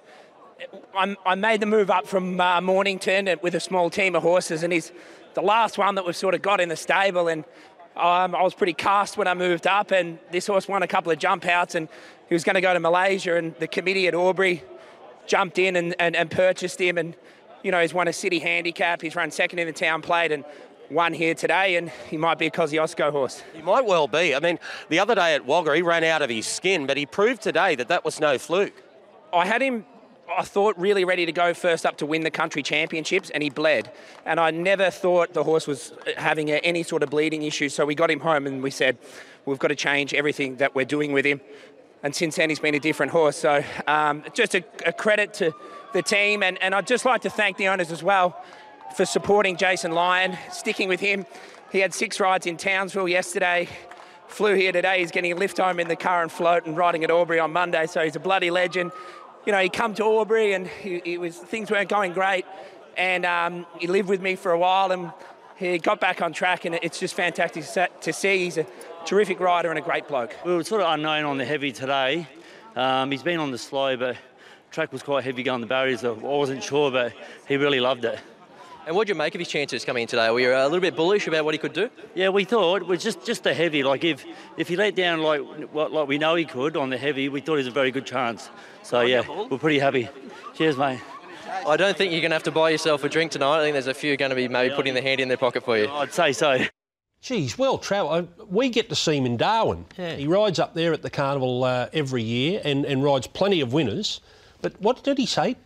I'm, 0.95 1.15
I 1.27 1.35
made 1.35 1.59
the 1.59 1.67
move 1.67 1.91
up 1.91 2.07
from 2.07 2.41
uh, 2.41 2.59
Mornington 2.59 3.29
with 3.43 3.53
a 3.53 3.59
small 3.59 3.91
team 3.91 4.15
of 4.15 4.23
horses, 4.23 4.63
and 4.63 4.73
he's 4.73 4.91
the 5.35 5.43
last 5.43 5.77
one 5.77 5.93
that 5.93 6.07
we've 6.07 6.15
sort 6.15 6.33
of 6.33 6.41
got 6.41 6.59
in 6.59 6.69
the 6.69 6.75
stable. 6.75 7.27
And 7.27 7.43
um, 7.95 8.33
I 8.33 8.41
was 8.41 8.55
pretty 8.55 8.73
cast 8.73 9.15
when 9.15 9.27
I 9.27 9.35
moved 9.35 9.67
up, 9.67 9.91
and 9.91 10.17
this 10.31 10.47
horse 10.47 10.67
won 10.67 10.81
a 10.81 10.87
couple 10.87 11.11
of 11.11 11.19
jump 11.19 11.45
outs, 11.45 11.75
and 11.75 11.87
he 12.29 12.33
was 12.33 12.43
going 12.43 12.55
to 12.55 12.61
go 12.61 12.73
to 12.73 12.79
Malaysia, 12.79 13.35
and 13.35 13.53
the 13.59 13.67
committee 13.67 14.07
at 14.07 14.15
Albury 14.15 14.63
jumped 15.27 15.59
in 15.59 15.75
and, 15.75 15.93
and, 15.99 16.15
and 16.15 16.31
purchased 16.31 16.81
him, 16.81 16.97
and 16.97 17.15
you 17.61 17.69
know 17.69 17.79
he's 17.79 17.93
won 17.93 18.07
a 18.07 18.13
city 18.13 18.39
handicap, 18.39 19.03
he's 19.03 19.15
run 19.15 19.29
second 19.29 19.59
in 19.59 19.67
the 19.67 19.73
town 19.73 20.01
plate, 20.01 20.31
and 20.31 20.43
won 20.89 21.13
here 21.13 21.33
today, 21.33 21.75
and 21.75 21.89
he 22.09 22.17
might 22.17 22.39
be 22.39 22.47
a 22.47 22.51
Kosciuszko 22.51 23.11
horse. 23.11 23.43
He 23.53 23.61
might 23.61 23.85
well 23.85 24.07
be. 24.07 24.35
I 24.35 24.39
mean, 24.39 24.59
the 24.89 24.99
other 24.99 25.15
day 25.15 25.35
at 25.35 25.45
Wagga, 25.45 25.75
he 25.75 25.81
ran 25.81 26.03
out 26.03 26.21
of 26.21 26.29
his 26.29 26.47
skin, 26.47 26.87
but 26.87 26.97
he 26.97 27.05
proved 27.05 27.41
today 27.41 27.75
that 27.75 27.87
that 27.89 28.05
was 28.05 28.19
no 28.19 28.37
fluke. 28.37 28.73
I 29.33 29.45
had 29.45 29.61
him, 29.61 29.85
I 30.35 30.43
thought, 30.43 30.77
really 30.77 31.05
ready 31.05 31.25
to 31.25 31.31
go 31.31 31.53
first 31.53 31.85
up 31.85 31.97
to 31.97 32.05
win 32.05 32.23
the 32.23 32.31
country 32.31 32.63
championships, 32.63 33.29
and 33.29 33.43
he 33.43 33.49
bled. 33.49 33.91
And 34.25 34.39
I 34.39 34.51
never 34.51 34.89
thought 34.89 35.33
the 35.33 35.43
horse 35.43 35.67
was 35.67 35.93
having 36.15 36.49
any 36.51 36.83
sort 36.83 37.03
of 37.03 37.09
bleeding 37.09 37.43
issue, 37.43 37.69
so 37.69 37.85
we 37.85 37.95
got 37.95 38.09
him 38.09 38.19
home 38.19 38.47
and 38.47 38.63
we 38.63 38.71
said, 38.71 38.97
we've 39.45 39.59
got 39.59 39.69
to 39.69 39.75
change 39.75 40.13
everything 40.13 40.57
that 40.57 40.75
we're 40.75 40.85
doing 40.85 41.11
with 41.11 41.25
him. 41.25 41.41
And 42.03 42.15
since 42.15 42.35
then, 42.35 42.49
he's 42.49 42.59
been 42.59 42.75
a 42.75 42.79
different 42.79 43.11
horse. 43.11 43.37
So 43.37 43.63
um, 43.87 44.23
just 44.33 44.55
a, 44.55 44.63
a 44.85 44.93
credit 44.93 45.33
to 45.35 45.53
the 45.93 46.01
team, 46.01 46.43
and, 46.43 46.61
and 46.61 46.75
I'd 46.75 46.87
just 46.87 47.05
like 47.05 47.21
to 47.21 47.29
thank 47.29 47.57
the 47.57 47.67
owners 47.67 47.91
as 47.91 48.03
well 48.03 48.41
for 48.95 49.05
supporting 49.05 49.57
Jason 49.57 49.91
Lyon, 49.91 50.37
sticking 50.51 50.89
with 50.89 50.99
him. 50.99 51.25
He 51.71 51.79
had 51.79 51.93
six 51.93 52.19
rides 52.19 52.45
in 52.45 52.57
Townsville 52.57 53.07
yesterday, 53.07 53.67
flew 54.27 54.55
here 54.55 54.71
today. 54.71 54.99
He's 54.99 55.11
getting 55.11 55.31
a 55.31 55.35
lift 55.35 55.57
home 55.57 55.79
in 55.79 55.87
the 55.87 55.95
car 55.95 56.21
and 56.21 56.31
float 56.31 56.65
and 56.65 56.77
riding 56.77 57.03
at 57.03 57.11
Albury 57.11 57.39
on 57.39 57.51
Monday, 57.51 57.87
so 57.87 58.03
he's 58.03 58.15
a 58.15 58.19
bloody 58.19 58.51
legend. 58.51 58.91
You 59.45 59.51
know, 59.51 59.59
he 59.59 59.69
come 59.69 59.93
to 59.95 60.03
Albury 60.03 60.53
and 60.53 60.67
he, 60.67 61.01
he 61.03 61.17
was 61.17 61.37
things 61.37 61.69
weren't 61.71 61.89
going 61.89 62.13
great, 62.13 62.45
and 62.95 63.25
um, 63.25 63.65
he 63.79 63.87
lived 63.87 64.09
with 64.09 64.21
me 64.21 64.35
for 64.35 64.51
a 64.51 64.59
while 64.59 64.91
and 64.91 65.11
he 65.57 65.79
got 65.79 65.99
back 65.99 66.21
on 66.21 66.33
track, 66.33 66.65
and 66.65 66.75
it's 66.75 66.99
just 66.99 67.15
fantastic 67.15 67.63
to 68.01 68.13
see. 68.13 68.43
He's 68.43 68.57
a 68.57 68.65
terrific 69.05 69.39
rider 69.39 69.69
and 69.69 69.79
a 69.79 69.81
great 69.81 70.07
bloke. 70.07 70.35
We 70.45 70.55
were 70.55 70.63
sort 70.63 70.81
of 70.81 70.93
unknown 70.93 71.25
on 71.25 71.37
the 71.37 71.45
heavy 71.45 71.71
today. 71.71 72.27
Um, 72.75 73.09
he's 73.09 73.23
been 73.23 73.39
on 73.39 73.49
the 73.49 73.57
slow, 73.57 73.97
but 73.97 74.17
track 74.69 74.93
was 74.93 75.01
quite 75.01 75.23
heavy 75.23 75.41
going 75.41 75.61
the 75.61 75.67
barriers. 75.67 76.05
I 76.05 76.11
wasn't 76.11 76.61
sure, 76.61 76.91
but 76.91 77.13
he 77.47 77.57
really 77.57 77.79
loved 77.79 78.05
it. 78.05 78.19
And 78.87 78.95
what 78.95 79.05
do 79.05 79.11
you 79.11 79.15
make 79.15 79.35
of 79.35 79.39
his 79.39 79.49
chances 79.49 79.83
coming 79.83 80.03
in 80.03 80.07
today? 80.07 80.29
Were 80.31 80.39
you 80.39 80.53
a 80.53 80.63
little 80.63 80.79
bit 80.79 80.95
bullish 80.95 81.27
about 81.27 81.43
what 81.43 81.53
he 81.53 81.57
could 81.57 81.73
do? 81.73 81.89
Yeah, 82.15 82.29
we 82.29 82.45
thought 82.45 82.83
it 82.83 82.87
was 82.87 83.03
just 83.03 83.25
just 83.25 83.43
the 83.43 83.53
heavy. 83.53 83.83
Like 83.83 84.05
if 84.05 84.25
if 84.55 84.69
he 84.69 84.77
let 84.77 84.95
down 84.95 85.21
like 85.21 85.41
what 85.73 85.91
like 85.91 86.07
we 86.07 86.17
know 86.17 86.35
he 86.35 86.45
could 86.45 86.77
on 86.77 86.89
the 86.89 86.97
heavy, 86.97 87.27
we 87.27 87.41
thought 87.41 87.55
it 87.55 87.57
was 87.57 87.67
a 87.67 87.71
very 87.71 87.91
good 87.91 88.05
chance. 88.05 88.49
So 88.83 89.01
yeah, 89.01 89.27
we're 89.49 89.57
pretty 89.57 89.79
happy. 89.79 90.07
Cheers, 90.55 90.77
mate. 90.77 91.01
I 91.67 91.75
don't 91.75 91.97
think 91.97 92.13
you're 92.13 92.21
going 92.21 92.31
to 92.31 92.35
have 92.35 92.43
to 92.43 92.51
buy 92.51 92.69
yourself 92.69 93.03
a 93.03 93.09
drink 93.09 93.33
tonight. 93.33 93.59
I 93.59 93.61
think 93.61 93.73
there's 93.73 93.87
a 93.87 93.93
few 93.93 94.15
going 94.15 94.29
to 94.29 94.35
be 94.37 94.47
maybe 94.47 94.73
putting 94.73 94.93
their 94.93 95.03
hand 95.03 95.19
in 95.19 95.27
their 95.27 95.35
pocket 95.35 95.65
for 95.65 95.77
you. 95.77 95.89
I'd 95.89 96.13
say 96.13 96.31
so. 96.31 96.59
Geez, 97.19 97.57
well 97.57 97.77
travelled. 97.77 98.29
We 98.49 98.69
get 98.69 98.87
to 98.87 98.95
see 98.95 99.17
him 99.17 99.25
in 99.25 99.35
Darwin. 99.35 99.85
Yeah. 99.97 100.15
He 100.15 100.27
rides 100.27 100.59
up 100.59 100.75
there 100.75 100.93
at 100.93 101.01
the 101.01 101.09
carnival 101.09 101.65
uh, 101.65 101.89
every 101.91 102.23
year 102.23 102.61
and, 102.63 102.85
and 102.85 103.03
rides 103.03 103.27
plenty 103.27 103.59
of 103.59 103.73
winners. 103.73 104.21
But 104.61 104.79
what 104.79 105.03
did 105.03 105.17
he 105.17 105.25
say? 105.25 105.57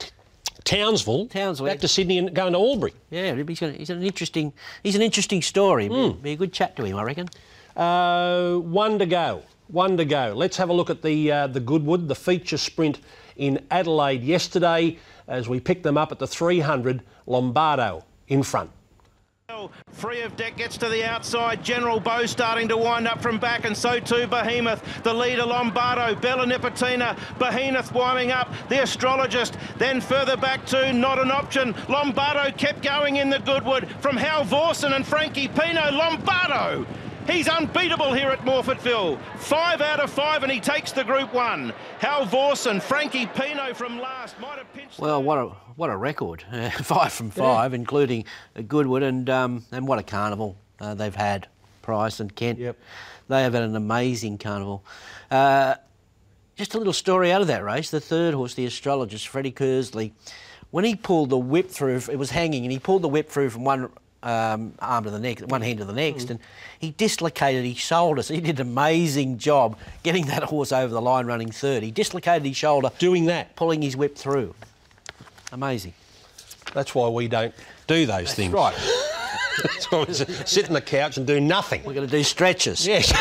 Townsville, 0.64 1.28
Townsville. 1.28 1.68
back 1.68 1.80
to 1.80 1.88
Sydney 1.88 2.18
and 2.18 2.34
going 2.34 2.54
to 2.54 2.60
Albury. 2.60 2.94
Yeah, 3.10 3.36
he's, 3.36 3.60
he's 3.60 3.90
an 3.90 4.04
interesting. 4.04 4.54
He's 4.84 4.96
an 4.96 5.02
interesting 5.02 5.42
story. 5.42 5.90
Be, 5.90 6.14
be 6.14 6.32
a 6.32 6.36
good 6.36 6.54
chat 6.54 6.76
to 6.78 6.84
him, 6.84 6.98
I 6.98 7.04
reckon. 7.04 7.30
Uh, 7.76 8.56
one 8.58 9.00
to 9.00 9.06
go. 9.06 9.44
One 9.68 9.98
to 9.98 10.06
go. 10.06 10.34
Let's 10.36 10.58
have 10.58 10.70
a 10.70 10.74
look 10.74 10.90
at 10.90 11.02
the 11.02 11.32
uh, 11.32 11.48
the 11.48 11.60
Goodwood, 11.60 12.08
the 12.08 12.16
feature 12.16 12.58
sprint 12.58 13.00
in 13.38 13.66
Adelaide 13.72 14.24
yesterday 14.24 14.98
as 15.28 15.48
we 15.48 15.60
picked 15.60 15.84
them 15.84 15.98
up 15.98 16.12
at 16.12 16.20
the 16.20 16.28
300. 16.28 17.02
Lombardo 17.28 18.04
in 18.28 18.44
front. 18.44 18.70
Free 19.92 20.22
of 20.22 20.36
deck 20.36 20.58
gets 20.58 20.78
to 20.78 20.90
the 20.90 21.04
outside. 21.04 21.64
General 21.64 22.00
Bow 22.00 22.26
starting 22.26 22.68
to 22.70 22.78
wind 22.78 23.08
up 23.08 23.22
from 23.22 23.38
back, 23.38 23.66
and 23.66 23.76
so 23.76 24.00
too 24.00 24.26
Behemoth. 24.28 25.04
The 25.04 25.14
leader 25.14 25.46
Lombardo, 25.46 26.16
Bella 26.20 26.46
Nipotina, 26.46 27.18
Behemoth 27.38 27.94
winding 27.94 28.32
up. 28.32 28.52
The 28.70 28.82
astrologist. 28.82 29.58
Then 29.78 30.02
further 30.02 30.38
back 30.38 30.66
to 30.68 30.92
not 30.94 31.20
an 31.20 31.32
option. 31.32 31.76
Lombardo 31.88 32.52
kept 32.58 32.82
going 32.82 33.18
in 33.18 33.30
the 33.30 33.40
Goodwood 33.40 33.88
from 34.00 34.18
Hal 34.18 34.44
Vorson 34.44 34.94
and 34.94 35.06
Frankie 35.06 35.48
Pino. 35.48 35.92
Lombardo. 35.92 36.86
He's 37.28 37.48
unbeatable 37.48 38.14
here 38.14 38.30
at 38.30 38.40
Morphettville. 38.40 39.20
Five 39.38 39.82
out 39.82 40.00
of 40.00 40.10
five, 40.10 40.44
and 40.44 40.52
he 40.52 40.60
takes 40.60 40.92
the 40.92 41.04
Group 41.04 41.34
One. 41.34 41.72
Hal 42.00 42.26
Vorson, 42.26 42.82
Frankie 42.82 43.28
Pino 43.28 43.74
from 43.76 44.00
last 44.00 44.40
might 44.40 44.58
have 44.58 44.74
pinched. 44.74 45.00
Well, 45.00 45.22
what 45.22 45.38
a 45.38 45.52
what 45.82 45.90
a 45.90 45.98
record! 45.98 46.44
five 46.84 47.12
from 47.12 47.32
five, 47.32 47.74
including 47.74 48.24
uh, 48.56 48.62
Goodwood, 48.62 49.02
and 49.02 49.28
um, 49.32 49.66
and 49.72 49.88
what 49.88 49.98
a 49.98 50.04
carnival 50.04 50.56
uh, 50.80 50.94
they've 50.94 51.16
had. 51.16 51.48
Price 51.82 52.20
and 52.20 52.36
Kent. 52.36 52.60
Yep. 52.60 52.78
They 53.30 53.42
have 53.42 53.54
had 53.54 53.64
an 53.64 53.76
amazing 53.76 54.38
carnival. 54.38 54.84
Uh, 55.32 55.74
just 56.56 56.76
a 56.76 56.78
little 56.78 56.94
story 56.94 57.32
out 57.32 57.42
of 57.42 57.48
that 57.48 57.64
race. 57.64 57.90
The 57.90 58.00
third 58.00 58.36
horse, 58.36 58.54
the 58.54 58.68
astrologist, 58.68 59.28
Freddie 59.28 59.52
Kersley, 59.52 60.12
when 60.70 60.86
he 60.86 60.96
pulled 60.96 61.32
the 61.32 61.40
whip 61.40 61.72
through, 61.72 62.00
it 62.12 62.20
was 62.20 62.30
hanging, 62.30 62.64
and 62.64 62.72
he 62.72 62.78
pulled 62.78 63.02
the 63.02 63.10
whip 63.10 63.28
through 63.28 63.50
from 63.50 63.64
one 63.64 63.90
um, 64.22 64.76
arm 64.78 65.06
to 65.06 65.10
the 65.10 65.18
next, 65.18 65.48
one 65.48 65.64
hand 65.64 65.80
to 65.80 65.86
the 65.86 65.94
next, 65.94 66.30
and 66.30 66.40
he 66.78 66.92
dislocated 66.92 67.66
his 67.66 67.80
shoulder. 67.80 68.22
So 68.22 68.36
he 68.36 68.42
did 68.42 68.60
an 68.60 68.68
amazing 68.68 69.40
job 69.40 69.80
getting 70.04 70.28
that 70.28 70.44
horse 70.44 70.72
over 70.72 70.94
the 70.94 71.02
line, 71.02 71.26
running 71.26 71.50
third. 71.50 71.82
He 71.82 71.90
dislocated 71.90 72.46
his 72.46 72.56
shoulder, 72.56 72.92
doing 73.00 73.26
that, 73.26 73.56
pulling 73.56 73.82
his 73.82 73.98
whip 73.98 74.16
through. 74.16 74.54
Amazing. 75.52 75.94
That's 76.74 76.96
why 76.96 77.10
we 77.10 77.28
don't 77.28 77.54
do 77.88 78.06
those 78.06 78.26
That's 78.28 78.34
things. 78.34 78.54
right. 78.54 78.76
That's 79.64 79.92
why 79.92 80.06
we 80.06 80.14
sit 80.14 80.68
on 80.68 80.74
the 80.74 80.82
couch 80.82 81.18
and 81.18 81.28
do 81.28 81.40
nothing. 81.40 81.84
We're 81.84 81.94
going 81.94 82.08
to 82.08 82.12
do 82.12 82.24
stretches. 82.24 82.88
Yes. 82.88 83.12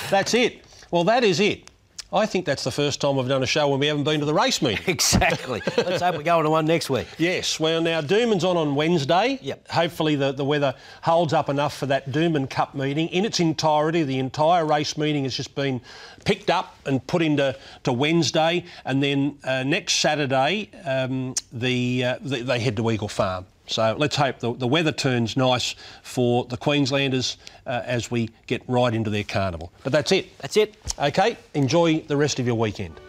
that's 0.10 0.34
it. 0.34 0.62
Well, 0.90 1.04
that 1.04 1.24
is 1.24 1.40
it. 1.40 1.70
I 2.16 2.24
think 2.24 2.46
that's 2.46 2.64
the 2.64 2.70
first 2.70 3.02
time 3.02 3.16
we've 3.16 3.28
done 3.28 3.42
a 3.42 3.46
show 3.46 3.68
when 3.68 3.78
we 3.78 3.88
haven't 3.88 4.04
been 4.04 4.20
to 4.20 4.26
the 4.26 4.32
race 4.32 4.62
meeting. 4.62 4.84
Exactly. 4.96 5.60
Let's 5.76 6.02
hope 6.02 6.16
we 6.16 6.24
go 6.24 6.42
to 6.42 6.48
one 6.48 6.64
next 6.64 6.88
week. 6.88 7.06
Yes. 7.18 7.60
Well, 7.60 7.82
now 7.82 8.00
Doomben's 8.00 8.44
on 8.44 8.56
on 8.56 8.74
Wednesday. 8.74 9.38
Yep. 9.42 9.68
Hopefully 9.68 10.16
the, 10.16 10.32
the 10.32 10.44
weather 10.44 10.74
holds 11.02 11.34
up 11.34 11.50
enough 11.50 11.76
for 11.76 11.86
that 11.86 12.10
Doomben 12.10 12.48
Cup 12.48 12.74
meeting 12.74 13.08
in 13.08 13.26
its 13.26 13.38
entirety. 13.38 14.02
The 14.02 14.18
entire 14.18 14.64
race 14.64 14.96
meeting 14.96 15.24
has 15.24 15.36
just 15.36 15.54
been 15.54 15.82
picked 16.24 16.48
up 16.48 16.76
and 16.86 17.06
put 17.06 17.20
into 17.20 17.56
to 17.84 17.92
Wednesday, 17.92 18.64
and 18.86 19.02
then 19.02 19.38
uh, 19.44 19.64
next 19.64 19.94
Saturday 19.96 20.70
um, 20.84 21.34
the, 21.52 22.04
uh, 22.04 22.18
the 22.22 22.42
they 22.42 22.58
head 22.58 22.76
to 22.76 22.90
Eagle 22.90 23.08
Farm. 23.08 23.44
So 23.66 23.96
let's 23.98 24.16
hope 24.16 24.38
the, 24.38 24.54
the 24.54 24.66
weather 24.66 24.92
turns 24.92 25.36
nice 25.36 25.74
for 26.02 26.44
the 26.44 26.56
Queenslanders 26.56 27.36
uh, 27.66 27.82
as 27.84 28.10
we 28.10 28.30
get 28.46 28.62
right 28.68 28.92
into 28.94 29.10
their 29.10 29.24
carnival. 29.24 29.72
But 29.82 29.92
that's 29.92 30.12
it. 30.12 30.36
That's 30.38 30.56
it. 30.56 30.76
Okay, 30.98 31.36
enjoy 31.54 32.00
the 32.00 32.16
rest 32.16 32.38
of 32.38 32.46
your 32.46 32.56
weekend. 32.56 33.00